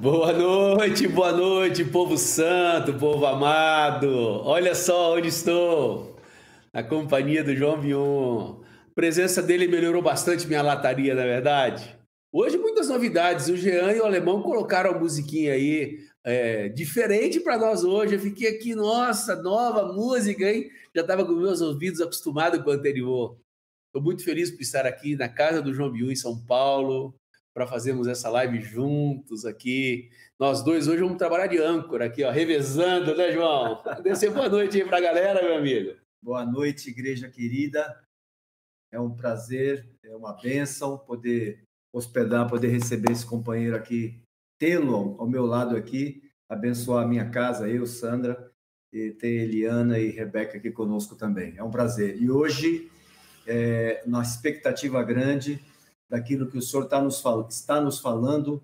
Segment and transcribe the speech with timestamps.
[0.00, 4.08] Boa noite, boa noite, povo santo, povo amado.
[4.44, 6.16] Olha só onde estou,
[6.72, 8.56] na companhia do João Bion.
[8.90, 11.96] A presença dele melhorou bastante minha lataria, na é verdade.
[12.32, 13.46] Hoje muitas novidades.
[13.46, 18.16] O Jean e o Alemão colocaram a musiquinha aí é, diferente para nós hoje.
[18.16, 20.68] Eu fiquei aqui, nossa, nova música, hein?
[20.92, 23.38] Já estava com meus ouvidos acostumados com o anterior.
[23.86, 27.14] Estou muito feliz por estar aqui na casa do João Biu, em São Paulo,
[27.54, 30.10] para fazermos essa live juntos aqui.
[30.38, 33.80] Nós dois hoje vamos trabalhar de âncora aqui, ó, revezando, né, João?
[34.02, 35.94] Descer boa noite aí para a galera, meu amigo.
[36.20, 38.02] Boa noite, igreja querida.
[38.90, 44.20] É um prazer, é uma bênção poder hospedar, poder receber esse companheiro aqui,
[44.58, 48.50] tê-lo ao meu lado aqui, abençoar a minha casa, eu, Sandra,
[48.92, 51.54] e ter Eliana e Rebeca aqui conosco também.
[51.56, 52.20] É um prazer.
[52.20, 52.90] E hoje,
[53.46, 55.60] é, uma expectativa grande
[56.14, 58.62] daquilo que o Senhor está nos, está nos falando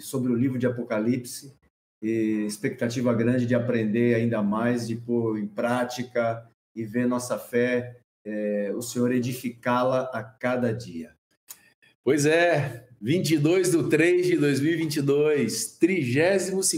[0.00, 1.52] sobre o livro de Apocalipse,
[2.00, 7.98] e expectativa grande de aprender ainda mais, de pôr em prática e ver nossa fé,
[8.24, 11.14] é, o Senhor edificá-la a cada dia.
[12.02, 16.72] Pois é, 22 de 3 de 2022, 32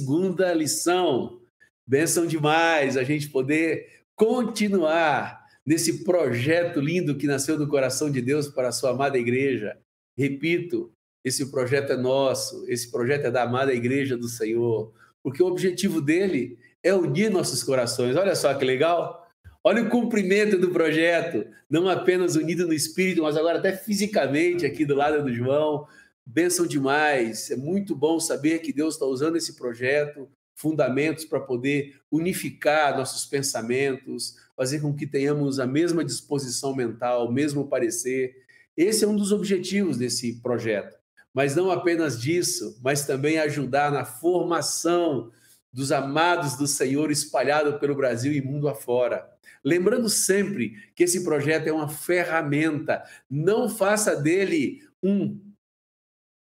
[0.56, 1.40] lição.
[1.86, 8.48] Benção demais a gente poder continuar nesse projeto lindo que nasceu do coração de Deus
[8.48, 9.78] para a sua amada igreja.
[10.20, 10.92] Repito,
[11.24, 15.98] esse projeto é nosso, esse projeto é da amada igreja do Senhor, porque o objetivo
[15.98, 18.16] dele é unir nossos corações.
[18.16, 19.26] Olha só que legal!
[19.64, 24.84] Olha o cumprimento do projeto, não apenas unido no espírito, mas agora até fisicamente aqui
[24.84, 25.86] do lado do João.
[26.26, 27.50] Bênção demais.
[27.50, 33.24] É muito bom saber que Deus está usando esse projeto, fundamentos para poder unificar nossos
[33.24, 38.36] pensamentos, fazer com que tenhamos a mesma disposição mental, o mesmo parecer.
[38.76, 40.98] Esse é um dos objetivos desse projeto.
[41.32, 45.30] Mas não apenas disso, mas também ajudar na formação
[45.72, 49.28] dos amados do Senhor espalhado pelo Brasil e mundo afora.
[49.64, 55.38] Lembrando sempre que esse projeto é uma ferramenta, não faça dele um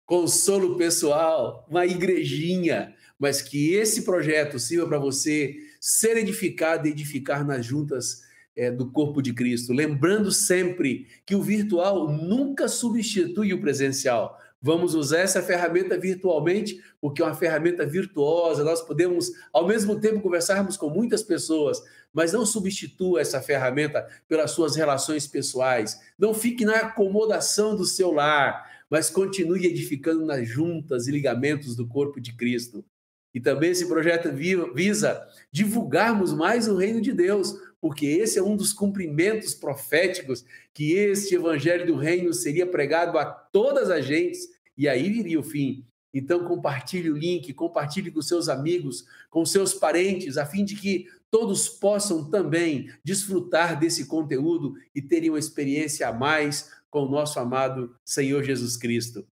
[0.07, 7.47] consolo pessoal, uma igrejinha, mas que esse projeto sirva para você ser edificado e edificar
[7.47, 8.23] nas juntas
[8.57, 9.73] é, do corpo de Cristo.
[9.73, 14.39] Lembrando sempre que o virtual nunca substitui o presencial.
[14.63, 20.21] Vamos usar essa ferramenta virtualmente, porque é uma ferramenta virtuosa, nós podemos, ao mesmo tempo,
[20.21, 25.99] conversarmos com muitas pessoas, mas não substitua essa ferramenta pelas suas relações pessoais.
[26.19, 31.87] Não fique na acomodação do seu lar, mas continue edificando nas juntas e ligamentos do
[31.87, 32.85] corpo de Cristo.
[33.33, 34.29] E também esse projeto
[34.75, 40.93] visa divulgarmos mais o reino de Deus, porque esse é um dos cumprimentos proféticos que
[40.93, 45.85] este evangelho do reino seria pregado a todas as gentes e aí viria o fim.
[46.13, 51.07] Então compartilhe o link, compartilhe com seus amigos, com seus parentes, a fim de que
[51.31, 57.39] todos possam também desfrutar desse conteúdo e terem uma experiência a mais com o nosso
[57.39, 59.25] amado Senhor Jesus Cristo.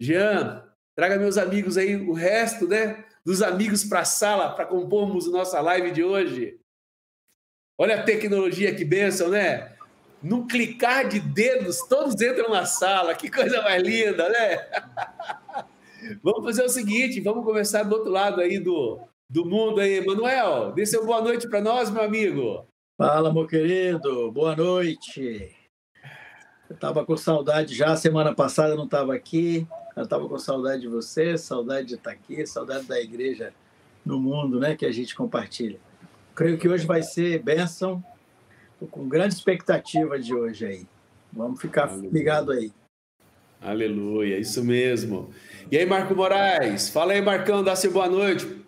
[0.00, 0.64] Jean,
[0.96, 5.60] traga meus amigos aí o resto, né, dos amigos para a sala para compormos nossa
[5.60, 6.58] live de hoje.
[7.76, 9.72] Olha a tecnologia que benção, né?
[10.22, 13.14] Num clicar de dedos, todos entram na sala.
[13.14, 14.66] Que coisa mais linda, né?
[16.22, 20.04] vamos fazer o seguinte, vamos começar do outro lado aí do, do mundo aí.
[20.04, 22.66] Manuel, dê seu boa noite para nós, meu amigo.
[22.96, 24.30] Fala, meu querido.
[24.30, 25.54] Boa noite.
[26.70, 29.66] Eu estava com saudade já, semana passada não estava aqui.
[29.96, 33.52] Eu estava com saudade de você, saudade de estar aqui, saudade da igreja
[34.04, 35.78] no mundo, né, que a gente compartilha.
[36.34, 38.02] Creio que hoje vai ser bênção.
[38.72, 40.86] Estou com grande expectativa de hoje aí.
[41.32, 42.10] Vamos ficar Aleluia.
[42.12, 42.72] ligado aí.
[43.60, 45.30] Aleluia, isso mesmo.
[45.70, 46.88] E aí, Marco Moraes?
[46.88, 48.64] Fala aí, Marcão, dá-se boa noite.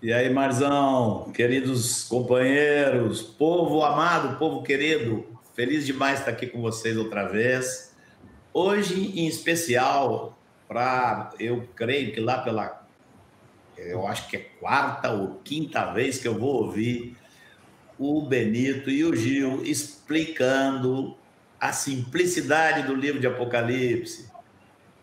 [0.00, 6.96] E aí, Marzão, queridos companheiros, povo amado, povo querido, feliz demais estar aqui com vocês
[6.96, 7.92] outra vez.
[8.54, 12.77] Hoje, em especial, para eu creio que lá pela,
[13.78, 17.16] eu acho que é quarta ou quinta vez que eu vou ouvir
[17.98, 21.16] o Benito e o Gil explicando
[21.60, 24.30] a simplicidade do livro de Apocalipse.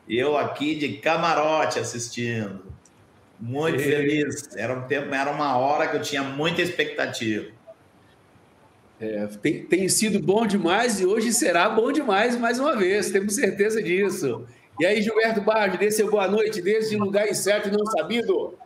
[0.07, 2.63] E eu aqui de camarote assistindo.
[3.39, 4.55] Muito feliz.
[4.55, 7.47] Era um tempo, era uma hora que eu tinha muita expectativa.
[8.99, 13.35] É, tem, tem sido bom demais e hoje será bom demais mais uma vez, temos
[13.35, 14.47] certeza disso.
[14.79, 18.57] E aí, Gilberto Barros, dê seu boa noite desde lugar incerto e não sabido.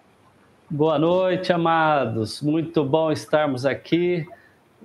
[0.71, 2.43] Boa noite, amados.
[2.43, 4.23] Muito bom estarmos aqui.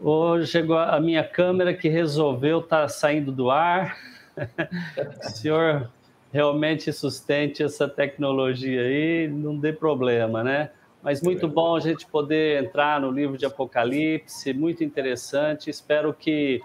[0.00, 3.94] Hoje chegou a minha câmera que resolveu estar tá saindo do ar.
[4.34, 5.90] O senhor
[6.32, 10.70] realmente sustente essa tecnologia aí, não dê problema, né?
[11.02, 15.68] Mas muito bom a gente poder entrar no livro de Apocalipse, muito interessante.
[15.68, 16.62] Espero que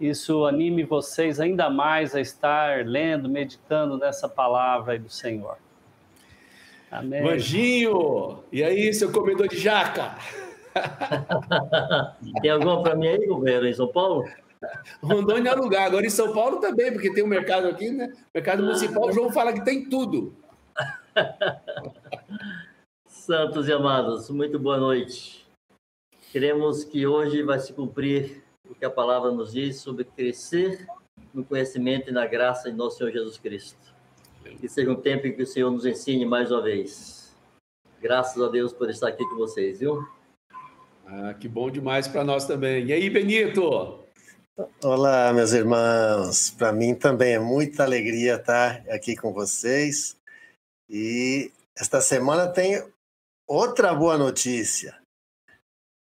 [0.00, 5.56] isso anime vocês ainda mais a estar lendo, meditando nessa palavra aí do Senhor.
[6.90, 7.22] Amém.
[7.22, 10.16] Manjinho, e aí, seu comedor de jaca?
[12.42, 14.24] tem alguma para mim aí, governo, em São Paulo?
[15.02, 15.86] Rondônia é lugar.
[15.86, 18.12] Agora em São Paulo também, porque tem um mercado aqui, né?
[18.34, 19.08] Mercado municipal.
[19.08, 20.34] O João fala que tem tudo.
[23.06, 25.46] Santos e amados, muito boa noite.
[26.32, 30.86] Queremos que hoje vai se cumprir o que a palavra nos diz sobre crescer
[31.32, 33.89] no conhecimento e na graça de nosso Senhor Jesus Cristo.
[34.58, 37.34] Que seja um tempo em que o Senhor nos ensine mais uma vez.
[38.00, 40.06] Graças a Deus por estar aqui com vocês, viu?
[41.06, 42.86] Ah, que bom demais para nós também.
[42.86, 44.00] E aí, Benito?
[44.82, 46.50] Olá, meus irmãos.
[46.50, 50.16] Para mim também é muita alegria estar aqui com vocês.
[50.88, 52.82] E esta semana tem
[53.46, 54.98] outra boa notícia.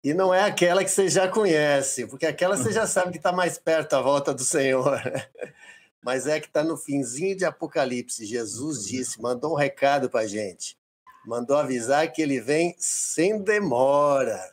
[0.04, 3.32] E não é aquela que vocês já conhecem, porque aquela você já sabe que está
[3.32, 5.00] mais perto a volta do Senhor.
[6.02, 8.26] Mas é que está no finzinho de Apocalipse.
[8.26, 10.76] Jesus disse, mandou um recado para a gente.
[11.24, 14.52] Mandou avisar que ele vem sem demora.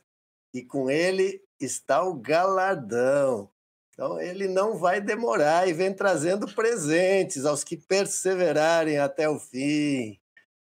[0.54, 3.50] E com ele está o galardão.
[3.92, 10.18] Então, ele não vai demorar e vem trazendo presentes aos que perseverarem até o fim.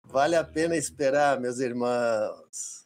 [0.04, 2.83] Vale a pena esperar, meus irmãos.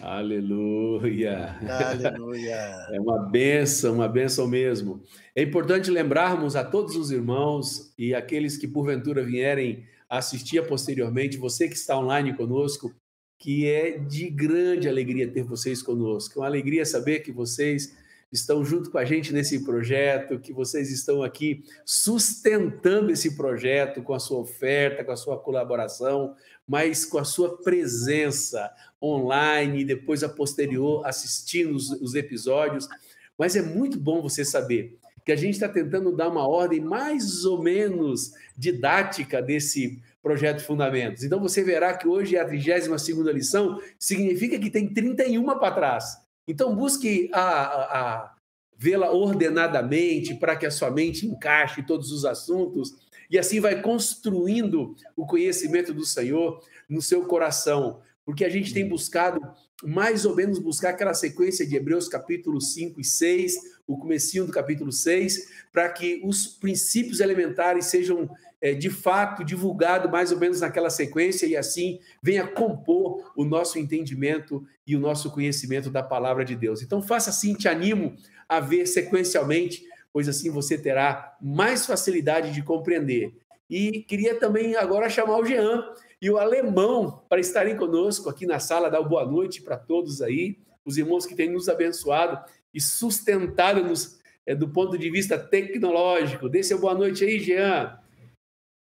[0.00, 1.56] Aleluia.
[1.68, 2.88] Aleluia.
[2.92, 5.02] É uma benção, uma benção mesmo.
[5.34, 11.68] É importante lembrarmos a todos os irmãos e aqueles que porventura vierem assistir posteriormente, você
[11.68, 12.92] que está online conosco,
[13.38, 16.38] que é de grande alegria ter vocês conosco.
[16.38, 17.96] É uma alegria saber que vocês
[18.32, 24.14] estão junto com a gente nesse projeto, que vocês estão aqui sustentando esse projeto com
[24.14, 26.34] a sua oferta, com a sua colaboração,
[26.70, 28.72] mas com a sua presença
[29.02, 32.88] online depois a posterior assistindo os, os episódios.
[33.36, 37.44] Mas é muito bom você saber que a gente está tentando dar uma ordem mais
[37.44, 41.24] ou menos didática desse projeto Fundamentos.
[41.24, 45.74] Então você verá que hoje é a 32 segunda lição, significa que tem 31 para
[45.74, 46.18] trás.
[46.46, 48.34] Então, busque a, a, a
[48.76, 52.94] vê-la ordenadamente para que a sua mente encaixe todos os assuntos
[53.30, 58.88] e assim vai construindo o conhecimento do Senhor no seu coração, porque a gente tem
[58.88, 59.40] buscado
[59.82, 63.54] mais ou menos buscar aquela sequência de Hebreus capítulo 5 e 6,
[63.86, 68.28] o comecinho do capítulo 6, para que os princípios elementares sejam
[68.60, 73.78] é, de fato divulgado mais ou menos naquela sequência e assim venha compor o nosso
[73.78, 76.82] entendimento e o nosso conhecimento da palavra de Deus.
[76.82, 78.16] Então faça assim, te animo
[78.48, 83.32] a ver sequencialmente, pois assim você terá mais facilidade de compreender.
[83.68, 85.84] E queria também agora chamar o Jean
[86.20, 90.58] e o alemão para estarem conosco aqui na sala, dar boa noite para todos aí,
[90.84, 96.48] os irmãos que têm nos abençoado e sustentado-nos é, do ponto de vista tecnológico.
[96.48, 97.96] Dê seu boa noite aí, Jean.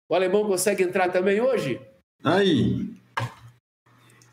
[0.09, 1.79] O alemão consegue entrar também hoje?
[2.23, 2.89] Aí.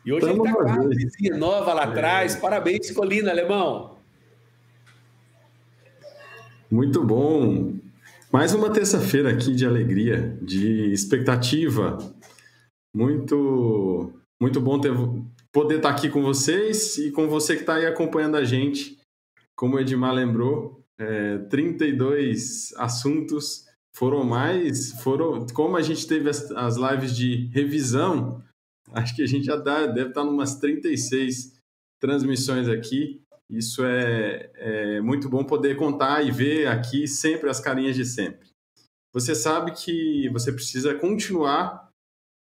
[0.05, 2.35] E hoje Tamo ele está com a vizinha nova lá atrás.
[2.35, 2.39] É.
[2.39, 3.98] Parabéns, Colina, alemão.
[6.71, 7.79] Muito bom.
[8.31, 11.97] Mais uma terça-feira aqui de alegria, de expectativa.
[12.95, 14.91] Muito, muito bom ter,
[15.51, 18.99] poder estar aqui com vocês e com você que está aí acompanhando a gente.
[19.57, 26.51] Como o Edmar lembrou, é, 32 assuntos foram mais, foram, como a gente teve as,
[26.51, 28.43] as lives de revisão,
[28.93, 31.59] acho que a gente já dá, deve estar umas 36
[31.99, 33.23] transmissões aqui.
[33.49, 38.47] Isso é, é muito bom poder contar e ver aqui sempre as carinhas de sempre.
[39.11, 41.89] Você sabe que você precisa continuar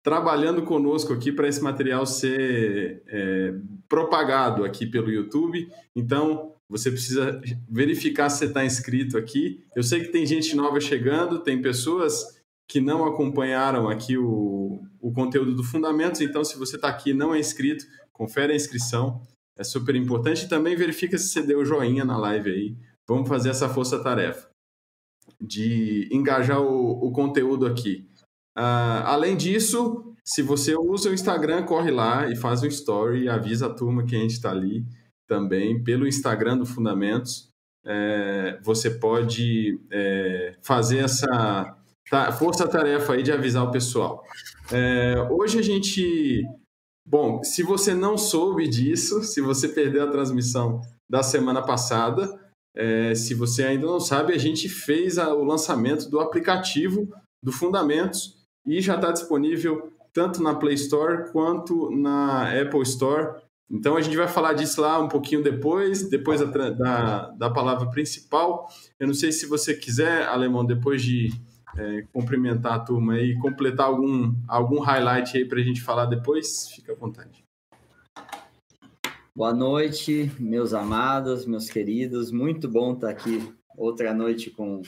[0.03, 3.55] trabalhando conosco aqui para esse material ser é,
[3.89, 5.71] propagado aqui pelo YouTube.
[5.95, 9.65] Então, você precisa verificar se você está inscrito aqui.
[9.77, 15.13] Eu sei que tem gente nova chegando, tem pessoas que não acompanharam aqui o, o
[15.13, 19.21] conteúdo do Fundamentos, então se você está aqui e não é inscrito, confere a inscrição,
[19.61, 20.47] é super importante.
[20.47, 22.77] E também verifica se você deu joinha na live aí.
[23.07, 24.49] Vamos fazer essa força-tarefa
[25.41, 28.09] de engajar o, o conteúdo aqui.
[28.57, 33.67] Uh, além disso, se você usa o Instagram, corre lá e faz um story, avisa
[33.67, 34.85] a turma que a gente está ali
[35.29, 37.49] também pelo Instagram do Fundamentos.
[37.85, 41.77] É, você pode é, fazer essa
[42.39, 44.23] força-tarefa aí de avisar o pessoal.
[44.73, 46.45] É, hoje a gente.
[47.07, 50.81] Bom, se você não soube disso, se você perdeu a transmissão
[51.11, 52.39] da semana passada,
[52.77, 57.09] é, se você ainda não sabe, a gente fez a, o lançamento do aplicativo
[57.43, 63.43] do Fundamentos e já está disponível tanto na Play Store quanto na Apple Store.
[63.71, 67.89] Então a gente vai falar disso lá um pouquinho depois, depois da, da, da palavra
[67.91, 68.69] principal.
[68.99, 71.31] Eu não sei se você quiser, Alemão, depois de
[71.77, 76.69] é, cumprimentar a turma e completar algum, algum highlight aí para a gente falar depois,
[76.71, 77.45] fica à vontade.
[79.35, 82.31] Boa noite, meus amados, meus queridos.
[82.31, 84.83] Muito bom estar aqui outra noite com,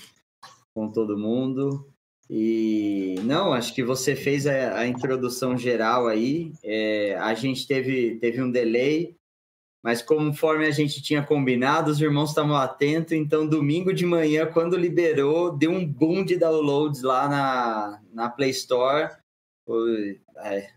[0.75, 1.89] com todo mundo.
[2.29, 6.53] E não, acho que você fez a, a introdução geral aí.
[6.63, 9.17] É, a gente teve, teve um delay,
[9.83, 13.13] mas conforme a gente tinha combinado, os irmãos estavam atentos.
[13.13, 18.51] Então, domingo de manhã, quando liberou, deu um boom de downloads lá na, na Play
[18.51, 19.11] Store.
[20.37, 20.69] É,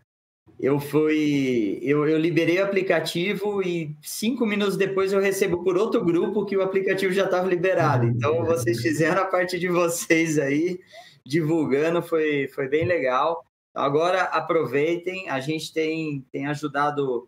[0.59, 1.77] eu fui.
[1.83, 6.57] Eu, eu liberei o aplicativo e cinco minutos depois eu recebo por outro grupo que
[6.57, 8.05] o aplicativo já estava liberado.
[8.05, 10.79] Então, vocês fizeram a parte de vocês aí
[11.23, 13.45] divulgando, foi, foi bem legal.
[13.73, 17.27] Agora aproveitem, a gente tem, tem ajudado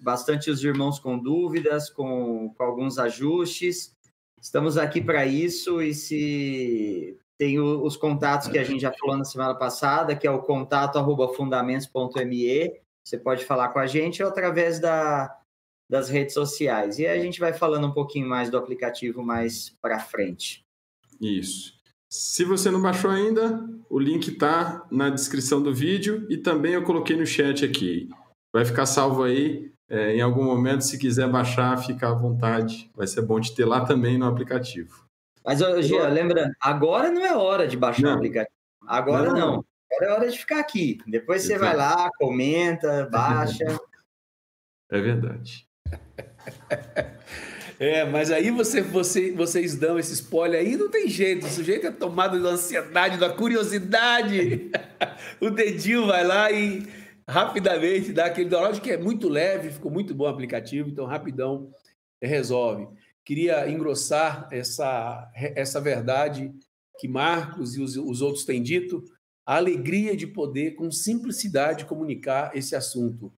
[0.00, 3.94] bastante os irmãos com dúvidas, com, com alguns ajustes.
[4.40, 9.16] Estamos aqui para isso e se tem o, os contatos que a gente já falou
[9.16, 12.80] na semana passada, que é o contato arroba fundamentos.me.
[13.04, 15.34] Você pode falar com a gente ou através da,
[15.88, 16.98] das redes sociais.
[16.98, 20.64] E a gente vai falando um pouquinho mais do aplicativo mais para frente.
[21.20, 21.74] Isso.
[22.08, 26.82] Se você não baixou ainda, o link está na descrição do vídeo e também eu
[26.84, 28.08] coloquei no chat aqui.
[28.54, 29.72] Vai ficar salvo aí.
[29.90, 32.88] É, em algum momento, se quiser baixar, fica à vontade.
[32.94, 35.04] Vai ser bom de ter lá também no aplicativo.
[35.44, 38.12] Mas, Gia, lembra, agora não é hora de baixar não.
[38.12, 38.56] o aplicativo.
[38.86, 39.38] Agora não.
[39.38, 39.64] não.
[39.90, 40.98] Agora é hora de ficar aqui.
[41.04, 41.64] Depois você Exato.
[41.64, 43.64] vai lá, comenta, baixa.
[44.88, 45.66] É verdade.
[47.76, 51.44] É, mas aí você, você, vocês dão esse spoiler aí, não tem jeito.
[51.44, 54.70] O sujeito é tomado da ansiedade, da curiosidade.
[55.40, 56.86] o dedinho vai lá e
[57.28, 61.70] rapidamente dá aquele download que é muito leve, ficou muito bom o aplicativo, então rapidão
[62.20, 62.88] resolve.
[63.24, 66.52] Queria engrossar essa, essa verdade
[66.98, 69.04] que Marcos e os, os outros têm dito,
[69.46, 73.32] a alegria de poder, com simplicidade, comunicar esse assunto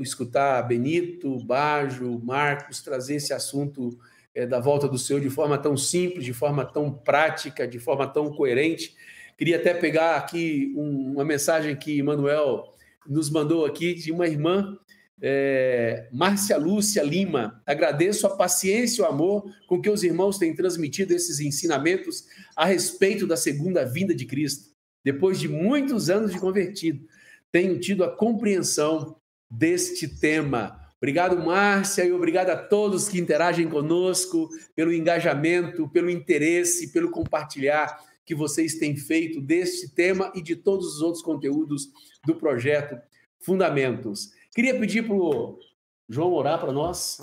[0.00, 3.98] escutar Benito, Bajo, Marcos trazer esse assunto
[4.34, 8.06] é, da volta do Senhor de forma tão simples, de forma tão prática, de forma
[8.06, 8.94] tão coerente.
[9.36, 12.74] Queria até pegar aqui um, uma mensagem que Manuel
[13.08, 14.76] nos mandou aqui de uma irmã,
[15.22, 17.62] é, Márcia Lúcia Lima.
[17.66, 22.24] Agradeço a paciência e o amor com que os irmãos têm transmitido esses ensinamentos
[22.56, 24.70] a respeito da segunda vinda de Cristo.
[25.04, 27.06] Depois de muitos anos de convertido,
[27.52, 29.16] tenho tido a compreensão
[29.50, 30.78] deste tema.
[30.98, 37.98] Obrigado, Márcia, e obrigado a todos que interagem conosco, pelo engajamento, pelo interesse, pelo compartilhar
[38.30, 41.88] que vocês têm feito deste tema e de todos os outros conteúdos
[42.24, 42.96] do projeto
[43.40, 44.30] Fundamentos.
[44.54, 45.58] Queria pedir para o
[46.08, 47.18] João orar para nós,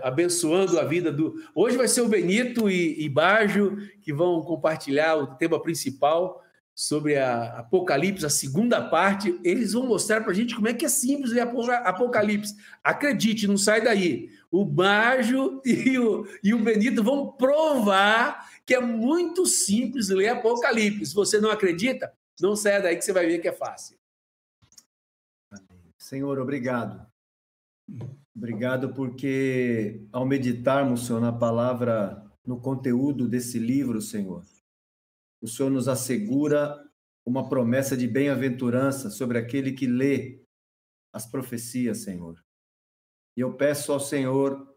[0.00, 1.34] abençoando a vida do.
[1.56, 6.40] Hoje vai ser o Benito e, e Bajo que vão compartilhar o tema principal
[6.72, 10.84] sobre a Apocalipse, a segunda parte, eles vão mostrar para a gente como é que
[10.84, 12.54] é simples ler Apocalipse.
[12.82, 14.30] Acredite, não sai daí.
[14.50, 21.06] O Bajo e o, e o Benito vão provar que é muito simples ler Apocalipse.
[21.06, 23.98] Se você não acredita, não saia daí que você vai ver que é fácil.
[25.98, 27.06] Senhor, obrigado.
[28.34, 34.44] Obrigado porque ao meditarmos, Senhor, na palavra, no conteúdo desse livro, Senhor,
[35.40, 36.82] o Senhor nos assegura
[37.26, 40.42] uma promessa de bem-aventurança sobre aquele que lê
[41.12, 42.42] as profecias, Senhor.
[43.36, 44.74] E eu peço ao Senhor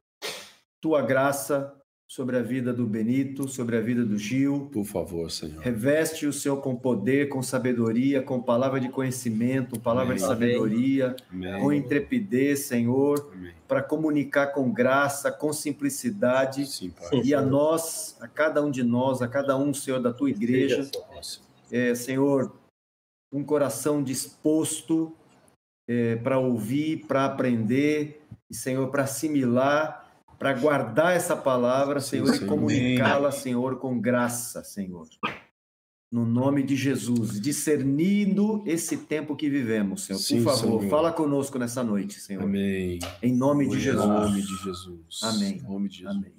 [0.82, 4.70] tua graça sobre a vida do Benito, sobre a vida do Gil.
[4.72, 5.60] Por favor, Senhor.
[5.62, 10.18] Reveste o Senhor com poder, com sabedoria, com palavra de conhecimento, palavra Amém.
[10.18, 11.60] de sabedoria, Amém.
[11.60, 13.34] com intrepidez, Senhor,
[13.68, 16.68] para comunicar com graça, com simplicidade.
[16.68, 16.94] Sim,
[17.24, 20.90] e a nós, a cada um de nós, a cada um, Senhor, da tua igreja,
[21.72, 22.56] é, Senhor,
[23.34, 25.12] um coração disposto
[25.88, 30.05] é, para ouvir, para aprender, e, Senhor, para assimilar
[30.38, 32.46] para guardar essa palavra, Senhor, sim, sim.
[32.46, 35.08] e comunicá-la, Senhor, com graça, Senhor.
[36.12, 40.20] No nome de Jesus, discernindo esse tempo que vivemos, Senhor.
[40.20, 40.90] Sim, Por favor, Senhor.
[40.90, 42.44] fala conosco nessa noite, Senhor.
[42.44, 43.00] Amém.
[43.22, 44.06] Em nome de Jesus.
[44.06, 45.20] Em nome de Jesus.
[45.24, 45.58] Amém.
[45.58, 46.16] Em nome de Jesus.
[46.16, 46.34] Amém.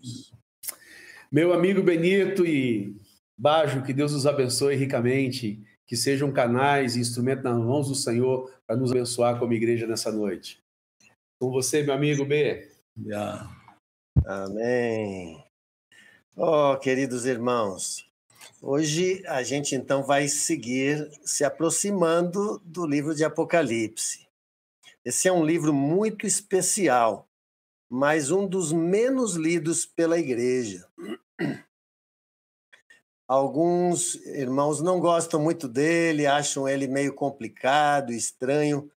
[1.30, 2.96] Meu amigo Benito e
[3.36, 8.50] Bajo, que Deus os abençoe ricamente, que sejam canais e instrumentos nas mãos do Senhor
[8.66, 10.62] para nos abençoar como igreja nessa noite.
[11.38, 12.68] Com você, meu amigo B.
[13.04, 13.55] Yeah.
[14.24, 15.44] Amém.
[16.36, 18.06] Oh, queridos irmãos,
[18.60, 24.26] Hoje a gente então vai seguir se aproximando do livro de Apocalipse.
[25.04, 27.28] Esse é um livro muito especial,
[27.88, 30.88] mas um dos menos lidos pela igreja.
[33.28, 38.90] Alguns irmãos não gostam muito dele, acham ele meio complicado, estranho,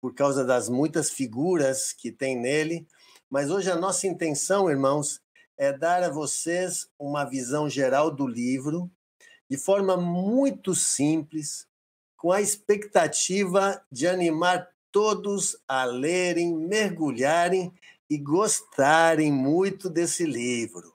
[0.00, 2.86] por causa das muitas figuras que tem nele.
[3.34, 5.20] Mas hoje a nossa intenção, irmãos,
[5.58, 8.88] é dar a vocês uma visão geral do livro,
[9.50, 11.66] de forma muito simples,
[12.16, 17.72] com a expectativa de animar todos a lerem, mergulharem
[18.08, 20.94] e gostarem muito desse livro.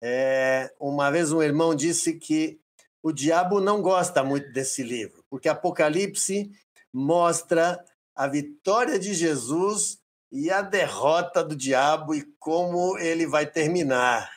[0.00, 2.58] É, uma vez um irmão disse que
[3.02, 6.50] o diabo não gosta muito desse livro, porque Apocalipse
[6.90, 7.84] mostra
[8.16, 10.01] a vitória de Jesus
[10.32, 14.32] e a derrota do diabo e como ele vai terminar.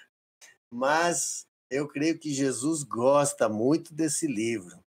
[0.69, 4.83] Mas eu creio que Jesus gosta muito desse livro.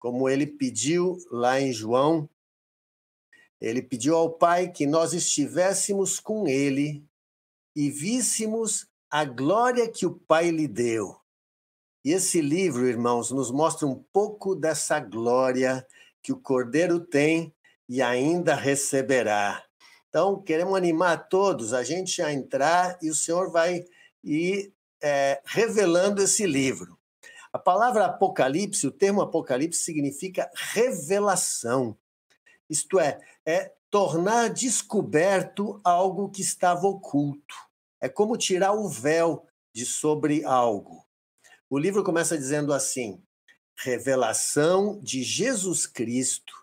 [0.00, 2.28] Como ele pediu lá em João,
[3.60, 7.04] ele pediu ao Pai que nós estivéssemos com ele
[7.74, 11.16] e víssemos a glória que o Pai lhe deu.
[12.04, 15.86] E esse livro, irmãos, nos mostra um pouco dessa glória
[16.20, 17.54] que o Cordeiro tem
[17.88, 19.67] e ainda receberá.
[20.08, 23.84] Então, queremos animar todos a gente a entrar e o Senhor vai
[24.24, 24.72] ir
[25.02, 26.98] é, revelando esse livro.
[27.52, 31.96] A palavra Apocalipse, o termo Apocalipse significa revelação.
[32.68, 37.54] Isto é, é tornar descoberto algo que estava oculto.
[38.00, 41.06] É como tirar o véu de sobre algo.
[41.70, 43.22] O livro começa dizendo assim:
[43.76, 46.54] revelação de Jesus Cristo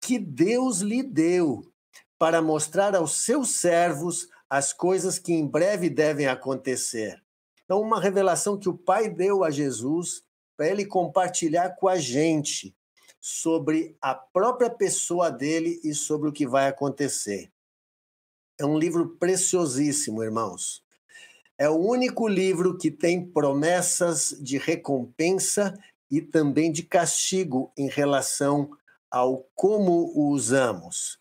[0.00, 1.72] que Deus lhe deu
[2.18, 7.22] para mostrar aos seus servos as coisas que em breve devem acontecer.
[7.64, 10.22] Então, uma revelação que o Pai deu a Jesus
[10.56, 12.76] para ele compartilhar com a gente
[13.20, 17.50] sobre a própria pessoa dele e sobre o que vai acontecer.
[18.60, 20.84] É um livro preciosíssimo, irmãos.
[21.56, 25.74] É o único livro que tem promessas de recompensa
[26.10, 28.70] e também de castigo em relação
[29.10, 31.18] ao como o usamos.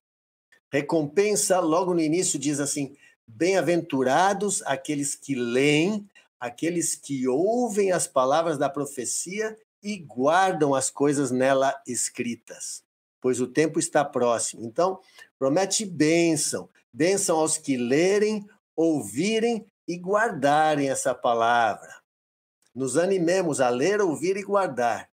[0.74, 6.10] Recompensa, logo no início, diz assim: Bem-aventurados aqueles que leem,
[6.40, 12.84] aqueles que ouvem as palavras da profecia e guardam as coisas nela escritas,
[13.22, 14.66] pois o tempo está próximo.
[14.66, 15.00] Então,
[15.38, 18.44] promete bênção, Bênção aos que lerem,
[18.76, 22.02] ouvirem e guardarem essa palavra.
[22.74, 25.10] Nos animemos a ler, ouvir e guardar.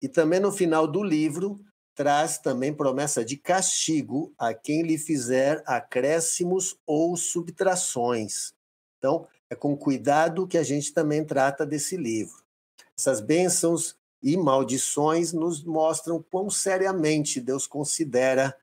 [0.00, 1.58] E também no final do livro,
[1.94, 8.52] traz também promessa de castigo a quem lhe fizer acréscimos ou subtrações.
[8.98, 12.42] Então, é com cuidado que a gente também trata desse livro.
[12.98, 18.56] Essas bênçãos e maldições nos mostram quão seriamente Deus considera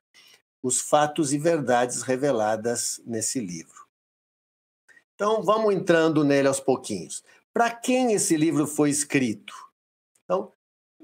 [0.62, 3.86] os fatos e verdades reveladas nesse livro.
[5.14, 7.22] Então, vamos entrando nele aos pouquinhos.
[7.52, 9.54] Para quem esse livro foi escrito?
[10.24, 10.52] Então,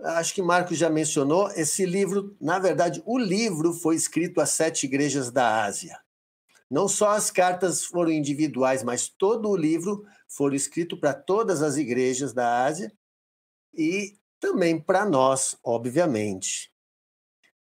[0.02, 4.84] acho que Marcos já mencionou, esse livro, na verdade, o livro foi escrito às sete
[4.84, 5.98] igrejas da Ásia.
[6.70, 11.76] Não só as cartas foram individuais, mas todo o livro foi escrito para todas as
[11.76, 12.92] igrejas da Ásia
[13.72, 16.72] e também para nós, obviamente.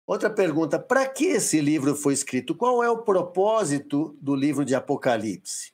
[0.05, 2.53] Outra pergunta: para que esse livro foi escrito?
[2.53, 5.73] Qual é o propósito do livro de Apocalipse?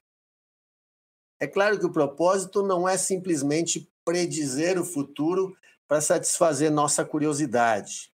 [1.39, 5.55] É claro que o propósito não é simplesmente predizer o futuro
[5.87, 8.11] para satisfazer nossa curiosidade.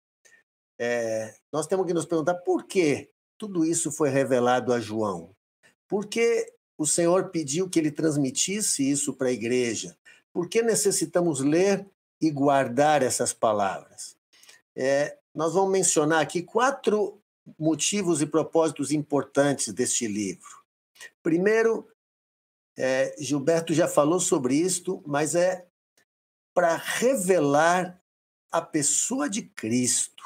[0.78, 5.36] É, nós temos que nos perguntar por que tudo isso foi revelado a João.
[5.88, 9.98] Por que o Senhor pediu que ele transmitisse isso para a igreja?
[10.34, 11.86] Por que necessitamos ler
[12.22, 14.16] e guardar essas palavras?
[14.76, 17.22] É, nós vamos mencionar aqui quatro
[17.58, 20.60] motivos e propósitos importantes deste livro.
[21.22, 21.88] Primeiro,
[22.78, 25.66] é, Gilberto já falou sobre isto, mas é
[26.54, 28.02] para revelar
[28.52, 30.24] a pessoa de Cristo.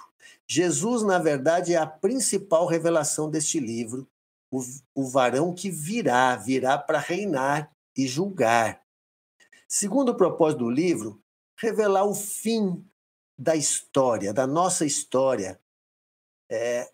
[0.48, 4.08] Jesus, na verdade, é a principal revelação deste livro,
[4.52, 4.62] o,
[4.94, 8.82] o varão que virá, virá para reinar e julgar.
[9.68, 11.22] Segundo o propósito do livro,
[11.58, 12.86] revelar o fim
[13.38, 15.60] da história, da nossa história,
[16.50, 16.92] é,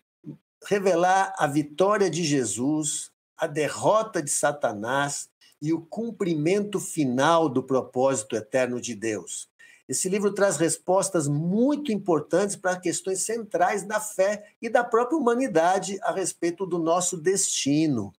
[0.64, 5.28] revelar a vitória de Jesus, a derrota de Satanás
[5.60, 9.48] e o cumprimento final do propósito eterno de Deus.
[9.88, 15.98] Esse livro traz respostas muito importantes para questões centrais da fé e da própria humanidade
[16.02, 18.12] a respeito do nosso destino.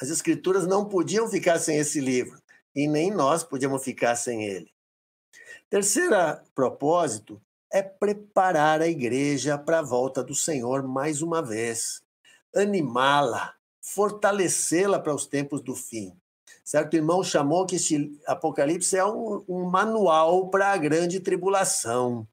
[0.00, 2.42] As Escrituras não podiam ficar sem esse livro,
[2.74, 4.72] e nem nós podíamos ficar sem ele.
[5.70, 6.16] Terceiro
[6.54, 7.40] propósito
[7.72, 12.02] é preparar a igreja para a volta do Senhor mais uma vez,
[12.54, 13.54] animá-la,
[13.94, 16.16] fortalecê-la para os tempos do fim.
[16.64, 22.26] Certo irmão chamou que esse Apocalipse é um, um manual para a grande tribulação.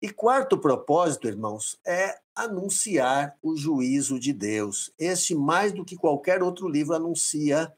[0.00, 4.92] E quarto propósito, irmãos, é anunciar o juízo de Deus.
[4.98, 7.72] Este, mais do que qualquer outro livro, anuncia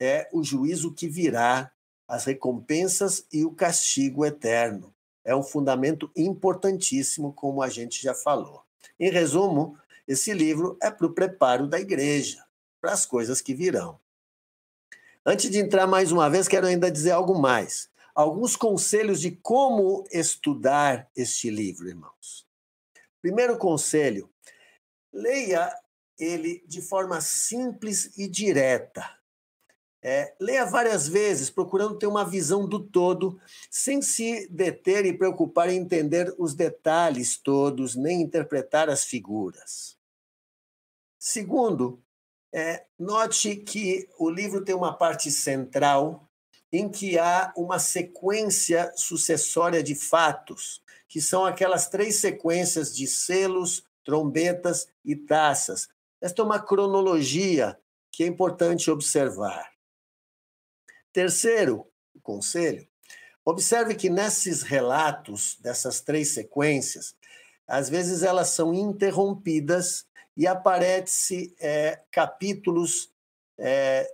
[0.00, 1.70] é o juízo que virá,
[2.08, 4.92] as recompensas e o castigo eterno.
[5.24, 8.62] É um fundamento importantíssimo, como a gente já falou.
[8.98, 12.44] Em resumo, esse livro é para o preparo da igreja,
[12.80, 13.98] para as coisas que virão.
[15.24, 20.04] Antes de entrar mais uma vez, quero ainda dizer algo mais alguns conselhos de como
[20.10, 22.46] estudar este livro, irmãos.
[23.20, 24.30] Primeiro conselho:
[25.12, 25.74] leia
[26.18, 29.04] ele de forma simples e direta.
[30.06, 33.40] É, leia várias vezes, procurando ter uma visão do todo,
[33.70, 39.96] sem se deter e preocupar em entender os detalhes todos, nem interpretar as figuras.
[41.18, 42.02] Segundo,
[42.52, 46.28] é, note que o livro tem uma parte central
[46.70, 53.86] em que há uma sequência sucessória de fatos, que são aquelas três sequências de selos,
[54.04, 55.88] trombetas e taças.
[56.20, 57.78] Esta é uma cronologia
[58.12, 59.73] que é importante observar.
[61.14, 61.86] Terceiro
[62.24, 62.84] conselho,
[63.44, 67.14] observe que nesses relatos, dessas três sequências,
[67.68, 73.10] às vezes elas são interrompidas e aparecem é, capítulos
[73.56, 74.10] é,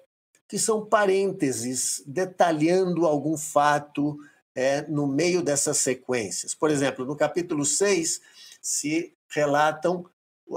[0.46, 4.18] que são parênteses detalhando algum fato
[4.54, 6.54] é, no meio dessas sequências.
[6.54, 8.20] Por exemplo, no capítulo 6
[8.60, 10.04] se relatam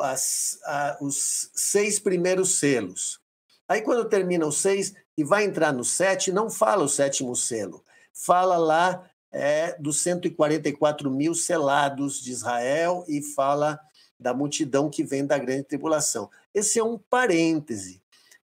[0.01, 3.21] as, a, os seis primeiros selos.
[3.65, 7.84] Aí, quando termina o seis e vai entrar no sete, não fala o sétimo selo,
[8.12, 13.80] fala lá é, dos 144 mil selados de Israel e fala
[14.19, 16.30] da multidão que vem da grande tribulação.
[16.54, 18.02] Esse é um parêntese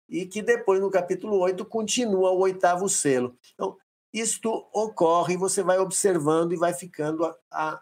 [0.08, 3.36] e que depois, no capítulo 8, continua o oitavo selo.
[3.54, 3.76] Então,
[4.12, 7.30] isto ocorre, você vai observando e vai ficando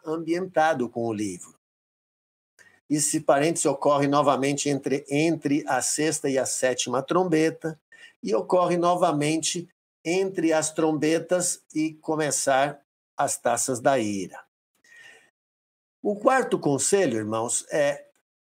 [0.04, 1.54] ambientado com o livro.
[2.90, 7.80] Esse parêntese ocorre novamente entre, entre a sexta e a sétima trombeta,
[8.22, 9.68] e ocorre novamente
[10.04, 12.80] entre as trombetas e começar
[13.16, 14.38] as taças da ira.
[16.02, 18.06] O quarto conselho, irmãos, é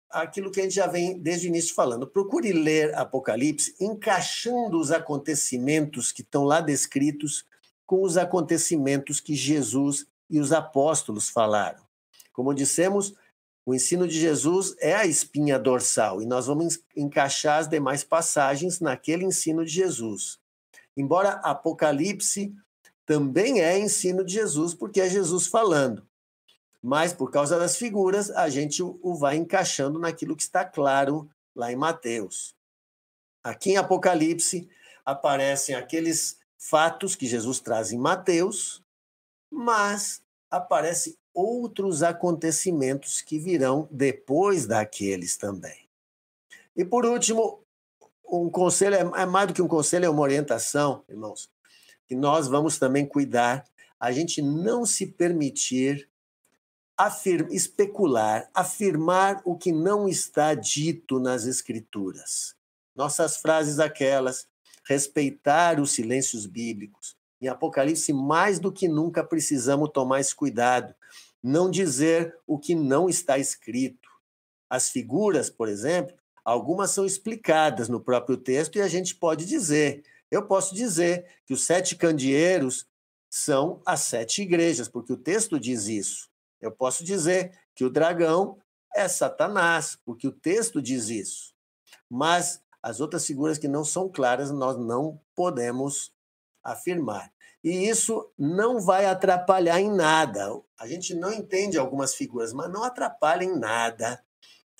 [0.09, 2.07] aquilo que a gente já vem desde o início falando.
[2.07, 7.45] Procure ler Apocalipse encaixando os acontecimentos que estão lá descritos
[7.85, 11.81] com os acontecimentos que Jesus e os apóstolos falaram.
[12.33, 13.15] Como dissemos,
[13.67, 18.79] o ensino de Jesus é a espinha dorsal e nós vamos encaixar as demais passagens
[18.79, 20.39] naquele ensino de Jesus.
[20.95, 22.55] Embora Apocalipse
[23.05, 26.07] também é ensino de Jesus, porque é Jesus falando
[26.81, 31.71] mas por causa das figuras, a gente o vai encaixando naquilo que está claro lá
[31.71, 32.55] em Mateus.
[33.43, 34.69] Aqui em Apocalipse
[35.05, 38.81] aparecem aqueles fatos que Jesus traz em Mateus,
[39.51, 45.87] mas aparecem outros acontecimentos que virão depois daqueles também.
[46.75, 47.61] E por último,
[48.27, 51.47] um conselho é, é mais do que um conselho, é uma orientação, irmãos,
[52.07, 53.63] que nós vamos também cuidar,
[53.99, 56.09] a gente não se permitir
[56.97, 62.55] afir especular, afirmar o que não está dito nas Escrituras.
[62.95, 64.47] Nossas frases, aquelas,
[64.83, 67.15] respeitar os silêncios bíblicos.
[67.39, 70.95] Em Apocalipse, mais do que nunca precisamos tomar esse cuidado,
[71.43, 74.09] não dizer o que não está escrito.
[74.69, 80.03] As figuras, por exemplo, algumas são explicadas no próprio texto e a gente pode dizer.
[80.29, 82.85] Eu posso dizer que os sete candeeiros
[83.29, 86.29] são as sete igrejas, porque o texto diz isso.
[86.59, 88.57] Eu posso dizer que o dragão
[88.95, 91.53] é Satanás, porque o texto diz isso.
[92.09, 96.11] Mas as outras figuras que não são claras, nós não podemos
[96.63, 97.31] afirmar.
[97.67, 100.57] E isso não vai atrapalhar em nada.
[100.79, 104.23] A gente não entende algumas figuras, mas não atrapalha em nada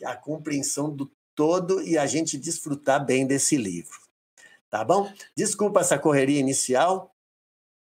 [0.06, 4.00] a compreensão do todo e a gente desfrutar bem desse livro.
[4.70, 5.12] Tá bom?
[5.36, 7.14] Desculpa essa correria inicial,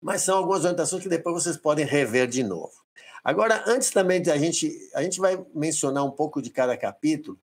[0.02, 2.74] mas são algumas orientações que depois vocês podem rever de novo.
[3.24, 7.40] Agora, antes também de a gente, a gente vai mencionar um pouco de cada capítulo,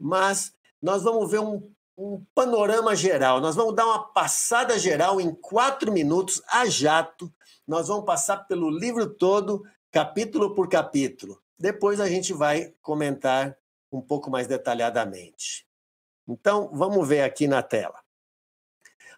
[0.00, 3.40] mas nós vamos ver um, um panorama geral.
[3.40, 7.32] Nós vamos dar uma passada geral em quatro minutos a jato.
[7.66, 11.40] Nós vamos passar pelo livro todo, capítulo por capítulo.
[11.58, 13.56] Depois a gente vai comentar
[13.90, 15.66] um pouco mais detalhadamente.
[16.26, 18.00] Então, vamos ver aqui na tela.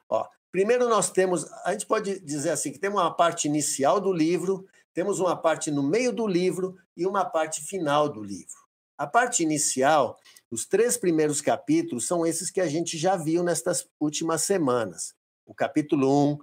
[0.08, 4.10] Ó, Primeiro, nós temos, a gente pode dizer assim, que temos uma parte inicial do
[4.10, 8.56] livro, temos uma parte no meio do livro e uma parte final do livro.
[8.96, 10.18] A parte inicial,
[10.50, 15.14] os três primeiros capítulos são esses que a gente já viu nestas últimas semanas.
[15.44, 16.38] O capítulo 1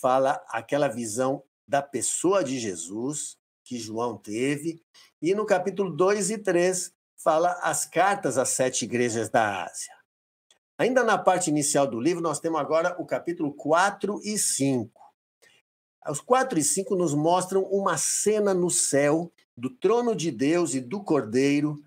[0.00, 4.82] fala aquela visão da pessoa de Jesus que João teve,
[5.22, 9.94] e no capítulo 2 e 3 fala as cartas às sete igrejas da Ásia.
[10.76, 14.90] Ainda na parte inicial do livro, nós temos agora o capítulo 4 e 5.
[16.08, 20.80] Os 4 e 5 nos mostram uma cena no céu do trono de Deus e
[20.80, 21.82] do Cordeiro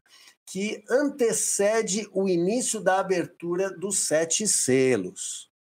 [0.47, 5.51] que antecede o início da abertura dos sete selos.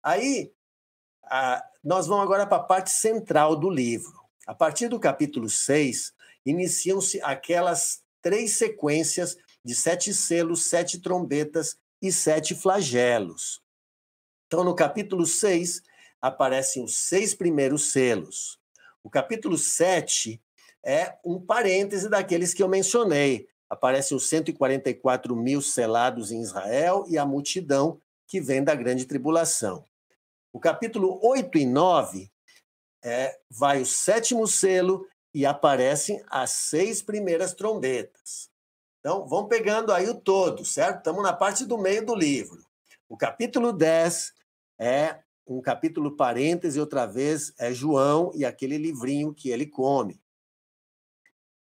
[0.00, 0.52] Aí,
[1.24, 4.16] a, nós vamos agora para a parte central do livro.
[4.46, 6.14] A partir do capítulo 6,
[6.46, 13.60] iniciam-se aquelas três sequências de sete selos, sete trombetas e sete flagelos.
[14.46, 15.82] Então, no capítulo 6,
[16.22, 18.58] aparecem os seis primeiros selos.
[19.02, 20.40] O capítulo 7
[20.84, 23.48] é um parêntese daqueles que eu mencionei.
[23.68, 29.84] Aparecem os 144 mil selados em Israel e a multidão que vem da grande tribulação.
[30.52, 32.30] O capítulo 8 e 9
[33.04, 38.50] é, vai o sétimo selo e aparecem as seis primeiras trombetas.
[39.00, 40.98] Então, vão pegando aí o todo, certo?
[40.98, 42.66] Estamos na parte do meio do livro.
[43.08, 44.32] O capítulo 10
[44.78, 50.20] é um capítulo parêntese, outra vez é João e aquele livrinho que ele come.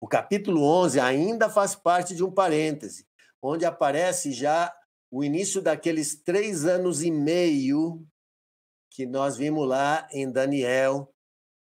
[0.01, 3.07] O capítulo 11 ainda faz parte de um parêntese,
[3.43, 4.75] onde aparece já
[5.11, 8.07] o início daqueles três anos e meio
[8.91, 11.13] que nós vimos lá em Daniel,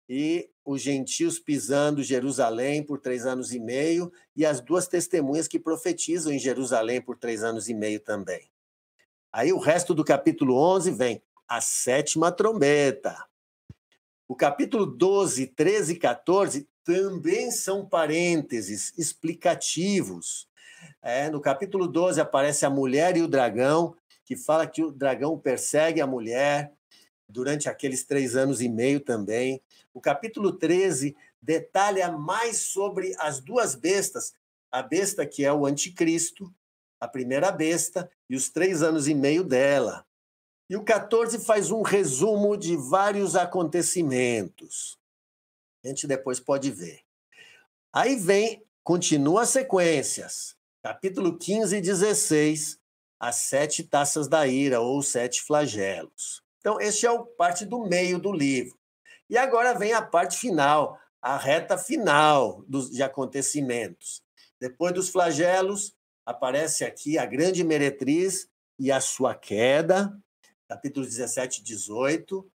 [0.08, 5.60] e os gentios pisando Jerusalém por três anos e meio, e as duas testemunhas que
[5.60, 8.49] profetizam em Jerusalém por três anos e meio também.
[9.32, 13.15] Aí o resto do capítulo 11 vem a sétima trombeta.
[14.28, 20.47] O capítulo 12, 13 e 14 também são parênteses explicativos.
[21.04, 25.38] É, no capítulo 12 aparece a mulher e o dragão, que fala que o dragão
[25.38, 26.73] persegue a mulher,
[27.28, 29.62] durante aqueles três anos e meio também.
[29.93, 34.34] O capítulo 13 detalha mais sobre as duas bestas,
[34.71, 36.52] a besta que é o anticristo,
[36.99, 40.04] a primeira besta, e os três anos e meio dela.
[40.67, 44.98] E o 14 faz um resumo de vários acontecimentos.
[45.89, 47.02] A gente depois pode ver.
[47.91, 50.56] Aí vem, continua as sequências.
[50.84, 52.80] Capítulo 15 e 16,
[53.19, 56.43] as sete taças da ira, ou sete flagelos.
[56.60, 58.78] Então, este é o parte do meio do livro.
[59.28, 64.21] E agora vem a parte final, a reta final dos, de acontecimentos.
[64.62, 68.47] Depois dos flagelos, aparece aqui a grande meretriz
[68.78, 70.15] e a sua queda,
[70.67, 72.47] capítulos 17 e 18.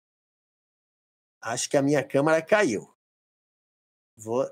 [1.41, 2.92] Acho que a minha câmera caiu.
[4.17, 4.49] Vou,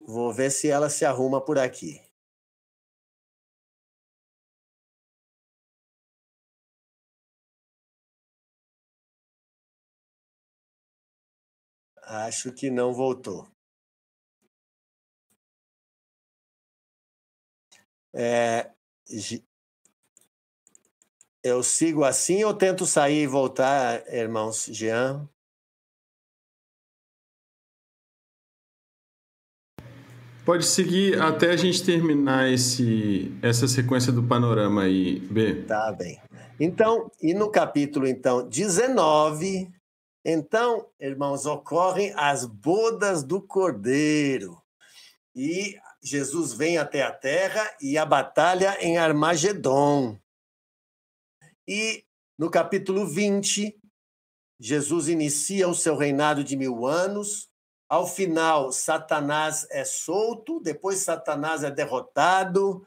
[0.00, 2.00] vou ver se ela se arruma por aqui.
[12.02, 13.46] Acho que não voltou.
[18.12, 18.70] É,
[21.42, 25.28] eu sigo assim ou tento sair e voltar, irmãos Jean?
[30.50, 35.62] Pode seguir até a gente terminar esse, essa sequência do panorama aí, B.
[35.62, 36.20] Tá bem.
[36.58, 39.70] Então, e no capítulo então 19,
[40.24, 44.60] então, irmãos, ocorrem as bodas do Cordeiro.
[45.36, 50.18] E Jesus vem até a terra e a batalha em Armagedon.
[51.64, 52.02] E
[52.36, 53.78] no capítulo 20,
[54.58, 57.49] Jesus inicia o seu reinado de mil anos.
[57.90, 62.86] Ao final, Satanás é solto, depois Satanás é derrotado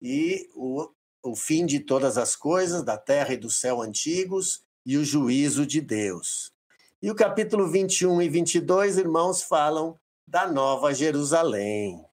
[0.00, 0.90] e o,
[1.22, 5.64] o fim de todas as coisas, da terra e do céu antigos, e o juízo
[5.64, 6.52] de Deus.
[7.00, 12.04] E o capítulo 21 e 22, irmãos, falam da Nova Jerusalém.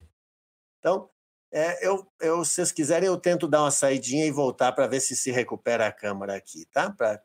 [0.79, 1.09] Então,
[1.51, 5.01] é, eu, eu, se vocês quiserem, eu tento dar uma saidinha e voltar para ver
[5.01, 6.89] se se recupera a câmera aqui, tá?
[6.89, 7.21] Para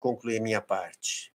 [0.00, 1.32] concluir minha parte.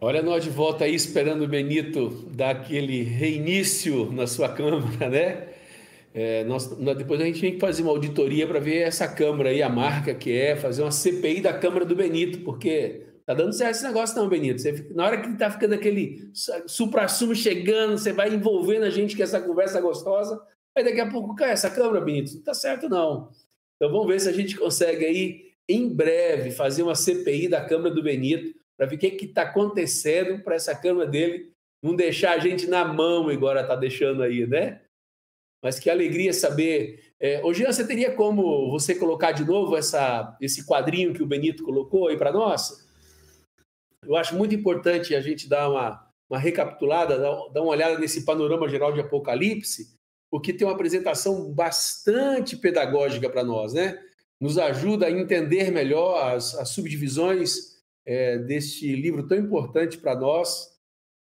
[0.00, 5.48] Olha nós de volta aí esperando o Benito dar aquele reinício na sua câmera, né?
[6.14, 9.62] É, nós, depois a gente tem que fazer uma auditoria para ver essa Câmara aí,
[9.62, 13.76] a marca que é, fazer uma CPI da Câmara do Benito, porque tá dando certo
[13.76, 14.60] esse negócio não, Benito.
[14.60, 16.30] Você, na hora que tá ficando aquele
[16.66, 20.40] supra-sumo chegando, você vai envolvendo a gente com essa conversa gostosa,
[20.76, 23.30] Aí daqui a pouco cai essa câmera, Benito, não está certo não.
[23.76, 27.94] Então vamos ver se a gente consegue aí, em breve, fazer uma CPI da Câmara
[27.94, 31.50] do Benito, para ver o que está acontecendo para essa Câmara dele
[31.82, 34.82] não deixar a gente na mão, igual está deixando aí, né?
[35.62, 37.12] Mas que alegria saber.
[37.18, 41.26] É, ô Jean, você teria como você colocar de novo essa, esse quadrinho que o
[41.26, 42.84] Benito colocou aí para nós?
[44.04, 48.68] Eu acho muito importante a gente dar uma, uma recapitulada, dar uma olhada nesse panorama
[48.68, 49.96] geral de Apocalipse,
[50.30, 53.98] porque tem uma apresentação bastante pedagógica para nós, né?
[54.40, 57.75] Nos ajuda a entender melhor as, as subdivisões
[58.06, 60.76] é, deste livro tão importante para nós,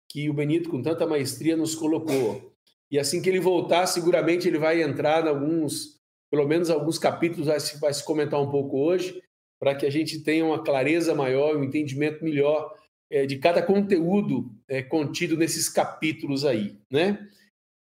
[0.08, 2.52] que o Benito, com tanta maestria, nos colocou.
[2.90, 7.46] E assim que ele voltar, seguramente ele vai entrar em alguns, pelo menos alguns capítulos,
[7.46, 9.20] vai se, vai se comentar um pouco hoje,
[9.58, 12.72] para que a gente tenha uma clareza maior, um entendimento melhor
[13.10, 17.26] é, de cada conteúdo é, contido nesses capítulos aí, né?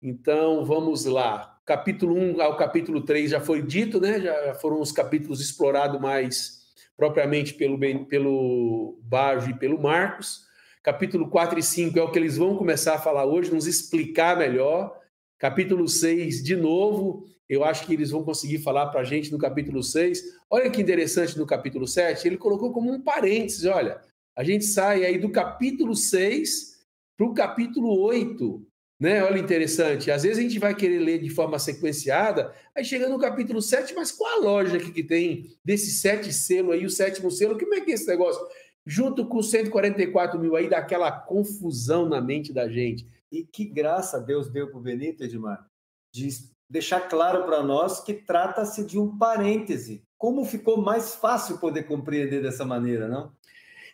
[0.02, 1.60] Então, vamos lá.
[1.66, 4.20] Capítulo 1 ao capítulo 3 já foi dito, né?
[4.20, 6.63] Já foram os capítulos explorados mais
[6.98, 7.78] propriamente pelo,
[8.08, 10.42] pelo Bajo e pelo Marcos.
[10.82, 14.38] Capítulo 4 e 5 é o que eles vão começar a falar hoje, nos explicar
[14.38, 15.00] melhor.
[15.40, 19.38] Capítulo 6, de novo, eu acho que eles vão conseguir falar para a gente no
[19.38, 20.22] capítulo 6.
[20.50, 24.02] Olha que interessante no capítulo 7, ele colocou como um parênteses: olha,
[24.36, 26.74] a gente sai aí do capítulo 6
[27.18, 28.66] para o capítulo 8.
[29.04, 29.22] Né?
[29.22, 33.20] Olha interessante, às vezes a gente vai querer ler de forma sequenciada, aí chega no
[33.20, 37.60] capítulo 7, mas qual a lógica que tem desse sete selo aí, o sétimo selo?
[37.60, 38.42] Como é que é esse negócio?
[38.88, 43.06] Junto com 144 mil aí, daquela confusão na mente da gente.
[43.30, 45.68] E que graça Deus deu para o Benito, Edmar,
[46.10, 46.30] de
[46.70, 50.02] deixar claro para nós que trata-se de um parêntese.
[50.18, 53.34] Como ficou mais fácil poder compreender dessa maneira, não?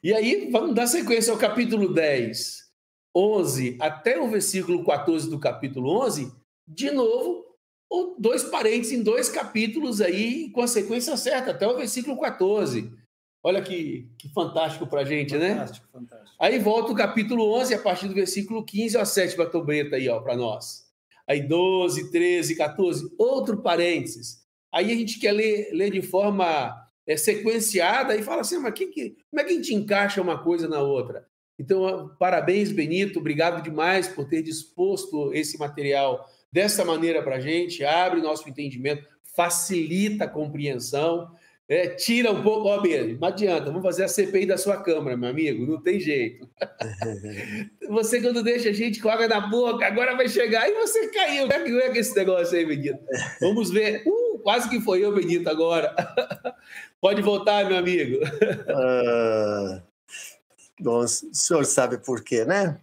[0.03, 2.68] E aí, vamos dar sequência ao capítulo 10.
[3.19, 6.31] 11 até o versículo 14 do capítulo 11,
[6.67, 7.45] de novo,
[8.17, 12.91] dois parênteses em dois capítulos aí, com a sequência certa, até o versículo 14.
[13.43, 15.59] Olha que, que fantástico para a gente, fantástico, né?
[15.59, 16.37] Fantástico, fantástico.
[16.39, 20.19] Aí volta o capítulo 11, a partir do versículo 15, a sétima tobreta aí, ó,
[20.19, 20.87] para nós.
[21.27, 24.43] Aí 12, 13, 14, outro parênteses.
[24.71, 26.75] Aí a gente quer ler, ler de forma
[27.07, 30.43] é, sequenciada e fala assim, mas que, que, como é que a gente encaixa uma
[30.43, 31.27] coisa na outra?
[31.59, 37.83] Então, parabéns, Benito, obrigado demais por ter disposto esse material dessa maneira para a gente,
[37.83, 41.29] abre nosso entendimento, facilita a compreensão,
[41.67, 45.17] é, tira um pouco, ó, Benito, não adianta, vamos fazer a CPI da sua Câmara,
[45.17, 46.49] meu amigo, não tem jeito.
[47.89, 51.47] você, quando deixa a gente com água na boca, agora vai chegar, e você caiu,
[51.47, 52.99] como é que é esse negócio aí, Benito?
[53.41, 55.93] Vamos ver, uh, quase que foi eu, Benito, agora.
[56.99, 58.17] Pode voltar, meu amigo.
[58.25, 59.88] Uh...
[60.79, 62.79] Bom, o senhor sabe por quê, né?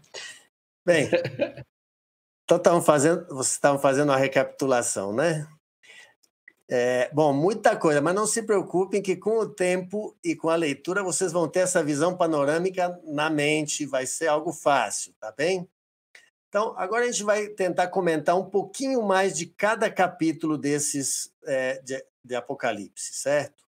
[0.85, 1.09] Bem,
[2.45, 5.49] então estavam fazendo, vocês estavam fazendo uma recapitulação, né?
[6.69, 10.57] É, bom, muita coisa, mas não se preocupem que com o tempo e com a
[10.57, 15.69] leitura vocês vão ter essa visão panorâmica na mente, vai ser algo fácil, tá bem?
[16.49, 21.81] Então, agora a gente vai tentar comentar um pouquinho mais de cada capítulo desses é,
[21.83, 23.65] de, de Apocalipse, certo?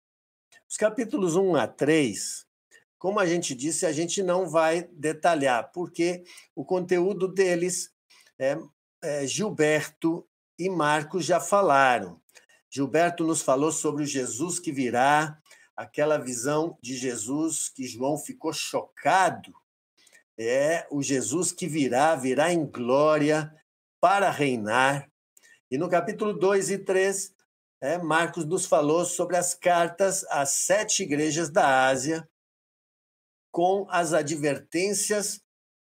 [0.70, 2.45] Os capítulos 1 a 3
[3.06, 6.24] como a gente disse, a gente não vai detalhar, porque
[6.56, 7.92] o conteúdo deles,
[8.40, 8.58] é,
[9.00, 12.20] é, Gilberto e Marcos já falaram.
[12.68, 15.38] Gilberto nos falou sobre o Jesus que virá,
[15.78, 19.54] aquela visão de Jesus que João ficou chocado.
[20.36, 23.54] É o Jesus que virá, virá em glória
[24.02, 25.08] para reinar.
[25.70, 27.36] E no capítulo 2 e 3,
[27.82, 32.28] é, Marcos nos falou sobre as cartas às sete igrejas da Ásia,
[33.56, 35.42] com as advertências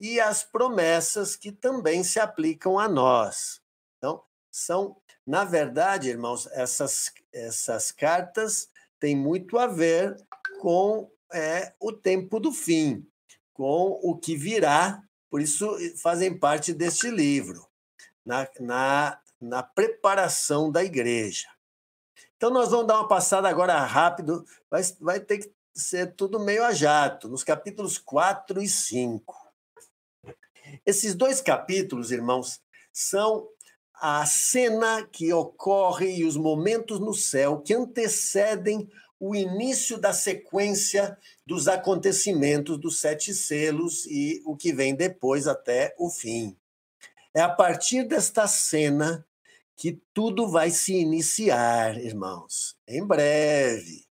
[0.01, 3.61] e as promessas que também se aplicam a nós.
[3.99, 4.97] Então, são,
[5.27, 10.17] na verdade, irmãos, essas, essas cartas têm muito a ver
[10.59, 13.07] com é, o tempo do fim,
[13.53, 15.69] com o que virá, por isso
[16.01, 17.69] fazem parte deste livro,
[18.25, 21.47] na, na, na preparação da igreja.
[22.39, 26.65] Então, nós vamos dar uma passada agora rápido, vai, vai ter que ser tudo meio
[26.65, 29.35] a jato, nos capítulos 4 e 5.
[30.85, 32.61] Esses dois capítulos, irmãos,
[32.93, 33.49] são
[33.95, 41.19] a cena que ocorre e os momentos no céu que antecedem o início da sequência
[41.47, 46.57] dos acontecimentos dos sete selos e o que vem depois até o fim.
[47.35, 49.27] É a partir desta cena
[49.77, 54.10] que tudo vai se iniciar, irmãos, em breve.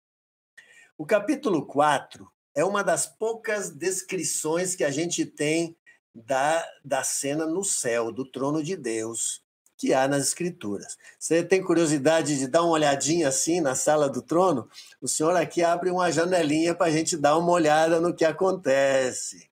[0.99, 5.77] O capítulo 4 é uma das poucas descrições que a gente tem
[6.15, 9.45] da, da cena no céu, do trono de Deus.
[9.77, 10.97] que há nas Escrituras.
[11.19, 14.71] Você tem curiosidade de dar uma olhadinha assim na sala do trono?
[15.03, 19.51] O senhor aqui abre uma janelinha para a gente dar uma olhada no que acontece.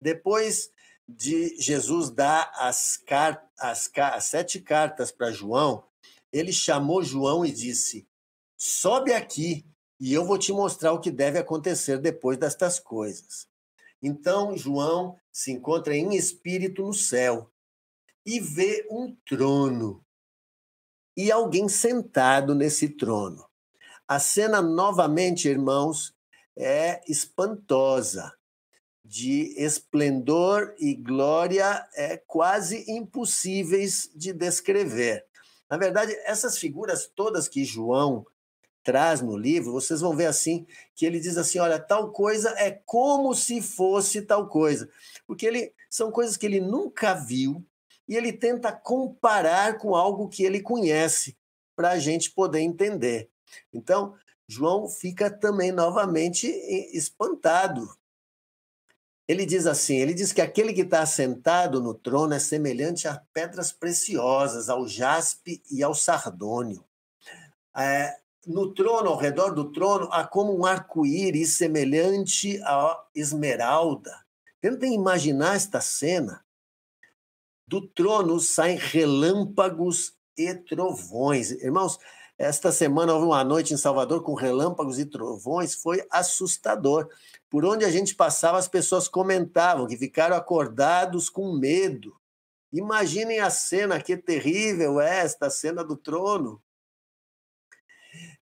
[0.00, 0.70] Depois
[1.06, 5.84] de Jesus dar as, car as, as sete cartas para João,
[6.32, 8.08] ele chamou João e disse:
[8.56, 9.64] Sobe aqui
[10.00, 13.48] e eu vou te mostrar o que deve acontecer depois destas coisas.
[14.02, 17.50] Então João se encontra em espírito no céu
[18.26, 20.04] e vê um trono
[21.16, 23.44] e alguém sentado nesse trono.
[24.06, 26.14] A cena, novamente, irmãos,
[26.56, 28.32] é espantosa,
[29.04, 35.26] de esplendor e glória é quase impossíveis de descrever.
[35.68, 38.26] Na verdade, essas figuras todas que João
[38.84, 42.70] traz no livro, vocês vão ver assim que ele diz assim, olha, tal coisa é
[42.70, 44.88] como se fosse tal coisa,
[45.26, 47.64] porque ele são coisas que ele nunca viu,
[48.06, 51.36] e ele tenta comparar com algo que ele conhece,
[51.74, 53.28] para a gente poder entender.
[53.72, 54.14] Então,
[54.46, 56.46] João fica também novamente
[56.92, 57.88] espantado.
[59.26, 63.20] Ele diz assim: ele diz que aquele que está sentado no trono é semelhante a
[63.32, 66.84] pedras preciosas, ao jaspe e ao sardônio.
[67.76, 68.16] É,
[68.46, 74.24] no trono, ao redor do trono, há como um arco-íris semelhante à esmeralda.
[74.60, 76.44] Tentem imaginar esta cena.
[77.66, 81.50] Do trono saem relâmpagos e trovões.
[81.50, 81.98] Irmãos,
[82.36, 87.08] esta semana houve uma noite em Salvador com relâmpagos e trovões, foi assustador.
[87.48, 92.16] Por onde a gente passava, as pessoas comentavam que ficaram acordados com medo.
[92.72, 96.60] Imaginem a cena, que terrível é esta cena do trono.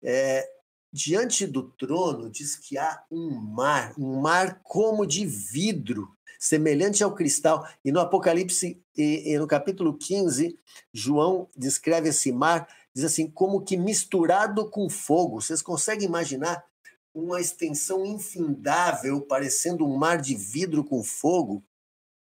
[0.03, 0.47] É,
[0.91, 7.13] diante do trono diz que há um mar, um mar como de vidro, semelhante ao
[7.13, 7.67] cristal.
[7.85, 10.57] E no Apocalipse, e, e no capítulo 15,
[10.91, 15.39] João descreve esse mar, diz assim, como que misturado com fogo.
[15.39, 16.65] Vocês conseguem imaginar
[17.13, 21.63] uma extensão infindável, parecendo um mar de vidro com fogo?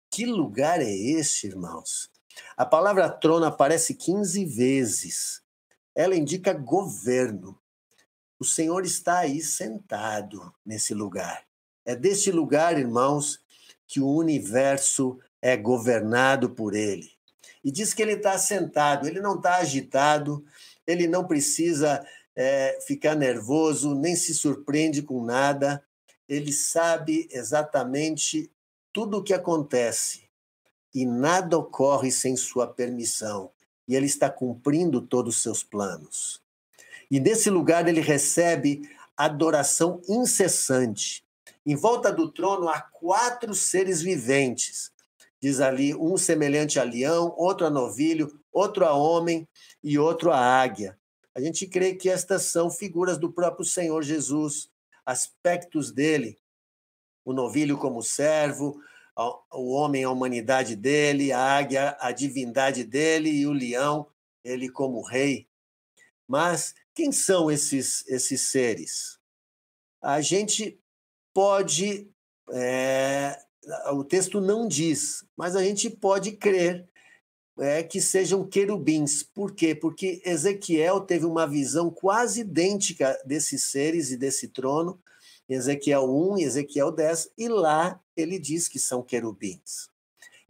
[0.09, 2.09] Que lugar é este, irmãos?
[2.55, 5.41] A palavra trono aparece 15 vezes.
[5.97, 7.59] Ela indica governo.
[8.39, 11.43] O Senhor está aí sentado nesse lugar.
[11.83, 13.41] É deste lugar, irmãos,
[13.87, 17.09] que o universo é governado por ele.
[17.63, 20.45] E diz que ele está sentado, ele não está agitado,
[20.85, 25.83] ele não precisa é, ficar nervoso, nem se surpreende com nada,
[26.29, 28.51] ele sabe exatamente
[28.93, 30.29] tudo o que acontece
[30.93, 33.51] e nada ocorre sem sua permissão,
[33.87, 36.41] e ele está cumprindo todos os seus planos.
[37.09, 38.81] E nesse lugar ele recebe
[39.15, 41.23] adoração incessante.
[41.65, 44.91] Em volta do trono há quatro seres viventes.
[45.41, 49.47] Diz ali, um semelhante a leão, outro a novilho, outro a homem
[49.83, 50.97] e outro a águia.
[51.35, 54.69] A gente crê que estas são figuras do próprio Senhor Jesus,
[55.05, 56.37] aspectos dele.
[57.23, 58.81] O novilho como servo,
[59.51, 64.07] o homem a humanidade dele, a águia a divindade dele e o leão
[64.43, 65.47] ele como rei.
[66.27, 69.17] Mas quem são esses esses seres?
[70.01, 70.79] A gente
[71.33, 72.09] pode.
[72.53, 73.37] É,
[73.91, 76.87] o texto não diz, mas a gente pode crer
[77.59, 79.23] é, que sejam querubins.
[79.23, 79.73] Por quê?
[79.75, 85.01] Porque Ezequiel teve uma visão quase idêntica desses seres e desse trono,
[85.49, 89.89] Ezequiel 1 e Ezequiel 10, e lá ele diz que são querubins.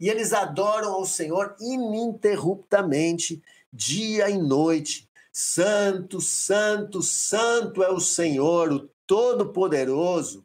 [0.00, 3.42] E eles adoram ao Senhor ininterruptamente,
[3.72, 5.08] dia e noite.
[5.32, 10.44] Santo, santo, santo é o Senhor, o Todo-Poderoso.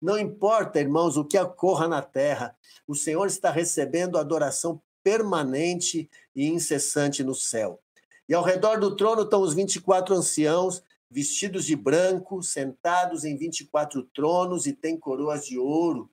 [0.00, 6.46] Não importa, irmãos, o que ocorra na terra, o Senhor está recebendo adoração permanente e
[6.46, 7.80] incessante no céu.
[8.28, 14.02] E ao redor do trono estão os 24 anciãos, vestidos de branco, sentados em 24
[14.14, 16.10] tronos e têm coroas de ouro,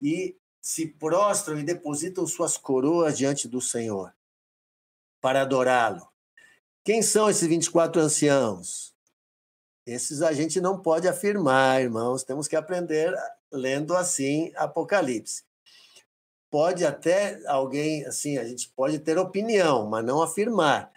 [0.00, 4.14] e se prostram e depositam suas coroas diante do Senhor
[5.20, 6.08] para adorá-lo.
[6.84, 8.94] Quem são esses 24 anciãos?
[9.86, 13.14] Esses a gente não pode afirmar, irmãos, temos que aprender
[13.52, 15.44] lendo assim Apocalipse.
[16.50, 20.92] Pode até alguém, assim, a gente pode ter opinião, mas não afirmar.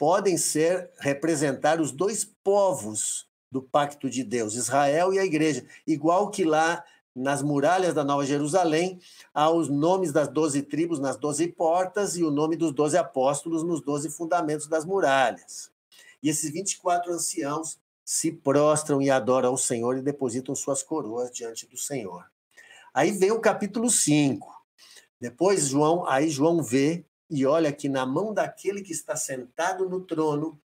[0.00, 6.30] Podem ser representar os dois povos do pacto de Deus, Israel e a igreja, igual
[6.30, 6.82] que lá
[7.14, 8.98] nas muralhas da Nova Jerusalém
[9.34, 13.62] há os nomes das doze tribos nas doze portas e o nome dos doze apóstolos
[13.62, 15.70] nos doze fundamentos das muralhas.
[16.22, 21.66] E esses 24 anciãos se prostram e adoram ao Senhor e depositam suas coroas diante
[21.66, 22.24] do Senhor.
[22.94, 24.48] Aí vem o capítulo 5.
[25.20, 30.00] Depois João, aí João vê e olha que na mão daquele que está sentado no
[30.00, 30.60] trono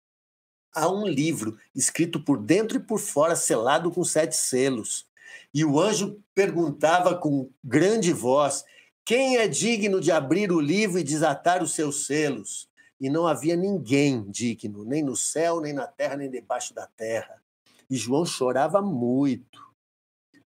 [0.72, 5.06] há um livro escrito por dentro e por fora, selado com sete selos.
[5.52, 8.64] E o anjo perguntava com grande voz:
[9.04, 12.70] Quem é digno de abrir o livro e desatar os seus selos?
[13.00, 17.42] E não havia ninguém digno, nem no céu, nem na terra, nem debaixo da terra.
[17.90, 19.60] E João chorava muito.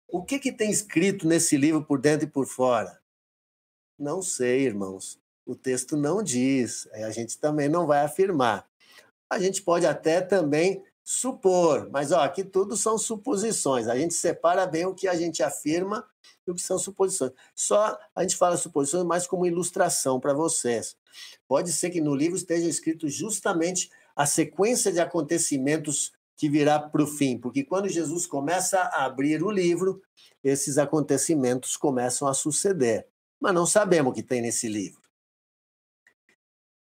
[0.08, 3.00] O que, que tem escrito nesse livro por dentro e por fora?
[3.96, 5.20] Não sei, irmãos.
[5.50, 6.86] O texto não diz.
[6.92, 8.64] A gente também não vai afirmar.
[9.28, 13.88] A gente pode até também supor, mas ó, aqui tudo são suposições.
[13.88, 16.06] A gente separa bem o que a gente afirma
[16.46, 17.32] e o que são suposições.
[17.52, 20.94] Só a gente fala suposições mais como ilustração para vocês.
[21.48, 27.02] Pode ser que no livro esteja escrito justamente a sequência de acontecimentos que virá para
[27.02, 30.00] o fim, porque quando Jesus começa a abrir o livro,
[30.44, 33.08] esses acontecimentos começam a suceder.
[33.40, 34.99] Mas não sabemos o que tem nesse livro.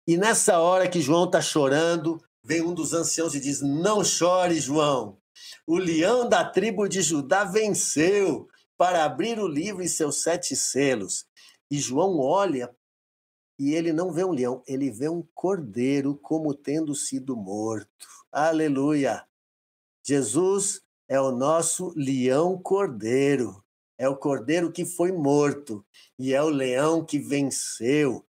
[0.06, 4.60] E nessa hora que João está chorando, vem um dos anciãos e diz: Não chore,
[4.60, 5.18] João.
[5.66, 8.46] O leão da tribo de Judá venceu
[8.76, 11.26] para abrir o livro e seus sete selos.
[11.70, 12.74] E João olha
[13.58, 18.06] e ele não vê um leão, ele vê um cordeiro como tendo sido morto.
[18.30, 19.24] Aleluia!
[20.06, 23.64] Jesus é o nosso leão cordeiro.
[23.96, 25.86] É o cordeiro que foi morto
[26.18, 28.26] e é o leão que venceu.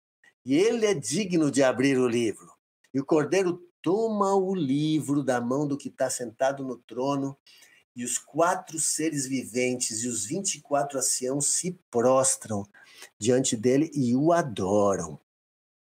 [0.45, 2.53] E ele é digno de abrir o livro.
[2.93, 7.37] E o cordeiro toma o livro da mão do que está sentado no trono,
[7.95, 12.65] e os quatro seres viventes e os vinte e quatro anciãos se prostram
[13.19, 15.19] diante dele e o adoram.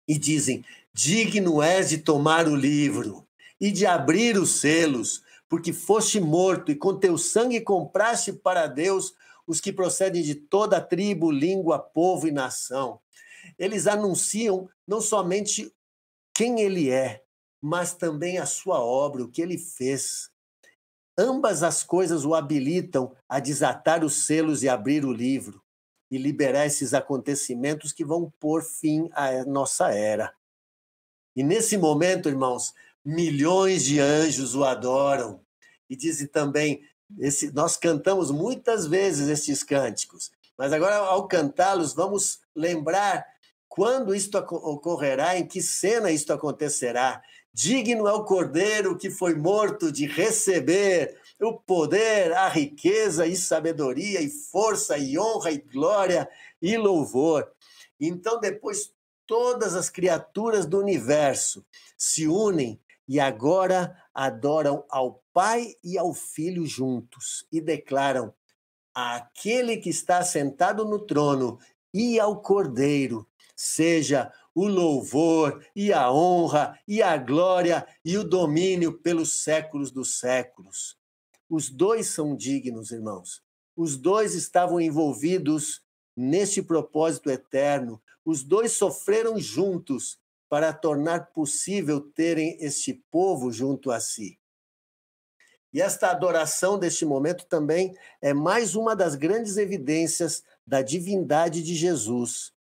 [0.07, 3.27] E dizem: Digno és de tomar o livro
[3.59, 9.13] e de abrir os selos, porque foste morto e com teu sangue compraste para Deus
[9.47, 12.99] os que procedem de toda tribo, língua, povo e nação.
[13.57, 15.73] Eles anunciam não somente
[16.33, 17.23] quem ele é,
[17.61, 20.29] mas também a sua obra, o que ele fez.
[21.17, 25.63] Ambas as coisas o habilitam a desatar os selos e abrir o livro
[26.11, 30.33] e liberar esses acontecimentos que vão pôr fim à nossa era.
[31.35, 35.41] E nesse momento, irmãos, milhões de anjos o adoram.
[35.89, 36.83] E dizem também,
[37.19, 43.25] esse, nós cantamos muitas vezes estes cânticos, mas agora, ao cantá-los, vamos lembrar
[43.67, 47.21] quando isto ocorrerá, em que cena isto acontecerá.
[47.53, 54.21] Digno é o cordeiro que foi morto de receber o poder, a riqueza e sabedoria
[54.21, 56.29] e força e honra e glória
[56.61, 57.49] e louvor.
[57.99, 58.91] Então, depois,
[59.25, 61.65] todas as criaturas do universo
[61.97, 68.33] se unem e agora adoram ao Pai e ao Filho juntos e declaram:
[68.93, 71.59] aquele que está sentado no trono
[71.93, 78.99] e ao Cordeiro, seja o louvor e a honra e a glória e o domínio
[78.99, 80.97] pelos séculos dos séculos.
[81.49, 83.43] Os dois são dignos, irmãos.
[83.75, 85.81] Os dois estavam envolvidos
[86.15, 88.01] neste propósito eterno.
[88.23, 94.39] Os dois sofreram juntos para tornar possível terem este povo junto a si.
[95.73, 101.75] E esta adoração deste momento também é mais uma das grandes evidências da divindade de
[101.75, 102.53] Jesus,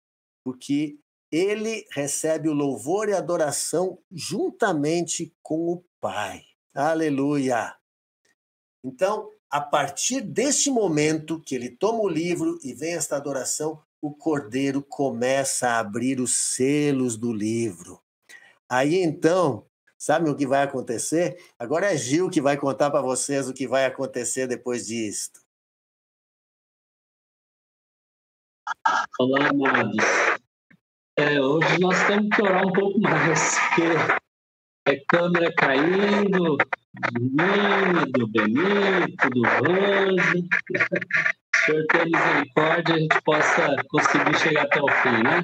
[0.44, 0.98] porque
[1.32, 6.42] ele recebe o louvor e adoração juntamente com o Pai.
[6.74, 7.74] Aleluia!
[8.84, 14.12] Então, a partir deste momento que ele toma o livro e vem esta adoração, o
[14.14, 18.02] cordeiro começa a abrir os selos do livro.
[18.68, 19.66] Aí então,
[19.96, 21.42] sabe o que vai acontecer?
[21.58, 25.43] Agora é Gil que vai contar para vocês o que vai acontecer depois disto.
[29.20, 30.04] Olá, amados.
[31.18, 33.82] É, hoje nós temos que orar um pouco mais, porque
[34.86, 40.48] é câmera caindo, do do Benito, do Rose.
[41.56, 45.42] Senhor ter misericórdia, a gente possa conseguir chegar até o fim, né?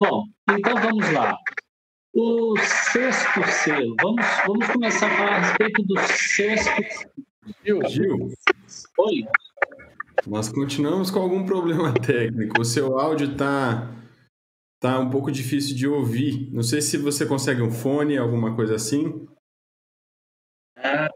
[0.00, 1.36] Bom, então vamos lá.
[2.14, 3.96] O sexto selo.
[4.00, 7.10] Vamos, vamos começar a falar a respeito do sexto.
[7.64, 8.32] Gil, Gil.
[8.98, 9.26] Oi.
[10.26, 12.60] Nós continuamos com algum problema técnico.
[12.60, 13.88] O seu áudio está
[14.80, 16.50] tá um pouco difícil de ouvir.
[16.52, 19.26] Não sei se você consegue um fone, alguma coisa assim.
[20.76, 21.08] Ah,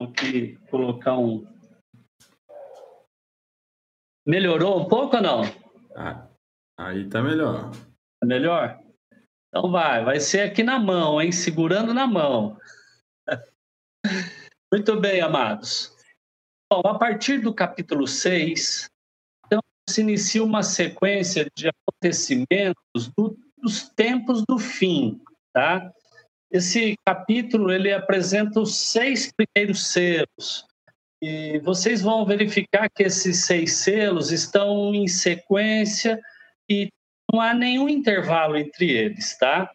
[0.00, 0.12] vou
[0.70, 1.46] colocar um.
[4.26, 5.42] Melhorou um pouco ou não?
[5.96, 6.28] Ah,
[6.78, 7.70] aí tá melhor.
[8.20, 8.80] Tá melhor?
[9.48, 11.30] Então vai, vai ser aqui na mão, hein?
[11.30, 12.58] Segurando na mão.
[14.72, 15.95] Muito bem, amados.
[16.70, 18.88] Bom, a partir do capítulo 6,
[19.46, 25.20] então, se inicia uma sequência de acontecimentos do dos tempos do fim,
[25.52, 25.92] tá?
[26.50, 30.64] Esse capítulo ele apresenta os seis primeiros selos.
[31.20, 36.20] E vocês vão verificar que esses seis selos estão em sequência
[36.70, 36.88] e
[37.32, 39.68] não há nenhum intervalo entre eles, tá?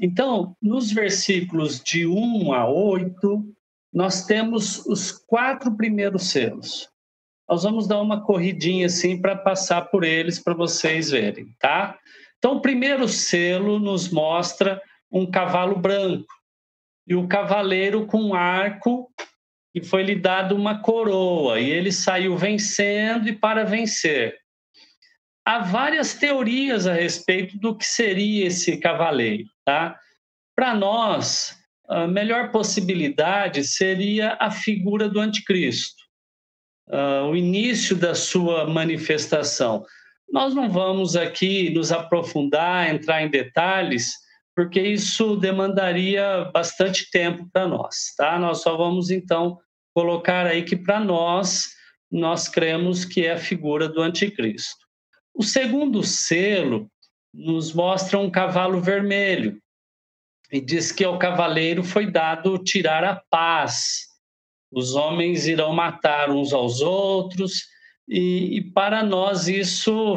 [0.00, 3.55] Então, nos versículos de 1 a 8,
[3.92, 6.88] nós temos os quatro primeiros selos.
[7.48, 11.98] Nós vamos dar uma corridinha assim para passar por eles para vocês verem, tá?
[12.38, 14.80] Então, o primeiro selo nos mostra
[15.10, 16.26] um cavalo branco
[17.06, 19.10] e o cavaleiro com um arco
[19.74, 24.36] e foi lhe dado uma coroa e ele saiu vencendo e para vencer.
[25.44, 29.96] Há várias teorias a respeito do que seria esse cavaleiro, tá?
[30.56, 31.56] Para nós,
[31.88, 36.02] a melhor possibilidade seria a figura do anticristo,
[36.88, 39.84] uh, o início da sua manifestação.
[40.30, 44.12] Nós não vamos aqui nos aprofundar, entrar em detalhes,
[44.54, 48.38] porque isso demandaria bastante tempo para nós, tá?
[48.38, 49.58] Nós só vamos então
[49.94, 51.68] colocar aí que para nós
[52.10, 54.86] nós cremos que é a figura do anticristo.
[55.34, 56.90] O segundo selo
[57.32, 59.60] nos mostra um cavalo vermelho
[60.52, 64.06] e diz que ao cavaleiro foi dado tirar a paz.
[64.70, 67.64] Os homens irão matar uns aos outros
[68.08, 70.16] e, e para nós isso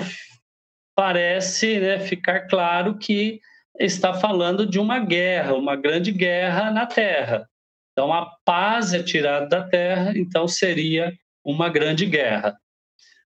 [0.96, 3.40] parece né, ficar claro que
[3.80, 7.48] está falando de uma guerra, uma grande guerra na Terra.
[7.92, 11.14] Então, a paz é tirada da Terra, então seria
[11.44, 12.58] uma grande guerra.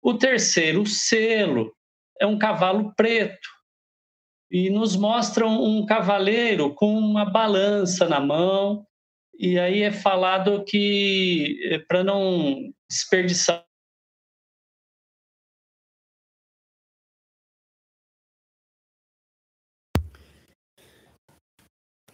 [0.01, 1.73] O terceiro selo
[2.21, 3.56] é um cavalo preto
[4.51, 8.87] e nos mostram um cavaleiro com uma balança na mão
[9.39, 13.67] e aí é falado que eh, para não desperdiçar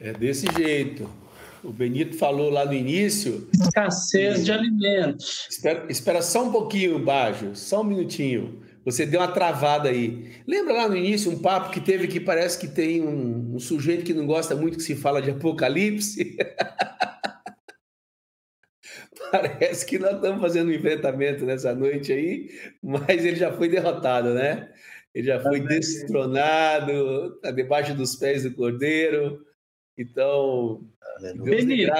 [0.04, 1.08] É desse jeito.
[1.62, 3.48] O Benito falou lá no início.
[3.54, 5.46] Escassez de alimentos.
[5.48, 8.60] Espera, espera só um pouquinho, Bajo, só um minutinho.
[8.84, 10.32] Você deu uma travada aí.
[10.46, 14.04] Lembra lá no início um papo que teve que parece que tem um, um sujeito
[14.04, 16.36] que não gosta muito que se fala de apocalipse?
[19.30, 22.50] parece que nós estamos fazendo um enfrentamento nessa noite aí,
[22.82, 24.70] mas ele já foi derrotado, né?
[25.14, 29.44] Ele já foi destronado, está debaixo dos pés do cordeiro.
[29.96, 30.86] Então,
[31.44, 31.92] Benito,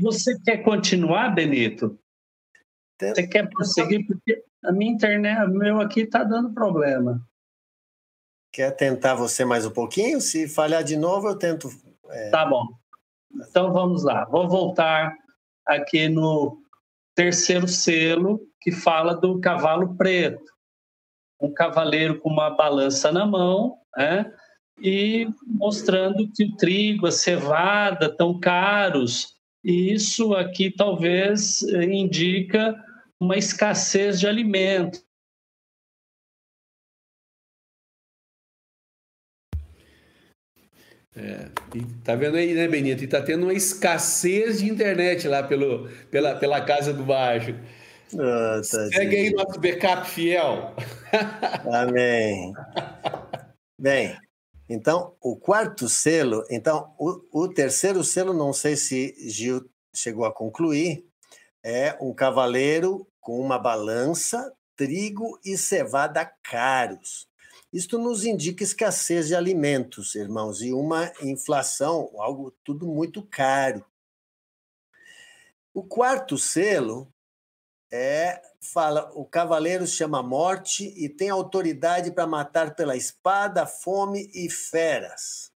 [0.00, 1.98] você quer continuar, Benito?
[3.00, 4.06] Você quer prosseguir?
[4.06, 7.20] Porque a minha internet, o meu aqui está dando problema.
[8.52, 10.20] Quer tentar você mais um pouquinho?
[10.20, 11.68] Se falhar de novo, eu tento.
[12.08, 12.30] É...
[12.30, 12.66] Tá bom.
[13.48, 14.24] Então vamos lá.
[14.24, 15.14] Vou voltar
[15.66, 16.60] aqui no
[17.14, 20.42] terceiro selo que fala do cavalo preto.
[21.40, 24.30] Um cavaleiro com uma balança na mão, né?
[24.82, 29.34] e mostrando que o trigo, a cevada estão caros.
[29.62, 32.74] E isso aqui talvez indica
[33.20, 35.04] uma escassez de alimento.
[41.14, 41.50] É,
[42.02, 43.04] tá vendo aí, né, Benito?
[43.04, 47.54] E tá tendo uma escassez de internet lá pelo, pela, pela casa do baixo.
[48.14, 50.74] Oh, Segue aí nosso backup fiel.
[51.70, 52.52] Amém.
[53.78, 54.16] Bem,
[54.68, 60.32] então, o quarto selo, então, o, o terceiro selo, não sei se Gil chegou a
[60.32, 61.04] concluir,
[61.62, 67.28] é um cavaleiro com uma balança, trigo e cevada caros.
[67.72, 73.84] Isto nos indica escassez de alimentos, irmãos, e uma inflação, algo tudo muito caro.
[75.72, 77.12] O quarto selo
[77.92, 84.50] é fala o cavaleiro chama morte e tem autoridade para matar pela espada, fome e
[84.50, 85.50] feras.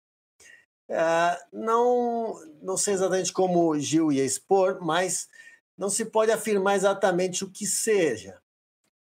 [0.90, 5.28] Ah, não, não sei exatamente como Gil ia expor, mas
[5.76, 8.40] não se pode afirmar exatamente o que seja.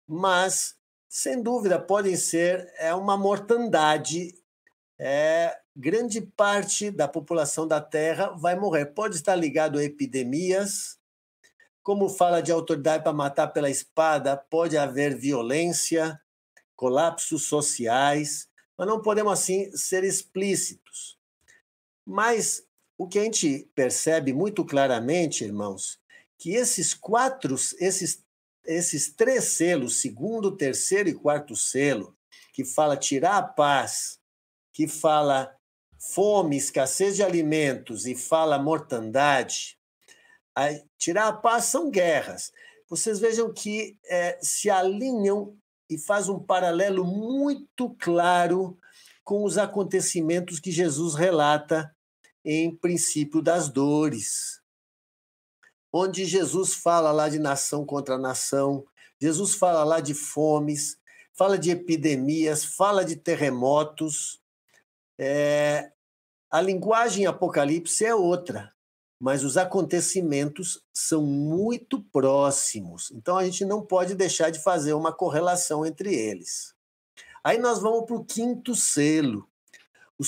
[0.07, 0.75] Mas,
[1.07, 4.33] sem dúvida, podem ser é uma mortandade.
[4.99, 8.87] É, grande parte da população da Terra vai morrer.
[8.87, 10.97] Pode estar ligado a epidemias,
[11.83, 16.19] como fala de autoridade para matar pela espada, pode haver violência,
[16.75, 21.17] colapsos sociais, mas não podemos assim ser explícitos.
[22.05, 22.65] Mas
[22.97, 25.99] o que a gente percebe muito claramente, irmãos,
[26.37, 28.23] que esses quatro, esses,
[28.65, 32.15] esses três selos, segundo, terceiro e quarto selo,
[32.53, 34.19] que fala tirar a paz,
[34.73, 35.55] que fala
[35.99, 39.77] fome, escassez de alimentos e fala mortandade,
[40.55, 42.51] a tirar a paz são guerras.
[42.89, 45.57] Vocês vejam que é, se alinham
[45.89, 48.77] e faz um paralelo muito claro
[49.23, 51.93] com os acontecimentos que Jesus relata
[52.43, 54.56] em Princípio das Dores,
[55.91, 58.85] onde Jesus fala lá de nação contra nação,
[59.19, 60.97] Jesus fala lá de fomes,
[61.33, 64.39] fala de epidemias, fala de terremotos.
[65.17, 65.91] É,
[66.49, 68.73] a linguagem Apocalipse é outra,
[69.19, 73.11] mas os acontecimentos são muito próximos.
[73.11, 76.75] Então a gente não pode deixar de fazer uma correlação entre eles.
[77.43, 79.47] Aí nós vamos para o quinto selo.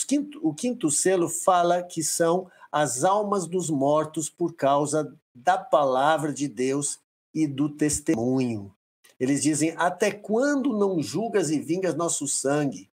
[0.08, 6.34] Quinto, o quinto selo fala que são as almas dos mortos por causa da palavra
[6.34, 7.00] de Deus
[7.34, 8.74] e do testemunho.
[9.20, 12.90] Eles dizem: Até quando não julgas e vingas nosso sangue?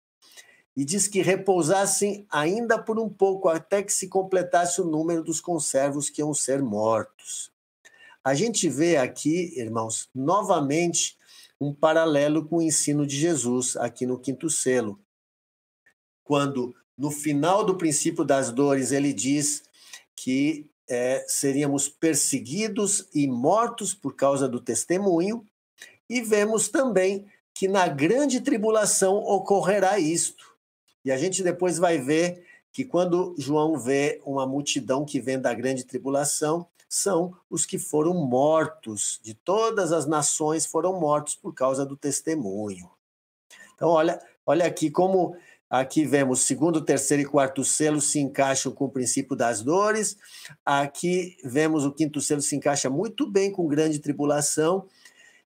[0.74, 5.40] E diz que repousassem ainda por um pouco, até que se completasse o número dos
[5.40, 7.52] conservos que iam ser mortos.
[8.24, 11.18] A gente vê aqui, irmãos, novamente
[11.60, 14.98] um paralelo com o ensino de Jesus, aqui no quinto selo.
[16.24, 19.64] Quando, no final do princípio das dores, ele diz
[20.14, 25.45] que é, seríamos perseguidos e mortos por causa do testemunho,
[26.09, 30.55] e vemos também que na grande tribulação ocorrerá isto.
[31.05, 35.53] E a gente depois vai ver que quando João vê uma multidão que vem da
[35.53, 41.86] grande tribulação, são os que foram mortos, de todas as nações foram mortos por causa
[41.86, 42.90] do testemunho.
[43.74, 45.34] Então, olha, olha aqui como
[45.72, 50.18] aqui vemos segundo, terceiro e quarto selo se encaixam com o princípio das dores.
[50.66, 54.86] Aqui vemos o quinto selo se encaixa muito bem com grande tribulação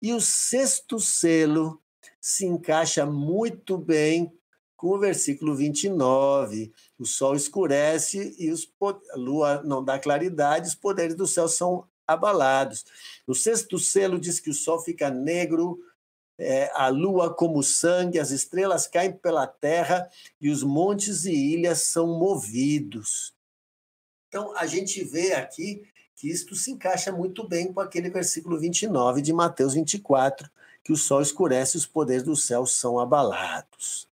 [0.03, 1.81] e o sexto selo
[2.21, 4.31] se encaixa muito bem
[4.77, 6.71] com o versículo 29.
[6.99, 11.87] O sol escurece e os, a lua não dá claridade, os poderes do céu são
[12.07, 12.85] abalados.
[13.27, 15.79] O sexto selo diz que o sol fica negro,
[16.41, 20.11] é, a lua como sangue, as estrelas caem pela terra
[20.41, 23.35] e os montes e ilhas são movidos.
[24.29, 25.83] Então, a gente vê aqui
[26.17, 30.49] que isto se encaixa muito bem com aquele versículo 29 de Mateus 24,
[30.83, 34.09] que o sol escurece e os poderes do céu são abalados.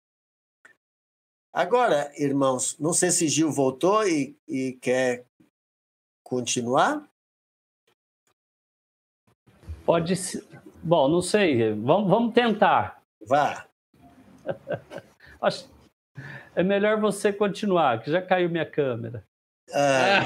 [1.53, 5.25] Agora, irmãos, não sei se Gil voltou e, e quer
[6.23, 7.09] continuar.
[9.85, 10.15] Pode.
[10.87, 11.73] Bom, não sei.
[11.73, 13.03] Vamos, vamos tentar.
[13.27, 13.67] Vá.
[15.43, 15.69] Acho...
[16.55, 19.23] É melhor você continuar, que já caiu minha câmera.
[19.75, 20.25] Ah,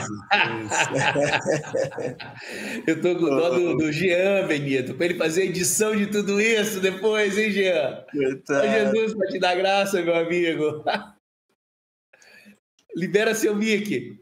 [2.87, 6.41] eu tô com dó do, do Jean, Benito, para ele fazer a edição de tudo
[6.41, 8.05] isso depois, hein, Jean?
[8.13, 8.69] Coitado.
[8.69, 10.85] Jesus para te dar graça, meu amigo.
[12.95, 14.21] Libera seu mic.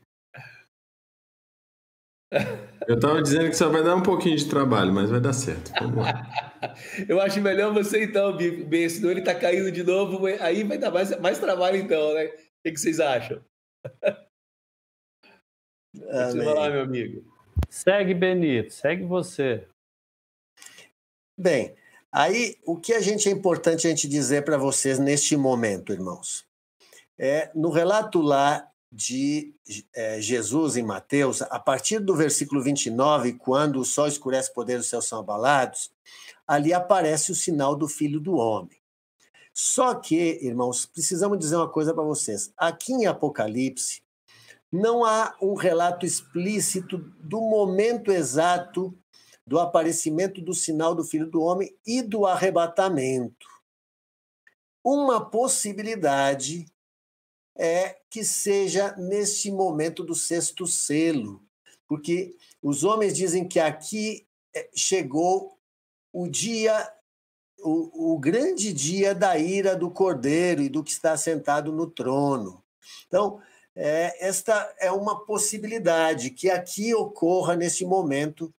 [2.88, 5.70] Eu tava dizendo que só vai dar um pouquinho de trabalho, mas vai dar certo.
[7.06, 10.90] Eu acho melhor você então, bem, senão ele tá caindo de novo, aí vai dar
[10.90, 12.24] mais, mais trabalho então, né?
[12.24, 12.30] O
[12.64, 13.44] que, que vocês acham?
[15.94, 17.24] Vai lá, meu amigo.
[17.68, 19.66] Segue, Benito, segue você.
[21.36, 21.74] Bem,
[22.10, 26.46] aí o que a gente é importante a gente dizer para vocês neste momento, irmãos?
[27.18, 29.54] É, no relato lá de
[29.94, 34.88] é, Jesus em Mateus, a partir do versículo 29, quando o sol escurece, poder dos
[34.88, 35.92] céus são abalados,
[36.46, 38.78] ali aparece o sinal do Filho do Homem.
[39.52, 42.52] Só que, irmãos, precisamos dizer uma coisa para vocês.
[42.56, 44.02] Aqui em Apocalipse,
[44.70, 48.96] não há um relato explícito do momento exato
[49.46, 53.46] do aparecimento do sinal do Filho do Homem e do arrebatamento.
[54.84, 56.66] Uma possibilidade
[57.58, 61.42] é que seja neste momento do sexto selo,
[61.88, 65.58] porque os homens dizem que aqui é, chegou
[66.12, 66.88] o dia,
[67.58, 72.62] o, o grande dia da ira do Cordeiro e do que está sentado no trono.
[73.06, 73.40] Então,
[73.74, 78.52] é, esta é uma possibilidade que aqui ocorra nesse momento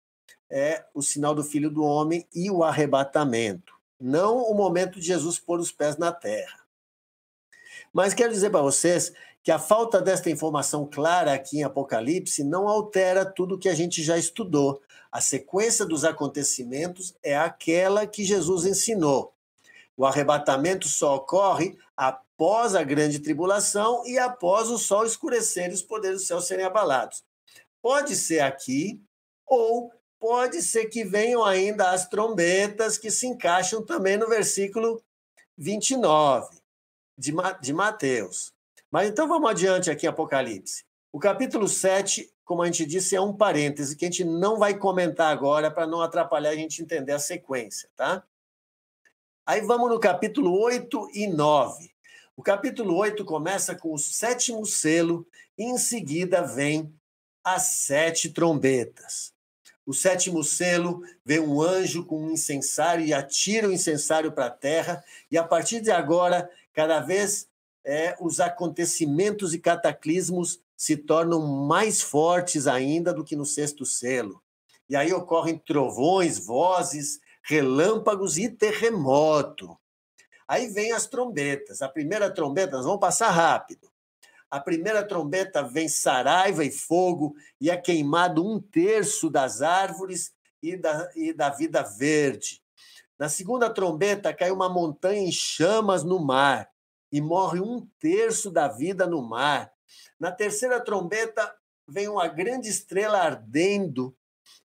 [0.51, 5.37] é o sinal do Filho do Homem e o arrebatamento, não o momento de Jesus
[5.37, 6.58] pôr os pés na terra.
[7.93, 9.11] Mas quero dizer para vocês
[9.43, 14.03] que a falta desta informação clara aqui em Apocalipse não altera tudo que a gente
[14.03, 14.81] já estudou.
[15.11, 19.33] A sequência dos acontecimentos é aquela que Jesus ensinou.
[19.97, 25.81] O arrebatamento só ocorre após a grande tribulação e após o sol escurecer e os
[25.81, 27.23] poderes do céu serem abalados.
[27.81, 29.01] Pode ser aqui,
[29.47, 35.01] ou pode ser que venham ainda as trombetas que se encaixam também no versículo
[35.57, 36.58] 29
[37.19, 38.53] de, de Mateus.
[38.89, 40.85] Mas então vamos adiante aqui Apocalipse.
[41.11, 44.77] O capítulo 7, como a gente disse, é um parêntese que a gente não vai
[44.77, 48.23] comentar agora para não atrapalhar a gente entender a sequência, tá?
[49.45, 51.91] Aí vamos no capítulo 8 e 9.
[52.37, 56.93] O capítulo 8 começa com o sétimo selo, e em seguida vem
[57.43, 59.33] as sete trombetas.
[59.85, 64.51] O sétimo selo vem um anjo com um incensário e atira o incensário para a
[64.51, 66.47] terra, e a partir de agora,
[66.79, 67.45] cada vez
[67.83, 74.41] é, os acontecimentos e cataclismos se tornam mais fortes ainda do que no sexto selo.
[74.87, 79.77] E aí ocorrem trovões, vozes, relâmpagos e terremoto.
[80.47, 81.81] Aí vem as trombetas.
[81.81, 83.91] A primeira trombeta, nós vamos passar rápido.
[84.49, 90.31] A primeira trombeta vem saraiva e fogo, e é queimado um terço das árvores
[90.63, 92.61] e da, e da vida verde.
[93.19, 96.71] Na segunda trombeta, cai uma montanha em chamas no mar,
[97.11, 99.73] e morre um terço da vida no mar.
[100.17, 101.53] Na terceira trombeta,
[101.85, 104.15] vem uma grande estrela ardendo,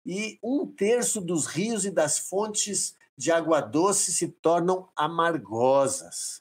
[0.06, 6.40] e um terço dos rios e das fontes de água doce se tornam amargosas.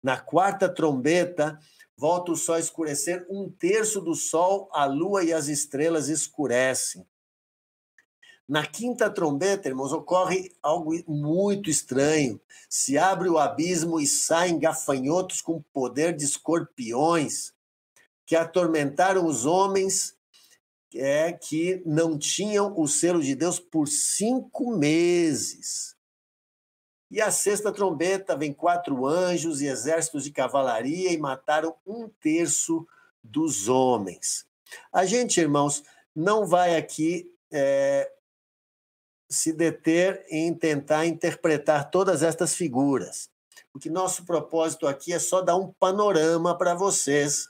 [0.00, 1.58] Na quarta trombeta,
[1.96, 7.06] volta o sol a escurecer, um terço do sol, a lua e as estrelas escurecem.
[8.50, 12.40] Na quinta trombeta, irmãos, ocorre algo muito estranho.
[12.68, 17.54] Se abre o abismo e saem gafanhotos com poder de escorpiões
[18.26, 20.16] que atormentaram os homens
[20.96, 25.94] é, que não tinham o selo de Deus por cinco meses.
[27.08, 32.84] E a sexta trombeta vem quatro anjos e exércitos de cavalaria e mataram um terço
[33.22, 34.44] dos homens.
[34.92, 38.10] A gente, irmãos, não vai aqui é,
[39.30, 43.30] se deter em tentar interpretar todas estas figuras.
[43.72, 47.46] Porque nosso propósito aqui é só dar um panorama para vocês.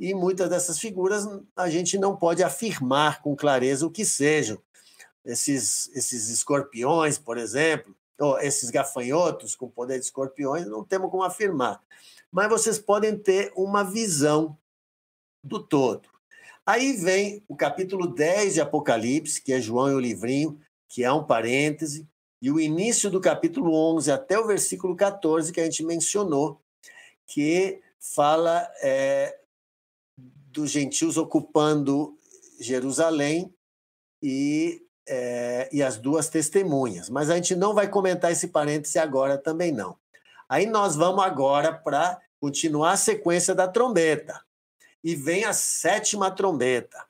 [0.00, 4.58] E muitas dessas figuras a gente não pode afirmar com clareza o que sejam.
[5.24, 7.94] Esses, esses escorpiões, por exemplo,
[8.40, 11.82] esses gafanhotos com poder de escorpiões, não temos como afirmar.
[12.30, 14.56] Mas vocês podem ter uma visão
[15.44, 16.08] do todo.
[16.64, 20.58] Aí vem o capítulo 10 de Apocalipse, que é João e o livrinho,
[20.88, 22.08] que é um parêntese,
[22.40, 26.60] e o início do capítulo 11 até o versículo 14, que a gente mencionou,
[27.26, 29.38] que fala é,
[30.16, 32.16] dos gentios ocupando
[32.60, 33.52] Jerusalém
[34.22, 37.08] e é, e as duas testemunhas.
[37.08, 39.96] Mas a gente não vai comentar esse parêntese agora também não.
[40.48, 44.40] Aí nós vamos agora para continuar a sequência da trombeta.
[45.02, 47.06] E vem a sétima trombeta.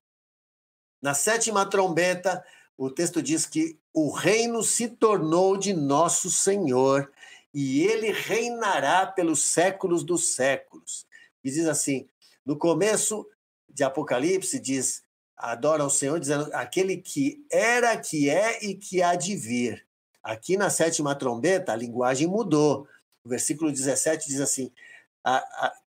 [1.03, 2.45] Na sétima trombeta,
[2.79, 7.11] o texto diz que o reino se tornou de nosso Senhor
[7.53, 11.05] e ele reinará pelos séculos dos séculos.
[11.43, 12.09] E diz assim:
[12.47, 13.27] no começo
[13.69, 15.03] de Apocalipse, diz:
[15.37, 19.85] adora ao Senhor, dizendo aquele que era, que é e que há de vir.
[20.23, 22.87] Aqui na sétima trombeta, a linguagem mudou.
[23.25, 24.71] O versículo 17 diz assim: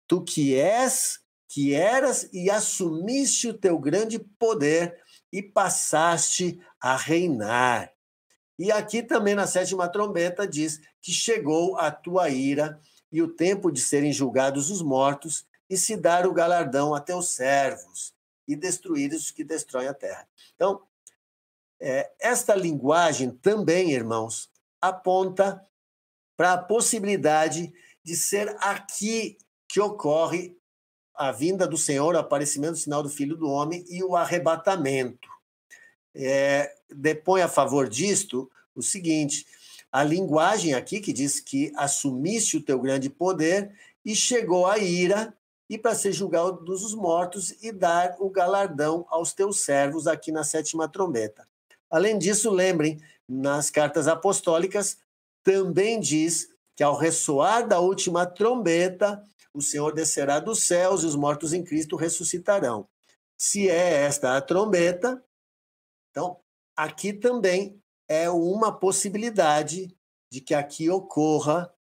[0.09, 4.99] Tu que és, que eras e assumiste o teu grande poder
[5.33, 7.93] e passaste a reinar.
[8.59, 13.70] E aqui também na sétima trombeta diz que chegou a tua ira e o tempo
[13.70, 18.14] de serem julgados os mortos e se dar o galardão a teus servos
[18.47, 20.28] e destruir os que destroem a terra.
[20.55, 20.83] Então,
[21.81, 24.51] é, esta linguagem também, irmãos,
[24.81, 25.64] aponta
[26.37, 27.72] para a possibilidade
[28.03, 30.60] de ser aqui que ocorre
[31.15, 35.29] a vinda do Senhor, o aparecimento do sinal do Filho do Homem e o arrebatamento.
[36.15, 39.47] É, depõe a favor disto o seguinte:
[39.93, 43.73] a linguagem aqui que diz que assumiste o teu grande poder
[44.05, 45.35] e chegou a ira
[45.69, 50.43] e para ser julgado dos mortos e dar o galardão aos teus servos aqui na
[50.43, 51.47] sétima trombeta.
[51.89, 54.99] Além disso, lembrem, nas cartas apostólicas
[55.45, 59.23] também diz que ao ressoar da última trombeta,
[59.55, 62.89] o Senhor descerá dos céus e os mortos em Cristo ressuscitarão.
[63.37, 65.25] Se é esta a trombeta,
[66.11, 66.41] então
[66.77, 69.97] aqui também é uma possibilidade
[70.31, 71.73] de que aqui ocorra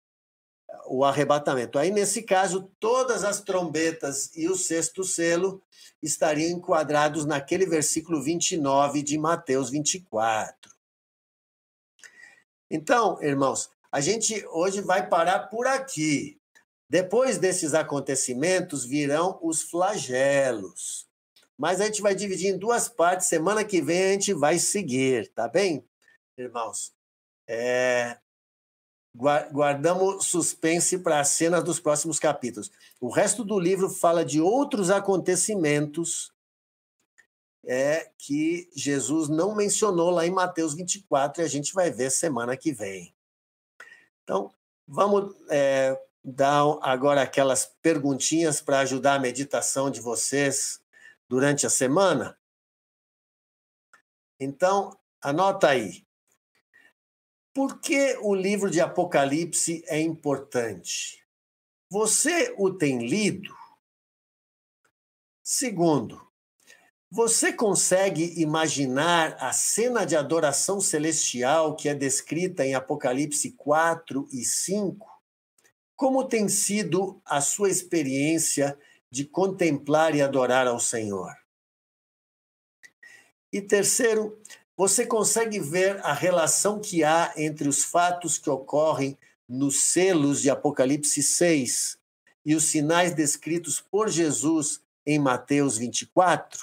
[0.88, 1.78] o arrebatamento.
[1.78, 5.62] Aí, nesse caso, todas as trombetas e o sexto selo
[6.02, 10.72] estariam enquadrados naquele versículo 29 de Mateus 24.
[12.72, 16.39] Então, irmãos, a gente hoje vai parar por aqui.
[16.90, 21.08] Depois desses acontecimentos virão os flagelos.
[21.56, 23.28] Mas a gente vai dividir em duas partes.
[23.28, 25.86] Semana que vem a gente vai seguir, tá bem,
[26.38, 26.94] irmãos?
[27.48, 28.18] É,
[29.14, 32.72] guardamos suspense para as cenas dos próximos capítulos.
[33.00, 36.32] O resto do livro fala de outros acontecimentos
[37.66, 42.56] é, que Jesus não mencionou lá em Mateus 24 e a gente vai ver semana
[42.56, 43.14] que vem.
[44.24, 44.52] Então,
[44.88, 50.82] vamos é, dar agora aquelas perguntinhas para ajudar a meditação de vocês
[51.28, 52.38] durante a semana?
[54.40, 56.06] Então, anota aí.
[57.54, 61.26] Por que o livro de Apocalipse é importante?
[61.90, 63.54] Você o tem lido?
[65.44, 66.30] Segundo,
[67.12, 74.46] você consegue imaginar a cena de adoração celestial que é descrita em Apocalipse 4 e
[74.46, 75.19] 5?
[76.00, 78.80] Como tem sido a sua experiência
[79.12, 81.36] de contemplar e adorar ao Senhor?
[83.52, 84.42] E terceiro,
[84.78, 90.50] você consegue ver a relação que há entre os fatos que ocorrem nos selos de
[90.50, 92.00] Apocalipse 6
[92.46, 96.62] e os sinais descritos por Jesus em Mateus 24?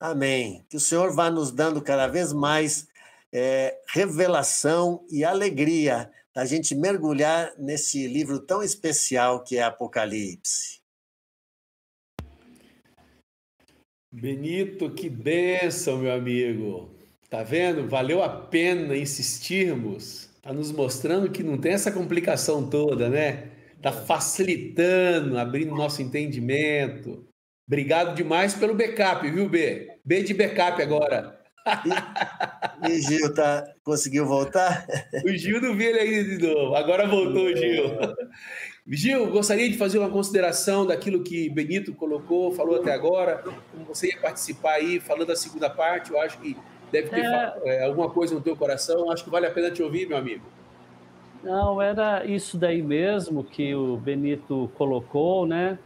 [0.00, 0.64] Amém.
[0.70, 2.88] Que o Senhor vá nos dando cada vez mais
[3.30, 10.82] é, revelação e alegria da gente mergulhar nesse livro tão especial que é Apocalipse.
[14.12, 16.94] Benito, que benção, meu amigo.
[17.30, 17.88] Tá vendo?
[17.88, 20.28] Valeu a pena insistirmos.
[20.42, 23.50] Tá nos mostrando que não tem essa complicação toda, né?
[23.80, 27.26] Tá facilitando, abrindo nosso entendimento.
[27.66, 30.00] Obrigado demais pelo backup, viu, B?
[30.04, 31.35] B de backup agora.
[32.84, 34.86] E, e Gil, tá, conseguiu voltar?
[35.24, 36.74] O Gil não vi ele ainda de novo.
[36.74, 37.98] Agora voltou, Gil.
[38.88, 43.42] Gil, gostaria de fazer uma consideração daquilo que Benito colocou, falou até agora.
[43.72, 46.56] Como você ia participar aí, falando da segunda parte, eu acho que
[46.92, 47.54] deve ter é...
[47.64, 49.10] É, alguma coisa no teu coração.
[49.10, 50.44] Acho que vale a pena te ouvir, meu amigo.
[51.42, 55.78] Não, era isso daí mesmo que o Benito colocou, né?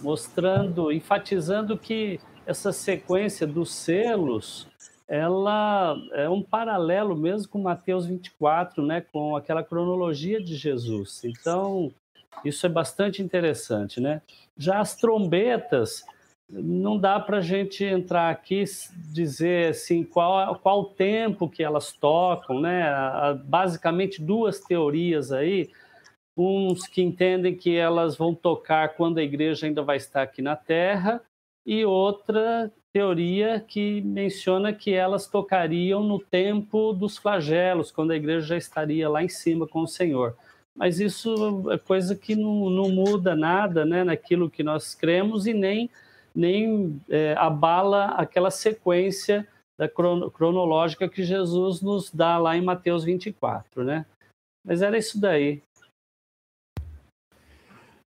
[0.00, 4.68] Mostrando, enfatizando que essa sequência dos selos,
[5.08, 9.00] ela é um paralelo mesmo com Mateus 24, né?
[9.00, 11.24] Com aquela cronologia de Jesus.
[11.24, 11.92] Então,
[12.44, 14.20] isso é bastante interessante, né?
[14.56, 16.04] Já as trombetas,
[16.48, 18.64] não dá para a gente entrar aqui
[19.12, 22.84] dizer assim qual qual o tempo que elas tocam, né?
[23.44, 25.70] Basicamente duas teorias aí,
[26.36, 30.56] uns que entendem que elas vão tocar quando a igreja ainda vai estar aqui na
[30.56, 31.20] Terra
[31.64, 38.46] e outra teoria que menciona que elas tocariam no tempo dos flagelos, quando a igreja
[38.46, 40.34] já estaria lá em cima com o Senhor
[40.76, 45.54] mas isso é coisa que não, não muda nada né, naquilo que nós cremos e
[45.54, 45.90] nem,
[46.34, 53.04] nem é, abala aquela sequência da crono, cronológica que Jesus nos dá lá em Mateus
[53.04, 54.04] 24, né?
[54.64, 55.62] Mas era isso daí.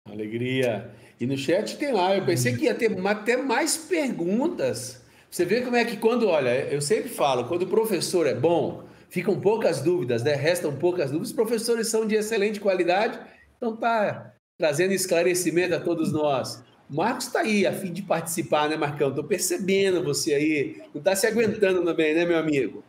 [0.07, 0.91] Alegria.
[1.19, 5.01] E no chat tem lá, eu pensei que ia ter até mais perguntas.
[5.29, 8.83] Você vê como é que quando, olha, eu sempre falo, quando o professor é bom,
[9.09, 10.35] ficam poucas dúvidas, né?
[10.35, 11.29] Restam poucas dúvidas.
[11.29, 13.19] Os professores são de excelente qualidade,
[13.57, 16.63] então tá trazendo esclarecimento a todos nós.
[16.89, 19.09] O Marcos está aí a fim de participar, né, Marcão?
[19.09, 20.81] Estou percebendo você aí.
[20.93, 22.83] Não está se aguentando também, né, meu amigo?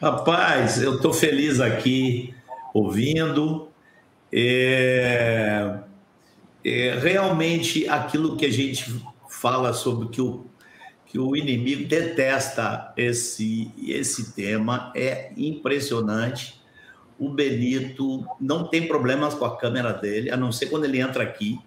[0.00, 2.34] Rapaz, eu estou feliz aqui
[2.74, 3.68] ouvindo.
[4.32, 5.78] É,
[6.66, 10.46] é, realmente aquilo que a gente fala sobre que o
[11.06, 16.60] que o inimigo detesta esse, esse tema, é impressionante.
[17.16, 21.22] O Benito não tem problemas com a câmera dele, a não ser quando ele entra
[21.22, 21.60] aqui.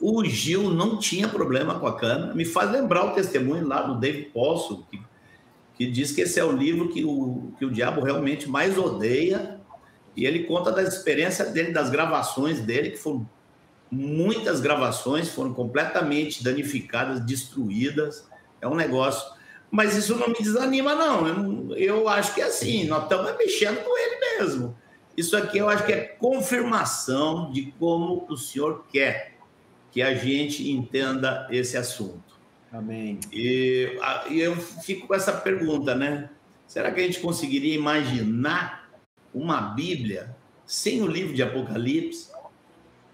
[0.00, 2.32] O Gil não tinha problema com a câmera.
[2.32, 5.02] Me faz lembrar o testemunho lá do David Posso, que,
[5.74, 9.60] que diz que esse é o livro que o, que o diabo realmente mais odeia.
[10.16, 13.28] E ele conta da experiência dele, das gravações dele, que foram
[13.90, 18.28] muitas gravações foram completamente danificadas, destruídas.
[18.60, 19.28] É um negócio.
[19.70, 21.26] Mas isso não me desanima, não.
[21.26, 24.76] Eu, eu acho que é assim, nós estamos mexendo com ele mesmo.
[25.16, 29.38] Isso aqui eu acho que é confirmação de como o senhor quer
[29.92, 32.38] que a gente entenda esse assunto.
[32.72, 33.18] Amém.
[33.32, 33.98] E,
[34.30, 36.30] e eu fico com essa pergunta, né?
[36.66, 38.88] Será que a gente conseguiria imaginar
[39.34, 42.30] uma Bíblia sem o livro de Apocalipse?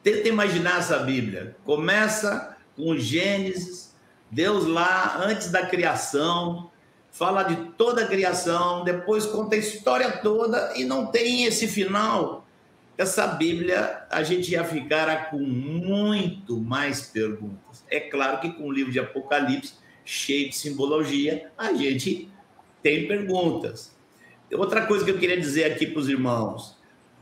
[0.07, 1.57] Tenta imaginar essa Bíblia.
[1.65, 3.93] Começa com Gênesis,
[4.31, 6.71] Deus lá antes da criação,
[7.11, 12.47] fala de toda a criação, depois conta a história toda e não tem esse final.
[12.97, 17.85] Essa Bíblia a gente ia ficar com muito mais perguntas.
[17.91, 22.31] É claro que com o livro de Apocalipse, cheio de simbologia, a gente
[22.81, 23.93] tem perguntas.
[24.53, 26.76] Outra coisa que eu queria dizer aqui para os irmãos: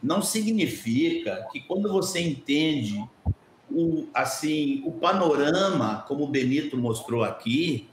[0.05, 3.02] não significa que quando você entende
[3.70, 7.88] o, assim, o panorama, como o Benito mostrou aqui,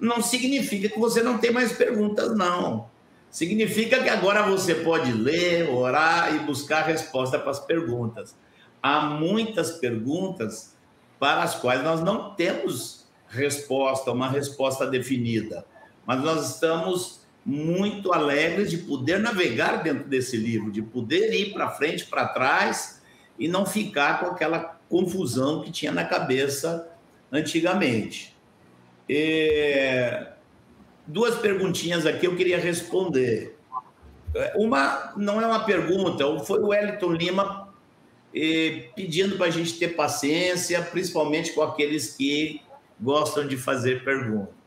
[0.00, 2.90] não significa que você não tem mais perguntas, não.
[3.30, 8.36] Significa que agora você pode ler, orar e buscar resposta para as perguntas.
[8.82, 10.76] Há muitas perguntas
[11.20, 15.64] para as quais nós não temos resposta, uma resposta definida,
[16.04, 21.70] mas nós estamos muito alegres de poder navegar dentro desse livro, de poder ir para
[21.70, 23.02] frente, para trás
[23.38, 26.88] e não ficar com aquela confusão que tinha na cabeça
[27.30, 28.36] antigamente.
[29.08, 30.26] E
[31.06, 33.58] duas perguntinhas aqui eu queria responder.
[34.54, 37.68] Uma não é uma pergunta, foi o Wellington Lima
[38.34, 42.62] eh, pedindo para a gente ter paciência, principalmente com aqueles que
[42.98, 44.61] gostam de fazer perguntas.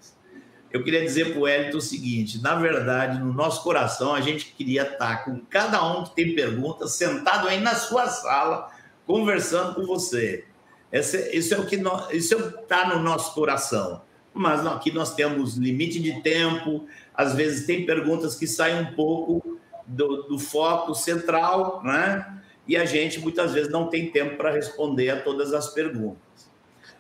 [0.76, 4.54] Eu queria dizer para o Wellington o seguinte: na verdade, no nosso coração, a gente
[4.58, 8.70] queria estar com cada um que tem perguntas, sentado aí na sua sala,
[9.06, 10.46] conversando com você.
[10.92, 11.78] Esse, isso é o que
[12.14, 14.02] está no nosso coração
[14.36, 19.58] mas aqui nós temos limite de tempo, às vezes tem perguntas que saem um pouco
[19.88, 22.42] do, do foco central, né?
[22.68, 26.20] E a gente muitas vezes não tem tempo para responder a todas as perguntas.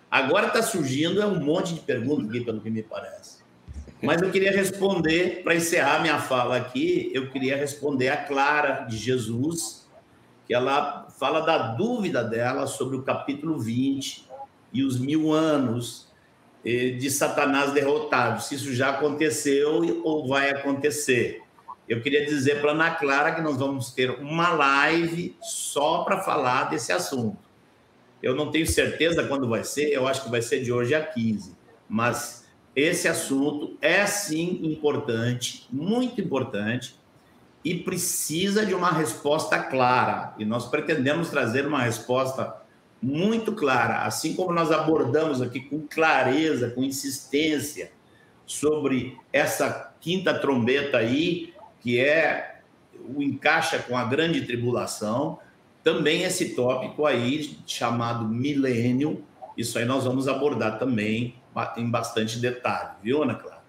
[0.09, 3.34] Agora está surgindo é um monte de perguntas aqui, pelo que me parece.
[4.05, 8.97] Mas eu queria responder, para encerrar minha fala aqui, eu queria responder a Clara de
[8.97, 9.87] Jesus,
[10.47, 14.27] que ela fala da dúvida dela sobre o capítulo 20
[14.71, 16.05] e os mil anos
[16.63, 21.41] de Satanás derrotado, se isso já aconteceu ou vai acontecer.
[21.87, 26.63] Eu queria dizer para Ana Clara que nós vamos ter uma live só para falar
[26.65, 27.37] desse assunto.
[28.23, 31.05] Eu não tenho certeza quando vai ser, eu acho que vai ser de hoje a
[31.05, 31.55] 15,
[31.87, 32.44] mas
[32.75, 36.99] esse assunto é sim importante, muito importante,
[37.63, 40.35] e precisa de uma resposta clara.
[40.37, 42.61] E nós pretendemos trazer uma resposta
[43.01, 47.91] muito clara, assim como nós abordamos aqui com clareza, com insistência,
[48.45, 52.59] sobre essa quinta trombeta aí, que é
[53.15, 55.39] o encaixa com a grande tribulação,
[55.83, 59.23] também esse tópico aí chamado milênio,
[59.57, 61.35] isso aí nós vamos abordar também
[61.77, 63.63] em bastante detalhe, viu, Ana Clara?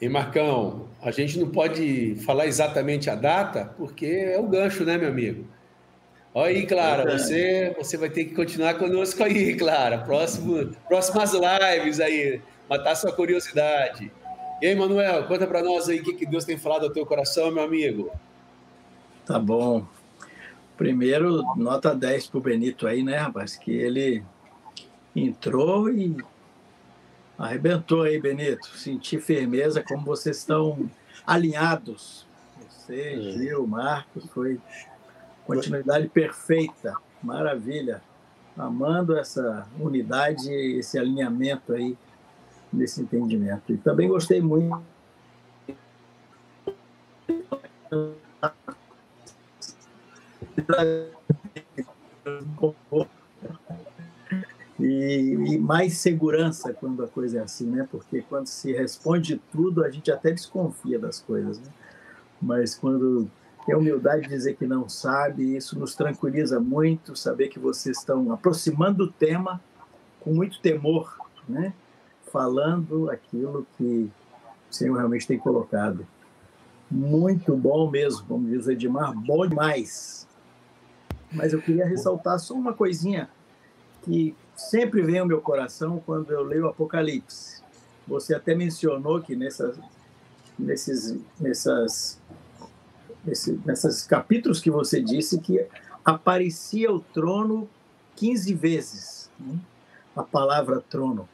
[0.00, 4.96] E Marcão, a gente não pode falar exatamente a data, porque é o gancho, né,
[4.96, 5.44] meu amigo?
[6.32, 9.98] Olha aí, Clara, você, você vai ter que continuar conosco aí, Clara.
[9.98, 14.12] Próximo, próximas lives aí, matar sua curiosidade.
[14.62, 17.04] E aí, Manuel, conta para nós aí o que, que Deus tem falado ao teu
[17.04, 18.10] coração, meu amigo.
[19.26, 19.84] Tá bom.
[20.76, 23.56] Primeiro, nota 10 pro Benito aí, né, rapaz?
[23.56, 24.22] Que ele
[25.14, 26.16] entrou e
[27.38, 28.66] arrebentou aí, Benito.
[28.76, 30.90] Senti firmeza, como vocês estão
[31.26, 32.26] alinhados.
[32.68, 33.20] Você, é.
[33.32, 34.60] Gil, Marcos, foi
[35.48, 38.02] Continuidade perfeita, maravilha.
[38.54, 41.96] Amando essa unidade, esse alinhamento aí,
[42.70, 43.72] nesse entendimento.
[43.72, 44.82] E também gostei muito
[54.78, 57.88] e, e, mais segurança quando a coisa é assim, né?
[57.90, 61.68] Porque quando se responde tudo, a gente até desconfia das coisas, né?
[62.40, 63.28] Mas quando
[63.66, 67.98] ter a humildade de dizer que não sabe, isso nos tranquiliza muito, saber que vocês
[67.98, 69.60] estão aproximando do tema
[70.20, 71.18] com muito temor,
[71.48, 71.72] né?
[72.28, 74.10] falando aquilo que
[74.70, 76.06] o Senhor realmente tem colocado.
[76.90, 80.26] Muito bom mesmo, como diz o Edmar, bom demais.
[81.32, 83.28] Mas eu queria ressaltar só uma coisinha
[84.02, 87.62] que sempre vem ao meu coração quando eu leio o Apocalipse.
[88.06, 89.78] Você até mencionou que nessas,
[90.58, 92.18] nesses, nessas
[93.24, 95.64] nesse, nesses capítulos que você disse que
[96.04, 97.68] aparecia o trono
[98.16, 99.58] 15 vezes, né?
[100.16, 101.28] a palavra trono.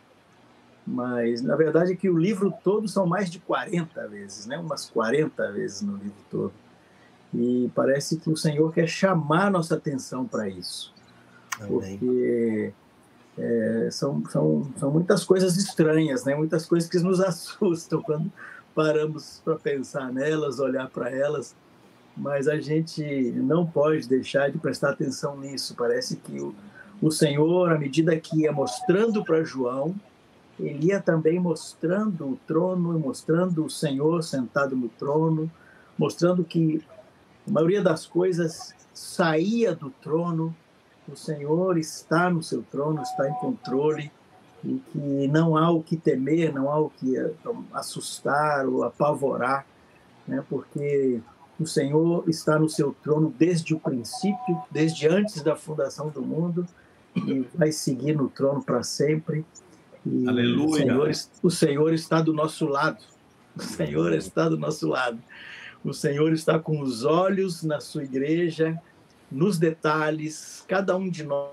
[0.86, 4.58] Mas, na verdade, é que o livro todo são mais de 40 vezes, né?
[4.58, 6.52] umas 40 vezes no livro todo.
[7.32, 10.92] E parece que o Senhor quer chamar nossa atenção para isso.
[11.58, 11.98] Amém.
[11.98, 12.72] Porque
[13.38, 16.34] é, são, são, são muitas coisas estranhas, né?
[16.34, 18.30] muitas coisas que nos assustam quando
[18.74, 21.54] paramos para pensar nelas, olhar para elas
[22.16, 23.02] mas a gente
[23.32, 25.74] não pode deixar de prestar atenção nisso.
[25.76, 26.54] Parece que o,
[27.02, 29.94] o Senhor, à medida que ia mostrando para João,
[30.58, 35.50] ele ia também mostrando o trono, mostrando o Senhor sentado no trono,
[35.98, 36.82] mostrando que
[37.46, 40.54] a maioria das coisas saía do trono,
[41.08, 44.10] o Senhor está no seu trono, está em controle,
[44.64, 47.14] e que não há o que temer, não há o que
[47.72, 49.66] assustar ou apavorar,
[50.26, 50.42] né?
[50.48, 51.20] porque
[51.60, 56.66] o Senhor está no seu trono desde o princípio, desde antes da fundação do mundo,
[57.14, 59.44] e vai seguir no trono para sempre.
[60.04, 60.66] E Aleluia.
[60.66, 61.10] O Senhor,
[61.42, 62.98] o Senhor está do nosso lado.
[63.54, 65.18] O Senhor está do nosso lado.
[65.84, 68.80] O Senhor está com os olhos na sua igreja,
[69.30, 71.50] nos detalhes, cada um de nós.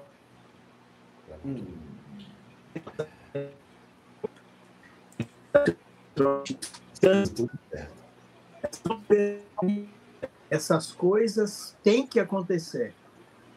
[10.49, 12.93] Essas coisas têm que acontecer,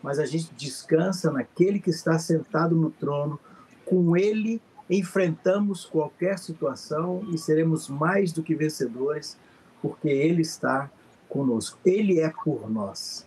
[0.02, 3.38] mas a gente descansa naquele que está sentado no trono,
[3.84, 9.36] com ele enfrentamos qualquer situação e seremos mais do que vencedores,
[9.80, 10.90] porque Ele está
[11.28, 11.78] conosco.
[11.84, 13.26] Ele é por nós.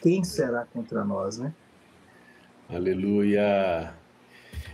[0.00, 1.52] Quem será contra nós, né?
[2.68, 3.92] Aleluia.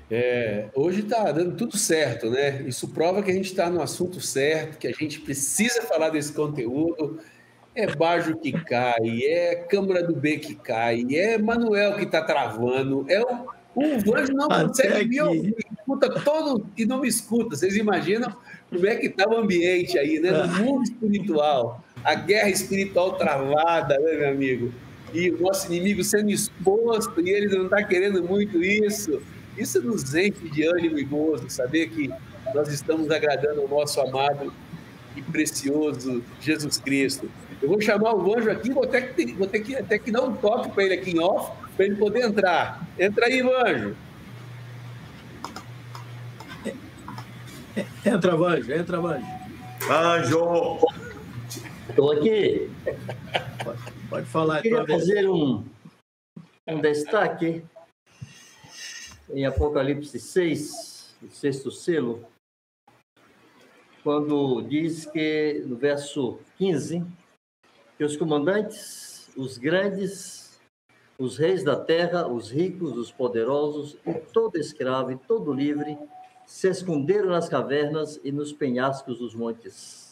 [0.08, 2.62] É, hoje está dando tudo certo, né?
[2.62, 6.32] Isso prova que a gente está no assunto certo, que a gente precisa falar desse
[6.32, 7.18] conteúdo.
[7.74, 13.04] É Bajo que cai, é Câmara do B que cai, é Manuel que está travando,
[13.08, 17.54] é o, o Vanjo não consegue me ouvir, escuta todo e não me escuta.
[17.54, 18.34] Vocês imaginam
[18.70, 20.30] como é que está o ambiente aí, né?
[20.30, 20.46] No é.
[20.46, 24.72] mundo espiritual, a guerra espiritual travada, né, meu amigo?
[25.12, 29.22] E o nosso inimigo sendo exposto e ele não está querendo muito isso.
[29.56, 32.10] Isso nos enche de ânimo e gozo, saber que
[32.54, 34.52] nós estamos agradando ao nosso amado
[35.16, 37.30] e precioso Jesus Cristo.
[37.62, 40.22] Eu vou chamar o anjo aqui, vou ter que, vou ter que, até que dar
[40.22, 42.86] um toque para ele aqui em off, para ele poder entrar.
[42.98, 43.96] Entra aí, anjo.
[48.04, 49.26] Entra, Vanjo, entra, Vanjo.
[49.90, 50.78] Anjo!
[51.88, 52.70] Estou aqui.
[54.08, 54.58] Pode, falar.
[54.58, 55.64] Eu queria fazer um,
[56.68, 57.64] um destaque
[59.30, 62.24] em Apocalipse 6, o sexto selo,
[64.04, 67.04] quando diz que, no verso 15,
[67.98, 70.60] que os comandantes, os grandes,
[71.18, 75.98] os reis da terra, os ricos, os poderosos, e todo escravo e todo livre,
[76.46, 80.05] se esconderam nas cavernas e nos penhascos dos montes.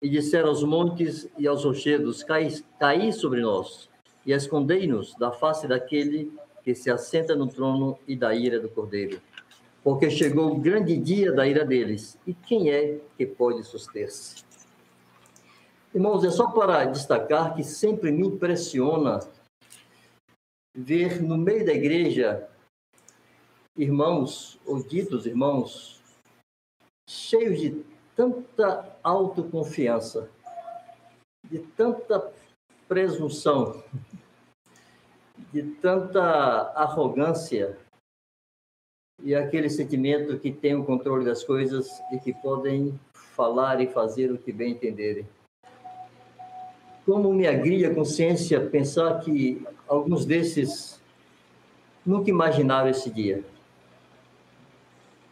[0.00, 3.88] E disseram aos montes e aos rochedos: Caí, caí sobre nós,
[4.24, 9.20] e escondei-nos da face daquele que se assenta no trono e da ira do cordeiro.
[9.82, 14.44] Porque chegou o grande dia da ira deles, e quem é que pode suster-se?
[15.94, 19.20] Irmãos, é só para destacar que sempre me impressiona
[20.76, 22.48] ver no meio da igreja
[23.78, 26.02] irmãos, ou ditos irmãos,
[27.08, 27.84] cheios de
[28.18, 30.28] tanta autoconfiança,
[31.48, 32.32] de tanta
[32.88, 33.80] presunção,
[35.52, 37.78] de tanta arrogância
[39.22, 44.32] e aquele sentimento que tem o controle das coisas e que podem falar e fazer
[44.32, 45.24] o que bem entenderem.
[47.06, 51.00] Como me agria a consciência pensar que alguns desses
[52.04, 53.44] nunca imaginaram esse dia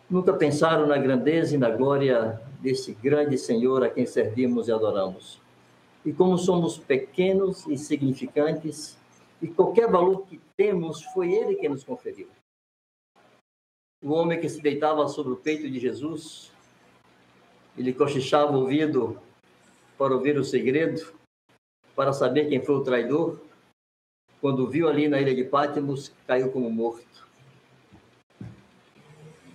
[0.09, 5.41] Nunca pensaram na grandeza e na glória desse grande Senhor a quem servimos e adoramos.
[6.05, 8.99] E como somos pequenos e insignificantes,
[9.41, 12.27] e qualquer valor que temos foi Ele que nos conferiu.
[14.03, 16.51] O homem que se deitava sobre o peito de Jesus,
[17.79, 19.17] ele cochichava o ouvido
[19.97, 21.15] para ouvir o segredo,
[21.95, 23.39] para saber quem foi o traidor,
[24.41, 27.27] quando viu ali na ilha de Pátimos, caiu como morto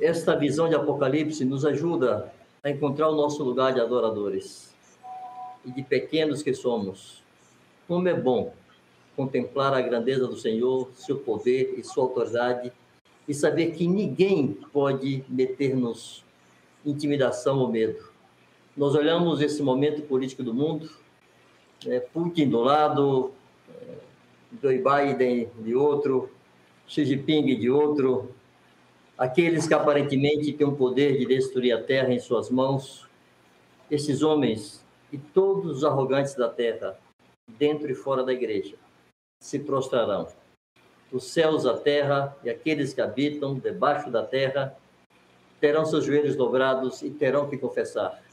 [0.01, 2.33] esta visão de Apocalipse nos ajuda
[2.63, 4.71] a encontrar o nosso lugar de adoradores
[5.65, 7.23] e de pequenos que somos.
[7.87, 8.53] Como é bom
[9.15, 12.71] contemplar a grandeza do Senhor, seu poder e sua autoridade
[13.27, 16.23] e saber que ninguém pode meter-nos
[16.85, 18.11] intimidação ou medo.
[18.77, 20.89] Nós olhamos esse momento político do mundo,
[21.83, 23.31] né, Putin do lado,
[23.69, 23.97] é,
[24.61, 26.29] Joe Biden de outro,
[26.87, 28.29] Xi Jinping de outro,
[29.21, 33.07] aqueles que aparentemente têm o poder de destruir a terra em suas mãos,
[33.89, 36.97] esses homens e todos os arrogantes da terra,
[37.47, 38.75] dentro e fora da igreja,
[39.39, 40.27] se prostrarão.
[41.11, 44.75] Os céus, a terra e aqueles que habitam debaixo da terra
[45.59, 48.23] terão seus joelhos dobrados e terão que confessar: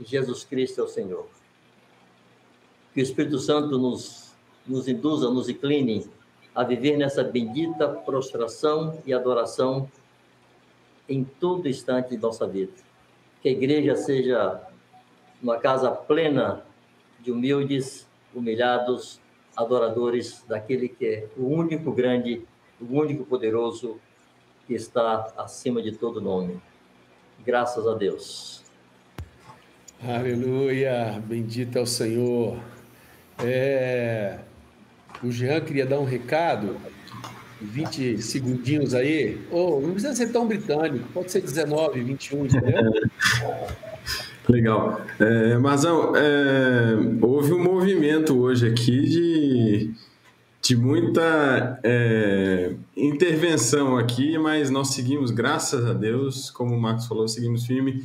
[0.00, 1.26] Jesus Cristo é o Senhor.
[2.94, 4.32] Que o Espírito Santo nos,
[4.64, 6.08] nos induza, nos incline
[6.54, 9.90] a viver nessa bendita prostração e adoração
[11.08, 12.72] em todo instante de nossa vida.
[13.40, 14.62] Que a igreja seja
[15.42, 16.62] uma casa plena
[17.20, 19.20] de humildes, humilhados,
[19.56, 22.42] adoradores daquele que é o único grande,
[22.80, 24.00] o único poderoso
[24.66, 26.60] que está acima de todo nome.
[27.44, 28.62] Graças a Deus.
[30.02, 32.58] Aleluia, bendito é o Senhor.
[33.38, 34.38] É...
[35.22, 36.76] O Jean queria dar um recado
[37.62, 42.92] 20 segundinhos aí, oh, não precisa ser tão britânico, pode ser 19, 21, entendeu?
[44.48, 45.00] Legal.
[45.20, 49.90] É, é, houve um movimento hoje aqui de,
[50.60, 57.28] de muita é, intervenção aqui, mas nós seguimos, graças a Deus, como o Marcos falou,
[57.28, 58.04] seguimos firme.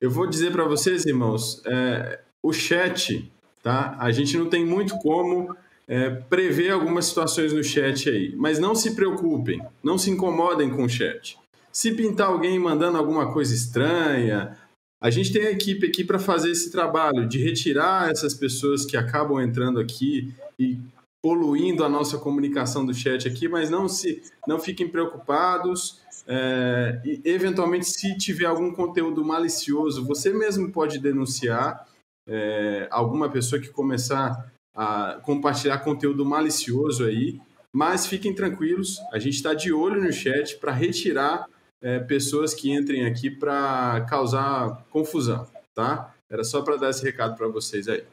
[0.00, 3.30] Eu vou dizer para vocês, irmãos, é, o chat,
[3.62, 3.96] tá?
[3.98, 5.56] A gente não tem muito como
[5.88, 10.84] é, prever algumas situações no chat aí, mas não se preocupem, não se incomodem com
[10.84, 11.38] o chat.
[11.72, 14.56] Se pintar alguém mandando alguma coisa estranha,
[15.00, 18.96] a gente tem a equipe aqui para fazer esse trabalho de retirar essas pessoas que
[18.96, 20.78] acabam entrando aqui e
[21.22, 26.00] poluindo a nossa comunicação do chat aqui, mas não se não fiquem preocupados.
[26.26, 31.86] É, e eventualmente, se tiver algum conteúdo malicioso, você mesmo pode denunciar
[32.28, 37.40] é, alguma pessoa que começar a compartilhar conteúdo malicioso aí.
[37.72, 41.46] Mas fiquem tranquilos, a gente está de olho no chat para retirar
[41.82, 46.14] é, pessoas que entrem aqui para causar confusão, tá?
[46.30, 48.04] Era só para dar esse recado para vocês aí.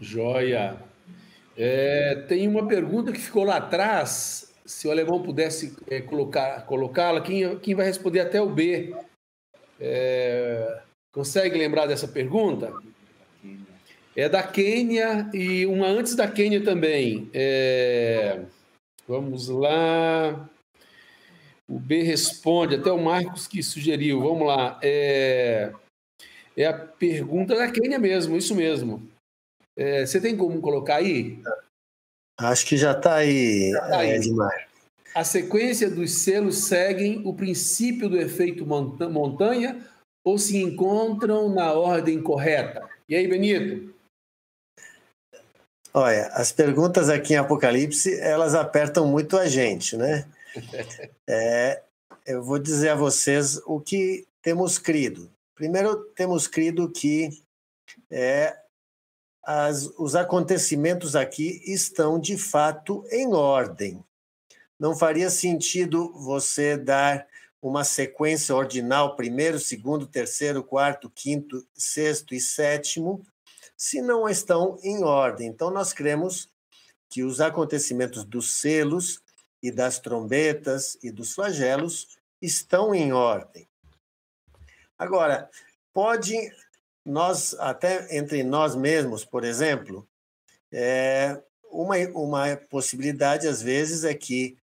[0.00, 0.76] Joia.
[1.56, 4.52] É, tem uma pergunta que ficou lá atrás.
[4.64, 8.94] Se o alemão pudesse é, colocar, colocá-la, quem, quem vai responder até o B?
[9.78, 10.80] É,
[11.12, 12.72] consegue lembrar dessa pergunta?
[14.16, 17.28] É da Quênia e uma antes da Quênia também.
[17.34, 18.40] É,
[19.06, 20.48] vamos lá.
[21.68, 24.22] O B responde, até o Marcos que sugeriu.
[24.22, 24.80] Vamos lá.
[24.82, 25.70] É,
[26.56, 29.06] é a pergunta da Kênia mesmo, isso mesmo.
[29.76, 31.38] É, você tem como colocar aí?
[32.38, 34.10] Acho que já está aí, já tá aí.
[34.12, 34.68] É, Edmar.
[35.14, 39.78] A sequência dos selos seguem o princípio do efeito montanha
[40.24, 42.88] ou se encontram na ordem correta?
[43.06, 43.95] E aí, Benito?
[45.98, 50.28] Olha, as perguntas aqui em Apocalipse, elas apertam muito a gente, né?
[51.26, 51.82] É,
[52.26, 55.30] eu vou dizer a vocês o que temos crido.
[55.54, 57.42] Primeiro, temos crido que
[58.10, 58.56] é,
[59.42, 64.04] as, os acontecimentos aqui estão de fato em ordem.
[64.78, 67.26] Não faria sentido você dar
[67.60, 73.24] uma sequência ordinal, primeiro, segundo, terceiro, quarto, quinto, sexto e sétimo,
[73.76, 75.48] se não estão em ordem.
[75.48, 76.48] Então, nós cremos
[77.10, 79.20] que os acontecimentos dos selos
[79.62, 83.68] e das trombetas e dos flagelos estão em ordem.
[84.98, 85.50] Agora,
[85.92, 86.34] pode
[87.04, 90.06] nós, até entre nós mesmos, por exemplo,
[90.72, 91.40] é,
[91.70, 94.56] uma, uma possibilidade, às vezes, é que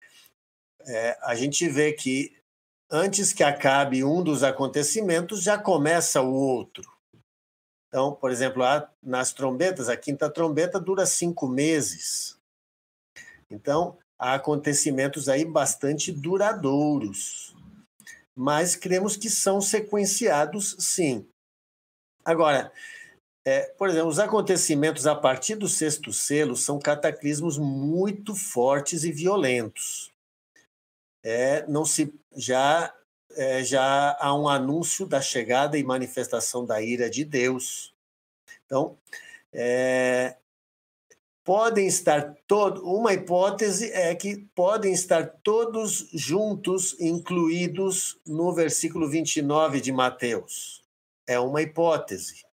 [0.81, 2.35] é, a gente vê que
[2.93, 6.92] antes que acabe um dos acontecimentos, já começa o outro.
[7.93, 8.63] Então, por exemplo,
[9.03, 12.39] nas trombetas, a quinta trombeta dura cinco meses.
[13.51, 17.55] Então, há acontecimentos aí bastante duradouros,
[18.35, 21.29] mas cremos que são sequenciados, sim.
[22.25, 22.73] Agora,
[23.45, 29.11] é, por exemplo, os acontecimentos a partir do sexto selo são cataclismos muito fortes e
[29.11, 30.11] violentos.
[31.23, 32.91] É, não se já
[33.35, 37.93] é, já há um anúncio da chegada e manifestação da ira de Deus.
[38.65, 38.97] Então,
[39.51, 40.37] é,
[41.43, 42.81] podem estar todos.
[42.81, 50.83] Uma hipótese é que podem estar todos juntos, incluídos no versículo 29 de Mateus.
[51.27, 52.45] É uma hipótese.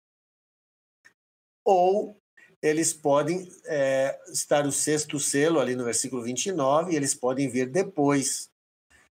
[1.64, 2.20] Ou
[2.62, 7.70] eles podem é, estar o sexto selo ali no versículo 29 e eles podem vir
[7.70, 8.50] depois.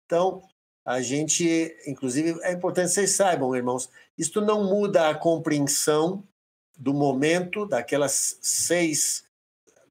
[0.06, 0.44] Então,
[0.86, 6.24] a gente, inclusive, é importante que vocês saibam, irmãos, isto não muda a compreensão
[6.78, 9.24] do momento, daquelas seis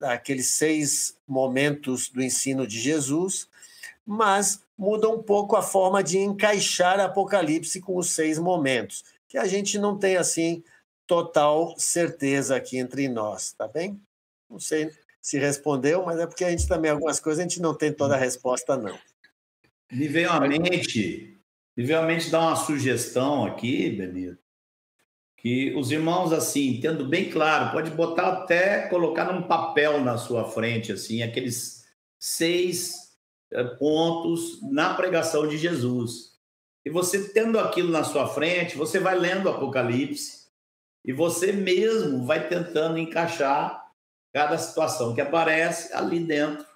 [0.00, 3.48] aqueles seis momentos do ensino de Jesus,
[4.06, 9.46] mas muda um pouco a forma de encaixar Apocalipse com os seis momentos, que a
[9.46, 10.64] gente não tem assim
[11.06, 14.00] total certeza aqui entre nós, tá bem?
[14.48, 14.90] Não sei
[15.20, 18.14] se respondeu, mas é porque a gente também algumas coisas a gente não tem toda
[18.14, 18.98] a resposta não.
[19.90, 21.40] Me veio à mente,
[21.76, 24.38] me veio à mente dar uma sugestão aqui, Benito,
[25.36, 30.44] que os irmãos, assim, tendo bem claro, pode botar até, colocar num papel na sua
[30.44, 31.86] frente, assim, aqueles
[32.18, 33.16] seis
[33.50, 36.38] eh, pontos na pregação de Jesus.
[36.84, 40.48] E você tendo aquilo na sua frente, você vai lendo o Apocalipse
[41.04, 43.90] e você mesmo vai tentando encaixar
[44.32, 46.66] cada situação que aparece ali dentro.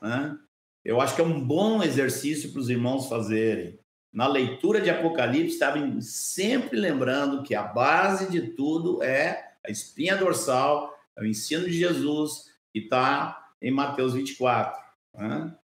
[0.00, 0.38] Né?
[0.86, 3.78] Eu acho que é um bom exercício para os irmãos fazerem
[4.16, 10.16] na leitura de Apocalipse, estava sempre lembrando que a base de tudo é a espinha
[10.16, 14.80] dorsal, é o ensino de Jesus, que está em Mateus 24.
[15.14, 15.54] Né?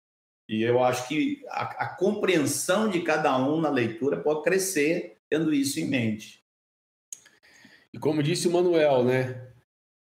[0.46, 5.54] E eu acho que a, a, compreensão de cada um na leitura pode crescer tendo
[5.54, 6.44] isso em mente.
[7.90, 9.51] E como disse o Manuel, né?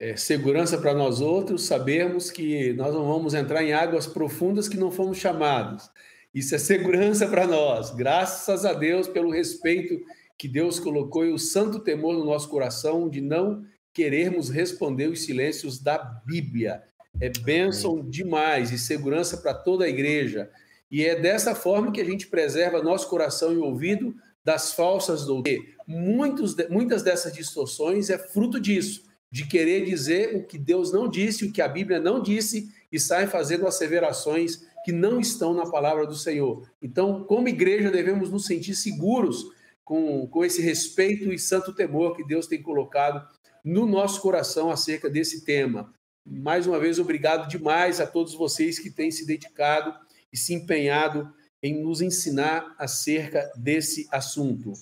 [0.00, 4.78] É segurança para nós outros, sabermos que nós não vamos entrar em águas profundas que
[4.78, 5.90] não fomos chamados.
[6.34, 7.90] Isso é segurança para nós.
[7.90, 10.00] Graças a Deus pelo respeito
[10.38, 13.62] que Deus colocou e o santo temor no nosso coração de não
[13.92, 16.82] querermos responder os silêncios da Bíblia.
[17.20, 20.50] É bênção demais e segurança para toda a igreja.
[20.90, 25.66] E é dessa forma que a gente preserva nosso coração e ouvido das falsas doutrinas.
[25.86, 31.44] Muitos, muitas dessas distorções é fruto disso, de querer dizer o que Deus não disse,
[31.44, 36.06] o que a Bíblia não disse, e saem fazendo asseverações que não estão na palavra
[36.06, 36.68] do Senhor.
[36.82, 39.46] Então, como igreja, devemos nos sentir seguros
[39.84, 43.26] com, com esse respeito e santo temor que Deus tem colocado
[43.64, 45.92] no nosso coração acerca desse tema.
[46.24, 49.94] Mais uma vez, obrigado demais a todos vocês que têm se dedicado
[50.32, 51.32] e se empenhado
[51.62, 54.72] em nos ensinar acerca desse assunto.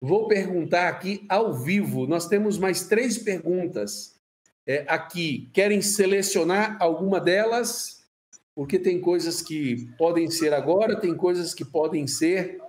[0.00, 2.06] Vou perguntar aqui ao vivo.
[2.06, 4.18] Nós temos mais três perguntas
[4.66, 5.50] é, aqui.
[5.52, 8.06] Querem selecionar alguma delas?
[8.54, 12.60] Porque tem coisas que podem ser agora, tem coisas que podem ser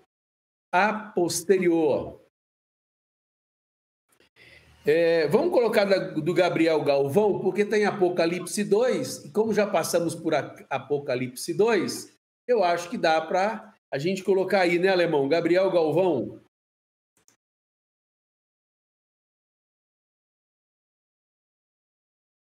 [0.72, 2.20] a posterior.
[4.86, 10.34] É, vamos colocar do Gabriel Galvão, porque tem Apocalipse 2, e como já passamos por
[10.70, 15.28] Apocalipse 2, eu acho que dá para a gente colocar aí, né, Alemão?
[15.28, 16.40] Gabriel Galvão.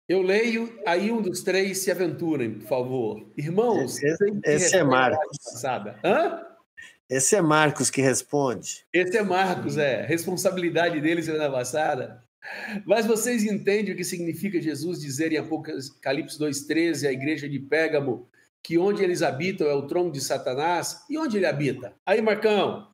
[0.08, 3.30] Eu leio, aí um dos três se aventurem, por favor.
[3.36, 5.38] Irmãos, esse, esse é Marcos.
[6.02, 6.46] Hã?
[7.10, 8.86] Esse é Marcos que responde.
[8.94, 10.06] Esse é Marcos, é.
[10.06, 12.24] Responsabilidade dele semana passada.
[12.86, 18.30] Mas vocês entendem o que significa Jesus dizer em Apocalipse 2,13, a igreja de Pégamo,
[18.64, 21.04] que onde eles habitam é o trono de Satanás?
[21.10, 21.94] E onde ele habita?
[22.06, 22.90] Aí, Marcão.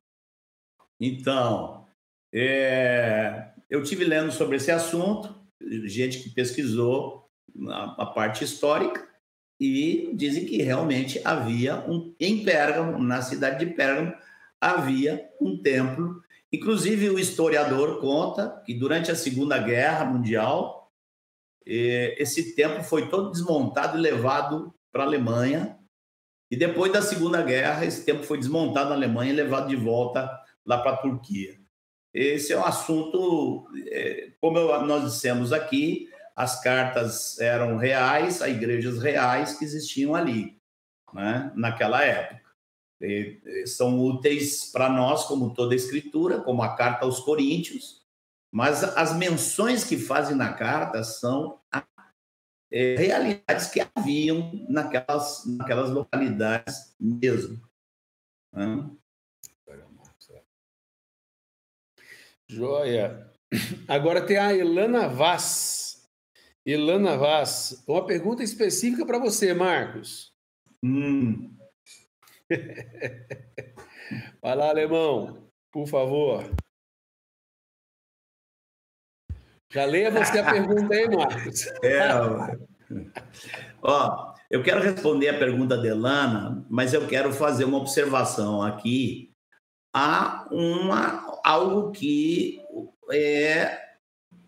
[1.00, 1.86] Então,
[2.32, 3.50] é...
[3.70, 5.43] eu tive lendo sobre esse assunto,
[5.86, 7.28] gente que pesquisou
[7.68, 9.14] a, a parte histórica,
[9.60, 14.12] e dizem que realmente havia um em Pérgamo, na cidade de Pérgamo,
[14.60, 16.22] havia um templo.
[16.52, 20.92] Inclusive o historiador conta que durante a Segunda Guerra Mundial
[21.66, 25.78] esse templo foi todo desmontado e levado para a Alemanha.
[26.50, 30.30] E depois da Segunda Guerra esse templo foi desmontado na Alemanha e levado de volta
[30.64, 31.58] lá para a Turquia.
[32.14, 39.02] Esse é um assunto, eh, como nós dissemos aqui, as cartas eram reais, a igrejas
[39.02, 40.56] reais que existiam ali,
[41.12, 42.40] né, naquela época.
[43.00, 48.04] E, são úteis para nós, como toda a escritura, como a carta aos Coríntios,
[48.52, 51.60] mas as menções que fazem na carta são
[52.70, 57.60] é, realidades que haviam naquelas, naquelas localidades mesmo.
[58.52, 58.88] Né?
[62.54, 63.30] Joia.
[63.88, 66.08] Agora tem a Elana Vaz.
[66.64, 70.32] Ilana Vaz, uma pergunta específica para você, Marcos.
[70.82, 71.54] Hum.
[74.40, 76.48] Vai lá, alemão, por favor.
[79.70, 81.66] Já leia você a pergunta aí, Marcos.
[81.82, 82.08] É,
[83.82, 89.34] ó, eu quero responder a pergunta da Elana, mas eu quero fazer uma observação aqui.
[89.92, 92.58] Há uma, algo que
[93.12, 93.78] é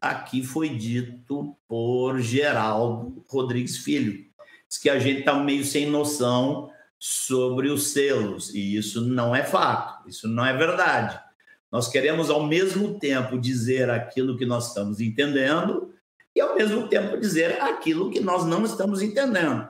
[0.00, 4.24] aqui foi dito por Geraldo Rodrigues Filho.
[4.66, 9.44] Diz que a gente está meio sem noção sobre os selos, e isso não é
[9.44, 11.20] fato, isso não é verdade.
[11.70, 15.92] Nós queremos, ao mesmo tempo, dizer aquilo que nós estamos entendendo
[16.34, 19.68] e, ao mesmo tempo, dizer aquilo que nós não estamos entendendo.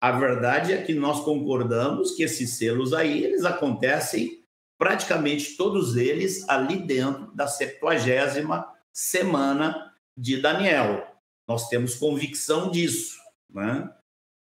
[0.00, 4.37] A verdade é que nós concordamos que esses selos aí, eles acontecem
[4.78, 11.06] praticamente todos eles ali dentro da septuagésima semana de Daniel.
[11.46, 13.18] Nós temos convicção disso,
[13.50, 13.90] né?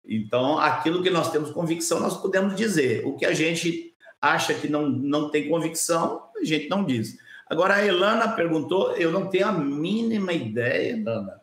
[0.07, 3.05] Então, aquilo que nós temos convicção, nós podemos dizer.
[3.07, 7.17] O que a gente acha que não, não tem convicção, a gente não diz.
[7.47, 11.41] Agora, a Elana perguntou, eu não tenho a mínima ideia, Elana,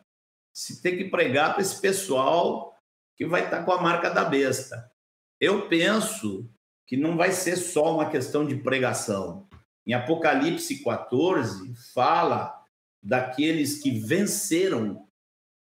[0.53, 2.77] se tem que pregar para esse pessoal
[3.15, 4.91] que vai estar com a marca da besta.
[5.39, 6.49] Eu penso
[6.87, 9.47] que não vai ser só uma questão de pregação.
[9.85, 12.63] Em Apocalipse 14, fala
[13.01, 15.07] daqueles que venceram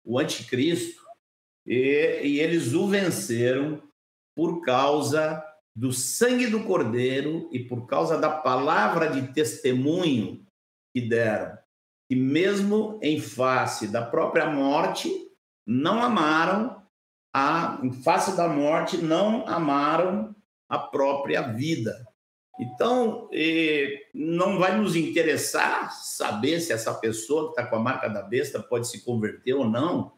[0.05, 1.03] o anticristo
[1.67, 3.83] e, e eles o venceram
[4.35, 5.43] por causa
[5.75, 10.45] do sangue do cordeiro e por causa da palavra de testemunho
[10.95, 11.57] que deram,
[12.09, 15.11] que mesmo em face da própria morte,
[15.67, 16.83] não amaram
[17.35, 20.35] a em face da morte, não amaram
[20.73, 21.95] a própria vida.
[22.59, 23.29] Então,
[24.15, 28.59] não vai nos interessar saber se essa pessoa que está com a marca da besta
[28.59, 30.15] pode se converter ou não.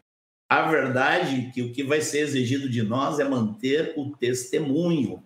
[0.47, 5.21] A verdade é que o que vai ser exigido de nós é manter o testemunho.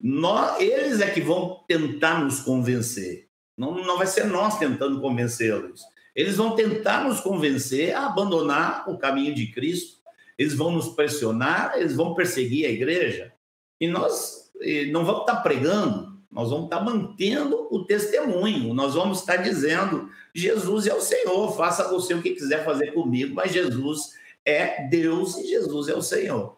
[0.00, 3.28] Nós, eles é que vão tentar nos convencer.
[3.58, 5.82] Não, não vai ser nós tentando convencê-los.
[6.14, 9.98] Eles vão tentar nos convencer a abandonar o caminho de Cristo.
[10.38, 13.32] Eles vão nos pressionar, eles vão perseguir a igreja.
[13.80, 14.49] E nós
[14.90, 18.72] não vamos estar pregando, nós vamos estar mantendo o testemunho.
[18.72, 23.34] Nós vamos estar dizendo: Jesus é o Senhor, faça você o que quiser fazer comigo,
[23.34, 24.14] mas Jesus
[24.44, 26.56] é Deus e Jesus é o Senhor.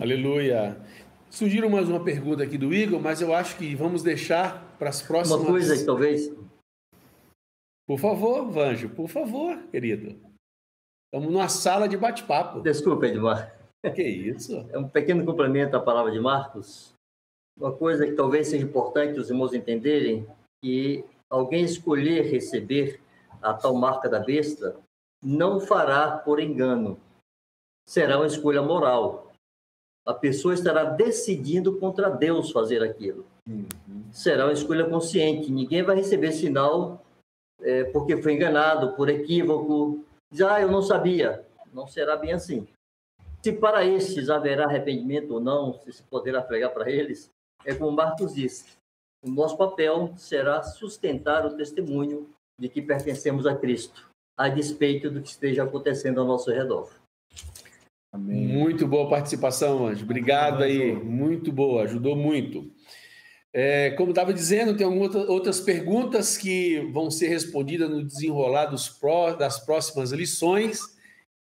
[0.00, 0.76] Aleluia.
[1.30, 5.00] Surgiram mais uma pergunta aqui do Igor, mas eu acho que vamos deixar para as
[5.00, 5.40] próximas.
[5.40, 6.30] Uma coisa, talvez.
[7.86, 10.20] Por favor, Vanjo, por favor, querido.
[11.06, 12.60] Estamos numa sala de bate-papo.
[12.60, 13.57] Desculpa, Edmar.
[13.94, 14.66] Que isso?
[14.70, 16.92] É um pequeno complemento à palavra de Marcos.
[17.56, 20.26] Uma coisa que talvez seja importante os irmãos entenderem,
[20.62, 23.00] que alguém escolher receber
[23.40, 24.76] a tal marca da besta,
[25.22, 26.98] não fará por engano.
[27.88, 29.32] Será uma escolha moral.
[30.06, 33.26] A pessoa estará decidindo contra Deus fazer aquilo.
[33.48, 33.66] Uhum.
[34.12, 35.50] Será uma escolha consciente.
[35.50, 37.04] Ninguém vai receber sinal
[37.60, 40.04] é, porque foi enganado, por equívoco.
[40.32, 41.44] Diz, ah, eu não sabia.
[41.72, 42.66] Não será bem assim.
[43.42, 47.30] Se para estes haverá arrependimento ou não, se se poderá pregar para eles,
[47.64, 48.76] é como Marcos disse.
[49.24, 52.28] O nosso papel será sustentar o testemunho
[52.60, 54.08] de que pertencemos a Cristo
[54.38, 56.88] a despeito do que esteja acontecendo ao nosso redor.
[58.12, 58.46] Amém.
[58.46, 60.04] Muito boa participação, Anjo.
[60.04, 60.92] Obrigado aí.
[60.92, 62.70] Muito boa, ajudou muito.
[63.52, 68.88] É, como estava dizendo, tem algumas outras perguntas que vão ser respondidas no desenrolar dos
[68.88, 70.96] pró, das próximas lições,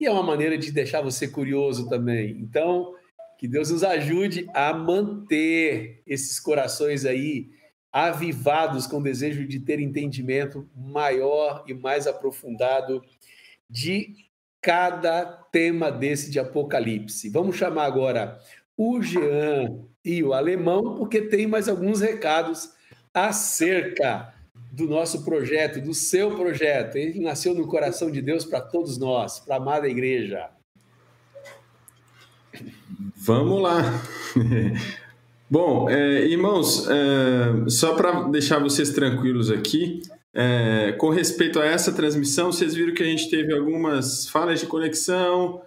[0.03, 2.37] e é uma maneira de deixar você curioso também.
[2.41, 2.93] Então,
[3.39, 7.51] que Deus nos ajude a manter esses corações aí
[7.93, 13.01] avivados com desejo de ter entendimento maior e mais aprofundado
[13.71, 14.17] de
[14.61, 17.29] cada tema desse de Apocalipse.
[17.29, 18.41] Vamos chamar agora
[18.77, 22.73] o Jean e o Alemão, porque tem mais alguns recados
[23.15, 24.32] acerca
[24.73, 26.97] do nosso projeto, do seu projeto.
[26.97, 30.49] Ele nasceu no coração de Deus para todos nós, para a amada igreja.
[33.15, 33.83] Vamos lá.
[35.51, 40.01] Bom, é, irmãos, é, só para deixar vocês tranquilos aqui,
[40.35, 44.67] é, com respeito a essa transmissão, vocês viram que a gente teve algumas falhas de
[44.67, 45.61] conexão,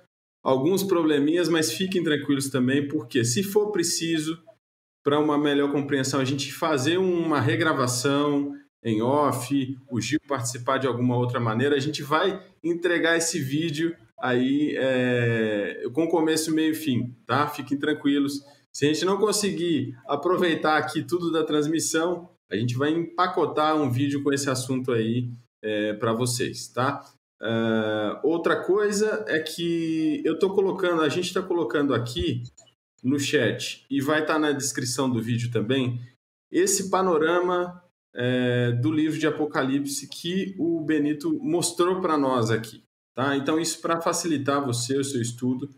[0.43, 4.41] alguns probleminhas, mas fiquem tranquilos também, porque se for preciso,
[5.03, 8.51] para uma melhor compreensão, a gente fazer uma regravação
[8.85, 13.95] em off, o Gil participar de alguma outra maneira, a gente vai entregar esse vídeo
[14.21, 17.47] aí é, com começo, meio e fim, tá?
[17.47, 18.43] Fiquem tranquilos.
[18.71, 23.89] Se a gente não conseguir aproveitar aqui tudo da transmissão, a gente vai empacotar um
[23.89, 25.31] vídeo com esse assunto aí
[25.63, 27.03] é, para vocês, tá?
[27.41, 32.43] Uh, outra coisa é que eu estou colocando, a gente está colocando aqui
[33.03, 35.99] no chat e vai estar tá na descrição do vídeo também
[36.51, 37.83] esse panorama
[38.15, 42.83] é, do livro de Apocalipse que o Benito mostrou para nós aqui,
[43.13, 43.35] tá?
[43.35, 45.69] Então isso para facilitar você o seu estudo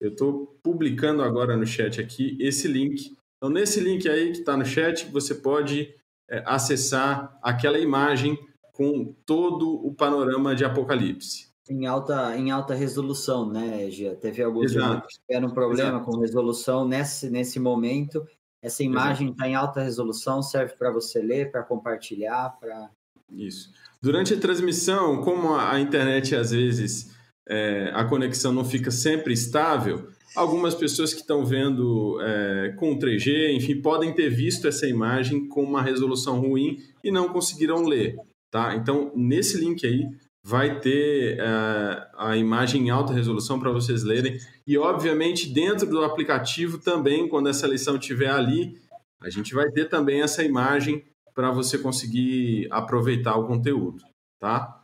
[0.00, 3.16] eu estou publicando agora no chat aqui esse link.
[3.36, 5.92] Então, nesse link aí que está no chat, você pode
[6.30, 8.38] é, acessar aquela imagem
[8.72, 11.48] com todo o panorama de Apocalipse.
[11.68, 14.14] Em alta, em alta resolução, né, Gia?
[14.14, 14.78] Teve alguns que
[15.26, 16.04] tiveram um problema Exato.
[16.04, 18.26] com resolução nesse, nesse momento.
[18.62, 22.90] Essa imagem está em alta resolução, serve para você ler, para compartilhar, para.
[23.30, 23.70] Isso.
[24.02, 27.14] Durante a transmissão, como a internet às vezes
[27.48, 33.52] é, a conexão não fica sempre estável, algumas pessoas que estão vendo é, com 3G,
[33.52, 38.16] enfim, podem ter visto essa imagem com uma resolução ruim e não conseguiram ler,
[38.50, 38.74] tá?
[38.74, 40.08] Então, nesse link aí
[40.44, 46.04] vai ter é, a imagem em alta resolução para vocês lerem e, obviamente, dentro do
[46.04, 48.80] aplicativo também, quando essa lição estiver ali,
[49.20, 51.04] a gente vai ter também essa imagem
[51.34, 54.02] para você conseguir aproveitar o conteúdo,
[54.38, 54.82] tá?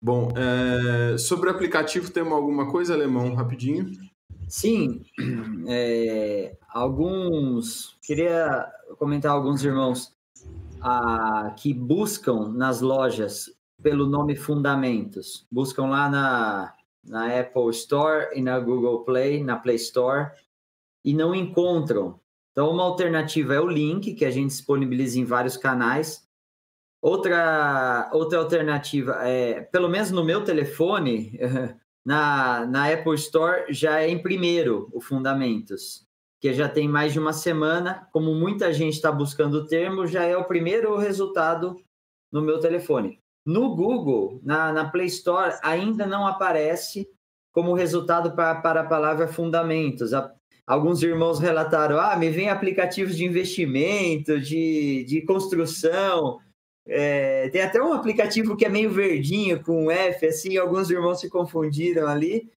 [0.00, 3.92] Bom, é, sobre o aplicativo, temos alguma coisa, Alemão, rapidinho?
[4.48, 5.04] Sim,
[5.68, 7.96] é, alguns.
[8.02, 8.66] Queria
[8.98, 10.12] comentar alguns irmãos
[10.80, 13.50] ah, que buscam nas lojas
[13.82, 15.46] pelo nome Fundamentos.
[15.50, 20.30] Buscam lá na, na Apple Store e na Google Play, na Play Store,
[21.04, 22.20] e não encontram.
[22.52, 26.26] Então, uma alternativa é o link, que a gente disponibiliza em vários canais.
[27.00, 31.36] Outra, outra alternativa é, pelo menos no meu telefone,
[32.04, 36.06] na, na Apple Store já é em primeiro o Fundamentos.
[36.40, 38.08] que já tem mais de uma semana.
[38.12, 41.76] Como muita gente está buscando o termo, já é o primeiro resultado
[42.30, 43.21] no meu telefone.
[43.44, 47.08] No Google, na, na Play Store, ainda não aparece
[47.52, 50.12] como resultado para, para a palavra fundamentos.
[50.66, 56.38] Alguns irmãos relataram: ah, me vem aplicativos de investimento, de, de construção.
[56.86, 61.28] É, tem até um aplicativo que é meio verdinho, com F, assim, alguns irmãos se
[61.28, 62.50] confundiram ali.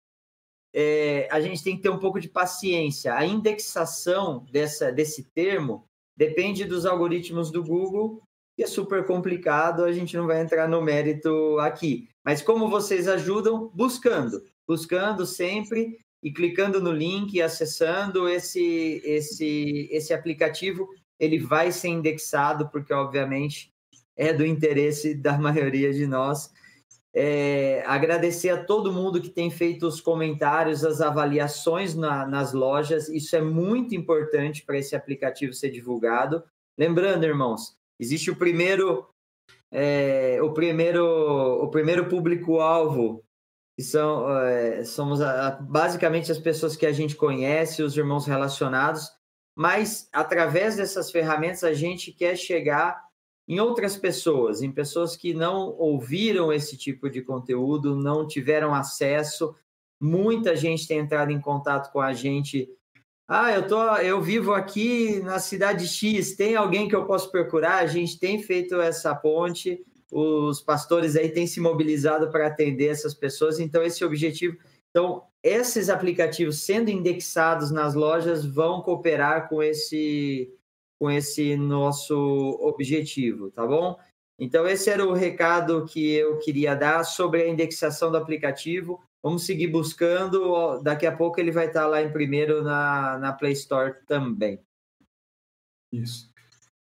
[0.74, 3.14] É, a gente tem que ter um pouco de paciência.
[3.14, 5.84] A indexação dessa, desse termo
[6.16, 8.22] depende dos algoritmos do Google,
[8.56, 12.08] que é super complicado, a gente não vai entrar no mérito aqui.
[12.24, 13.70] Mas como vocês ajudam?
[13.74, 20.88] Buscando, buscando sempre e clicando no link e acessando esse, esse, esse aplicativo,
[21.18, 23.72] ele vai ser indexado, porque obviamente
[24.16, 26.50] é do interesse da maioria de nós.
[27.14, 33.08] É, agradecer a todo mundo que tem feito os comentários, as avaliações na, nas lojas.
[33.08, 36.42] Isso é muito importante para esse aplicativo ser divulgado.
[36.78, 39.08] Lembrando, irmãos, existe o primeiro,
[39.70, 41.04] é, o primeiro,
[41.62, 43.24] o primeiro público-alvo
[43.76, 49.10] que são é, somos a, basicamente as pessoas que a gente conhece, os irmãos relacionados,
[49.56, 53.02] mas através dessas ferramentas a gente quer chegar
[53.48, 59.54] em outras pessoas, em pessoas que não ouviram esse tipo de conteúdo, não tiveram acesso.
[60.00, 62.68] Muita gente tem entrado em contato com a gente.
[63.34, 66.36] Ah, eu tô, eu vivo aqui na cidade X.
[66.36, 67.76] Tem alguém que eu posso procurar?
[67.76, 69.82] A gente tem feito essa ponte.
[70.10, 73.58] Os pastores aí têm se mobilizado para atender essas pessoas.
[73.58, 74.58] Então esse objetivo.
[74.90, 80.52] Então esses aplicativos sendo indexados nas lojas vão cooperar com esse
[80.98, 82.14] com esse nosso
[82.60, 83.98] objetivo, tá bom?
[84.38, 89.00] Então, esse era o recado que eu queria dar sobre a indexação do aplicativo.
[89.22, 90.80] Vamos seguir buscando.
[90.82, 94.60] Daqui a pouco ele vai estar lá em primeiro na, na Play Store também.
[95.92, 96.30] Isso.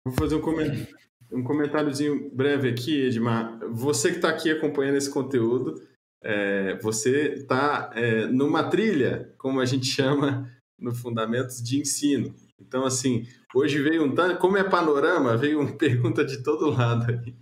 [0.06, 0.88] Vou fazer um comentário,
[1.32, 3.60] um comentáriozinho breve aqui, Edmar.
[3.70, 5.82] Você que está aqui acompanhando esse conteúdo,
[6.24, 10.50] é, você está é, numa trilha, como a gente chama
[10.80, 12.34] no Fundamentos de Ensino.
[12.60, 17.12] Então, assim, hoje veio um tanto, como é panorama, veio uma pergunta de todo lado
[17.12, 17.36] aí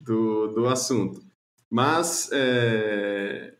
[0.00, 1.24] do, do assunto.
[1.70, 3.54] Mas é,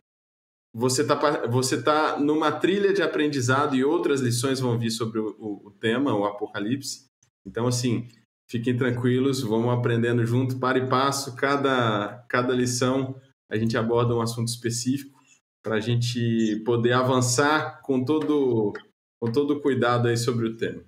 [0.77, 5.37] você está você tá numa trilha de aprendizado e outras lições vão vir sobre o,
[5.39, 7.05] o, tema, o Apocalipse.
[7.47, 8.09] Então, assim,
[8.49, 11.33] fiquem tranquilos, vamos aprendendo junto, para e passo.
[11.37, 13.15] Cada, cada lição
[13.49, 15.17] a gente aborda um assunto específico
[15.63, 18.73] para a gente poder avançar com todo,
[19.17, 20.83] com todo cuidado aí sobre o tema.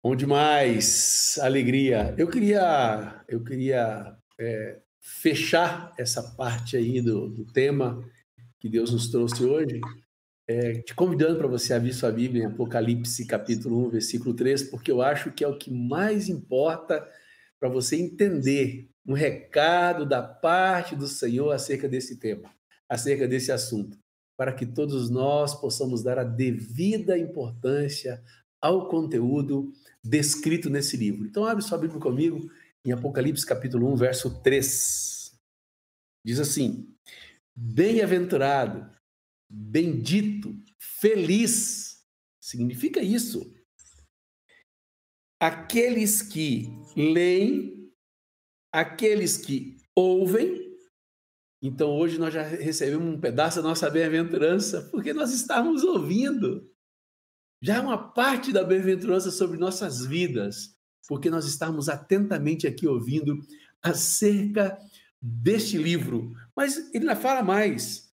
[0.00, 2.14] Bom demais, alegria.
[2.16, 8.02] Eu queria, eu queria é, fechar essa parte aí do, do, tema
[8.58, 9.78] que Deus nos trouxe hoje,
[10.48, 14.90] é, te convidando para você abrir sua Bíblia em Apocalipse capítulo 1, versículo 3, porque
[14.90, 17.06] eu acho que é o que mais importa
[17.60, 22.50] para você entender um recado da parte do Senhor acerca desse tema,
[22.88, 23.98] acerca desse assunto,
[24.38, 28.22] para que todos nós possamos dar a devida importância
[28.58, 29.70] ao conteúdo
[30.02, 31.26] descrito nesse livro.
[31.26, 32.50] Então, abre sua Bíblia comigo
[32.84, 35.32] em Apocalipse capítulo 1, verso 3.
[36.24, 36.94] Diz assim:
[37.56, 38.90] Bem-aventurado,
[39.48, 42.04] bendito, feliz,
[42.40, 43.54] significa isso.
[45.40, 47.92] Aqueles que leem,
[48.72, 50.62] aqueles que ouvem.
[51.62, 56.74] Então, hoje nós já recebemos um pedaço da nossa bem-aventurança, porque nós estamos ouvindo
[57.64, 60.73] já é uma parte da bem-aventurança sobre nossas vidas,
[61.06, 63.38] porque nós estamos atentamente aqui ouvindo
[63.82, 64.78] acerca
[65.20, 66.32] deste livro.
[66.56, 68.12] Mas ele não fala mais.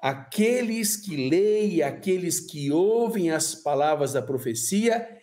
[0.00, 5.20] Aqueles que leem, aqueles que ouvem as palavras da profecia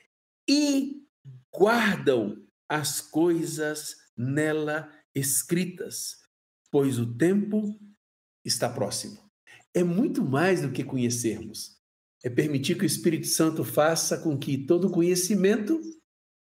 [0.48, 1.04] e
[1.54, 6.18] guardam as coisas nela escritas,
[6.70, 7.80] pois o tempo
[8.44, 9.18] está próximo.
[9.74, 11.76] É muito mais do que conhecermos
[12.26, 15.80] é permitir que o Espírito Santo faça com que todo conhecimento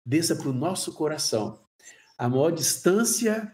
[0.09, 1.61] desça para o nosso coração.
[2.17, 3.53] A maior distância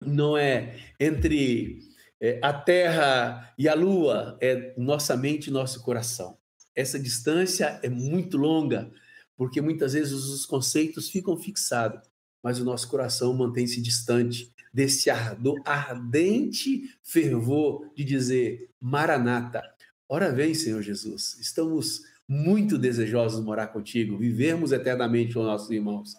[0.00, 1.80] não é entre
[2.20, 6.38] é, a terra e a lua, é nossa mente e nosso coração.
[6.72, 8.92] Essa distância é muito longa,
[9.36, 12.08] porque muitas vezes os conceitos ficam fixados,
[12.40, 19.62] mas o nosso coração mantém-se distante desse ardente fervor de dizer Maranata,
[20.08, 26.14] Ora vem, Senhor Jesus, estamos muito desejosos de morar contigo, vivermos eternamente com nossos irmãos.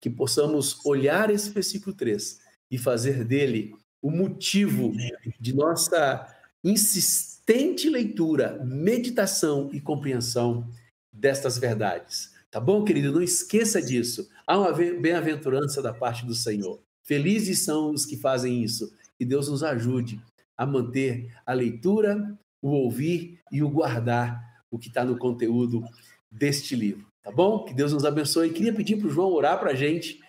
[0.00, 4.92] Que possamos olhar esse versículo 3 e fazer dele o motivo
[5.40, 6.26] de nossa
[6.62, 10.68] insistência atente leitura, meditação e compreensão
[11.10, 12.34] destas verdades.
[12.50, 13.10] Tá bom, querido?
[13.10, 14.28] Não esqueça disso.
[14.46, 16.78] Há uma bem-aventurança da parte do Senhor.
[17.02, 18.92] Felizes são os que fazem isso.
[19.16, 20.20] Que Deus nos ajude
[20.58, 25.82] a manter a leitura, o ouvir e o guardar o que está no conteúdo
[26.30, 27.06] deste livro.
[27.22, 27.64] Tá bom?
[27.64, 28.52] Que Deus nos abençoe.
[28.52, 30.20] Queria pedir para o João orar para a gente,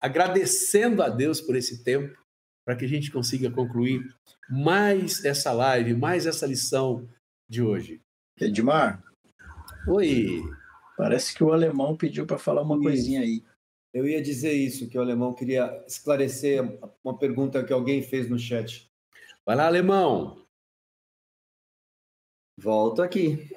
[0.00, 2.16] agradecendo a Deus por esse tempo,
[2.64, 4.14] para que a gente consiga concluir
[4.50, 7.08] mais essa live, mais essa lição
[7.48, 8.00] de hoje.
[8.40, 9.02] Edmar?
[9.88, 10.42] Oi.
[10.96, 12.82] Parece que o alemão pediu para falar uma isso.
[12.82, 13.42] coisinha aí.
[13.92, 16.62] Eu ia dizer isso, que o alemão queria esclarecer
[17.04, 18.90] uma pergunta que alguém fez no chat.
[19.44, 20.46] Vai lá, alemão.
[22.58, 23.50] Volto aqui.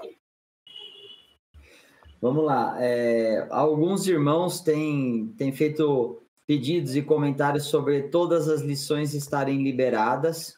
[2.25, 2.75] Vamos lá.
[2.79, 10.57] É, alguns irmãos têm, têm feito pedidos e comentários sobre todas as lições estarem liberadas.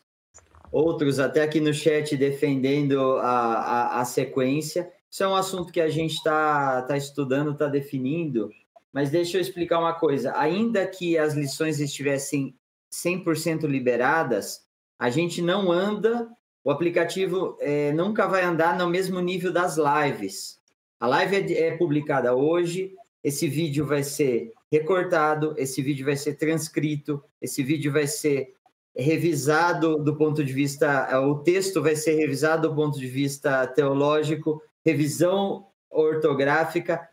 [0.72, 4.90] Outros até aqui no chat defendendo a, a, a sequência.
[5.12, 8.50] Isso é um assunto que a gente está tá estudando, está definindo.
[8.94, 10.38] Mas deixa eu explicar uma coisa.
[10.38, 12.56] Ainda que as lições estivessem
[12.94, 14.66] 100% liberadas,
[14.98, 16.30] a gente não anda,
[16.64, 20.58] o aplicativo é, nunca vai andar no mesmo nível das lives.
[21.00, 22.94] A live é, é publicada hoje,
[23.24, 28.54] esse vídeo vai ser recortado, esse vídeo vai ser transcrito, esse vídeo vai ser
[28.96, 34.62] revisado do ponto de vista, o texto vai ser revisado do ponto de vista teológico,
[34.84, 37.08] revisão ortográfica,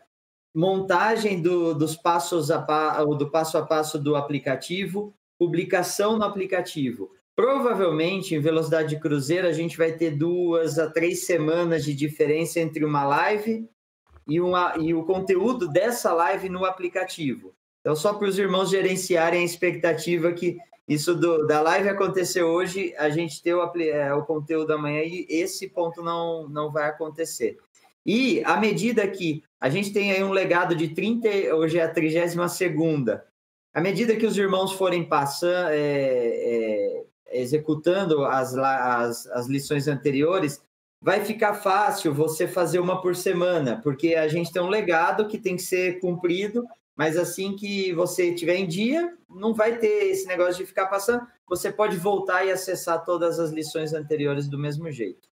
[0.53, 2.57] montagem do, dos passos a,
[3.03, 7.11] do passo a passo do aplicativo, publicação no aplicativo.
[7.35, 12.59] Provavelmente, em velocidade de cruzeiro, a gente vai ter duas a três semanas de diferença
[12.59, 13.69] entre uma live
[14.27, 17.53] e, uma, e o conteúdo dessa live no aplicativo.
[17.81, 20.57] Então, só para os irmãos gerenciarem a expectativa que
[20.87, 25.25] isso do, da live acontecer hoje, a gente ter o, é, o conteúdo amanhã e
[25.29, 27.57] esse ponto não, não vai acontecer.
[28.05, 31.89] E à medida que a gente tem aí um legado de 30, hoje é a
[31.89, 33.25] 32 segunda,
[33.73, 37.03] à medida que os irmãos forem passando, é, é,
[37.33, 40.61] executando as, as, as lições anteriores,
[41.05, 45.37] vai ficar fácil você fazer uma por semana, porque a gente tem um legado que
[45.37, 46.65] tem que ser cumprido,
[46.95, 51.27] mas assim que você tiver em dia, não vai ter esse negócio de ficar passando.
[51.47, 55.29] Você pode voltar e acessar todas as lições anteriores do mesmo jeito.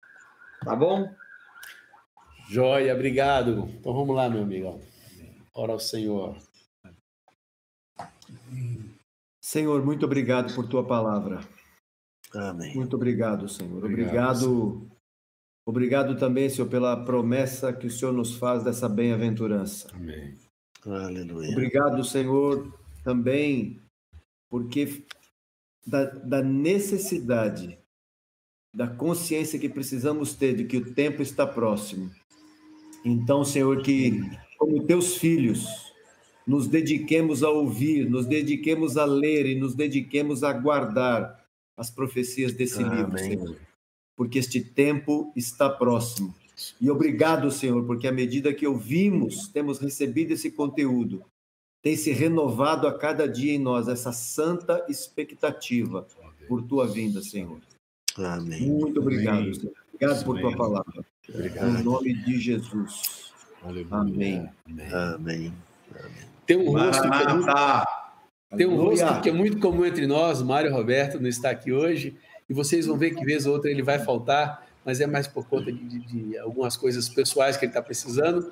[0.62, 1.10] Tá bom?
[2.50, 3.66] Joia, obrigado.
[3.80, 4.78] Então vamos lá, meu amigo.
[5.54, 6.36] Ora ao Senhor.
[9.40, 11.40] Senhor, muito obrigado por tua palavra.
[12.34, 12.74] Amém.
[12.74, 13.78] Muito obrigado, Senhor.
[13.78, 14.50] Obrigado.
[14.50, 14.92] Obrigado,
[15.66, 19.89] obrigado também, Senhor, pela promessa que o Senhor nos faz dessa bem-aventurança.
[19.94, 20.36] Amém.
[20.84, 21.51] Aleluia.
[21.51, 22.72] Obrigado, Senhor,
[23.05, 23.80] também
[24.51, 25.05] porque
[25.86, 27.78] da, da necessidade,
[28.74, 32.10] da consciência que precisamos ter de que o tempo está próximo
[33.05, 34.20] então, Senhor, que
[34.59, 35.66] como teus filhos,
[36.47, 41.44] nos dediquemos a ouvir, nos dediquemos a ler e nos dediquemos a guardar
[41.76, 42.98] as profecias desse Amém.
[42.98, 43.56] livro, Senhor.
[44.16, 46.34] Porque este tempo está próximo.
[46.80, 51.24] E obrigado, Senhor, porque à medida que ouvimos, temos recebido esse conteúdo,
[51.82, 56.06] tem se renovado a cada dia em nós essa santa expectativa
[56.47, 57.60] por tua vinda, Senhor.
[58.16, 58.68] Amém.
[58.68, 59.74] Muito obrigado, Senhor.
[59.94, 61.05] Obrigado por tua palavra.
[61.28, 61.80] Obrigado.
[61.80, 63.32] Em nome de Jesus.
[63.62, 63.86] Aleluia.
[63.90, 64.51] Amém.
[64.93, 65.52] Amém.
[66.47, 67.55] Tem um rosto que é muito,
[68.56, 72.16] tem um rosto que é muito comum entre nós, Mário Roberto não está aqui hoje,
[72.48, 75.47] e vocês vão ver que vez ou outra ele vai faltar, mas é mais por
[75.47, 78.51] conta de, de, algumas coisas pessoais que ele está precisando.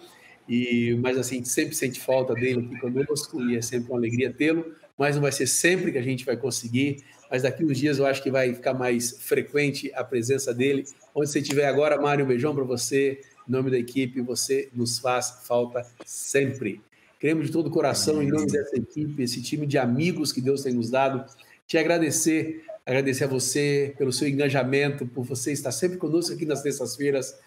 [0.48, 3.98] E, mas assim, a gente sempre sente falta dele aqui conosco e é sempre uma
[3.98, 4.74] alegria tê-lo.
[4.96, 7.04] Mas não vai ser sempre que a gente vai conseguir.
[7.30, 10.84] Mas daqui uns dias eu acho que vai ficar mais frequente a presença dele
[11.14, 13.20] Onde você estiver agora, Mário, um beijão para você.
[13.48, 16.80] Em nome da equipe, você nos faz falta sempre.
[17.18, 20.62] Queremos de todo o coração, em nome dessa equipe, esse time de amigos que Deus
[20.62, 21.26] tem nos dado,
[21.66, 26.62] te agradecer, agradecer a você pelo seu engajamento, por você estar sempre conosco aqui nas
[26.62, 27.38] terças-feiras,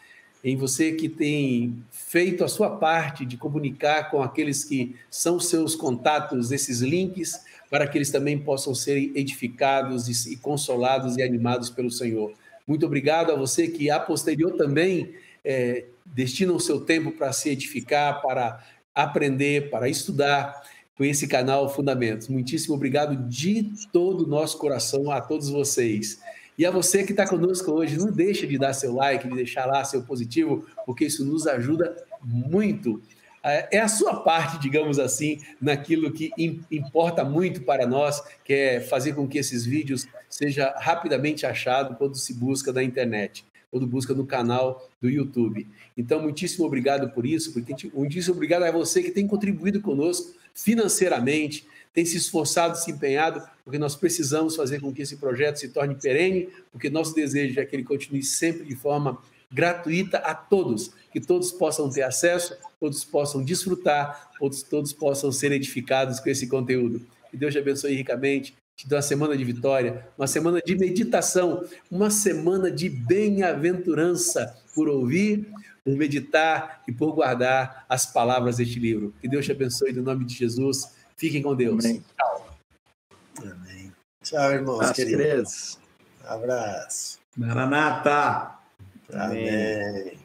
[0.44, 5.76] em você que tem feito a sua parte de comunicar com aqueles que são seus
[5.76, 7.40] contatos, esses links,
[7.70, 12.34] para que eles também possam ser edificados e consolados e animados pelo Senhor.
[12.68, 17.50] Muito obrigado a você que, a posterior, também é, destina o seu tempo para se
[17.50, 20.62] edificar, para aprender, para estudar
[20.98, 22.28] com esse canal Fundamentos.
[22.28, 26.22] Muitíssimo obrigado de todo o nosso coração a todos vocês.
[26.58, 29.66] E a você que está conosco hoje, não deixe de dar seu like, de deixar
[29.66, 33.02] lá seu positivo, porque isso nos ajuda muito
[33.44, 36.32] é, é a sua parte, digamos assim, naquilo que
[36.72, 42.16] importa muito para nós, que é fazer com que esses vídeos seja rapidamente achado quando
[42.16, 43.46] se busca na internet.
[43.70, 45.68] quando busca no canal do YouTube.
[45.98, 51.66] Então, muitíssimo obrigado por isso, porque muitíssimo obrigado a você que tem contribuído conosco financeiramente,
[51.94, 55.96] tem se esforçado, se empenhado, porque nós precisamos fazer com que esse projeto se torne
[55.96, 59.18] perene, porque nosso desejo é que ele continue sempre de forma
[59.52, 65.52] gratuita a todos, que todos possam ter acesso, todos possam desfrutar, todos, todos possam ser
[65.52, 67.06] edificados com esse conteúdo.
[67.30, 71.64] Que Deus te abençoe ricamente, te dê uma semana de vitória, uma semana de meditação,
[71.90, 75.48] uma semana de bem-aventurança por ouvir,
[75.84, 79.14] por meditar e por guardar as palavras deste livro.
[79.22, 80.96] Que Deus te abençoe no nome de Jesus.
[81.18, 81.84] Fiquem com Deus.
[81.84, 82.04] Amém.
[82.18, 82.58] Tchau.
[83.42, 83.94] Amém.
[84.24, 85.22] Tchau, irmãos As queridos.
[85.22, 85.80] crianças.
[86.26, 87.20] Abraço.
[87.36, 88.56] Maranata!
[89.14, 90.23] Amém.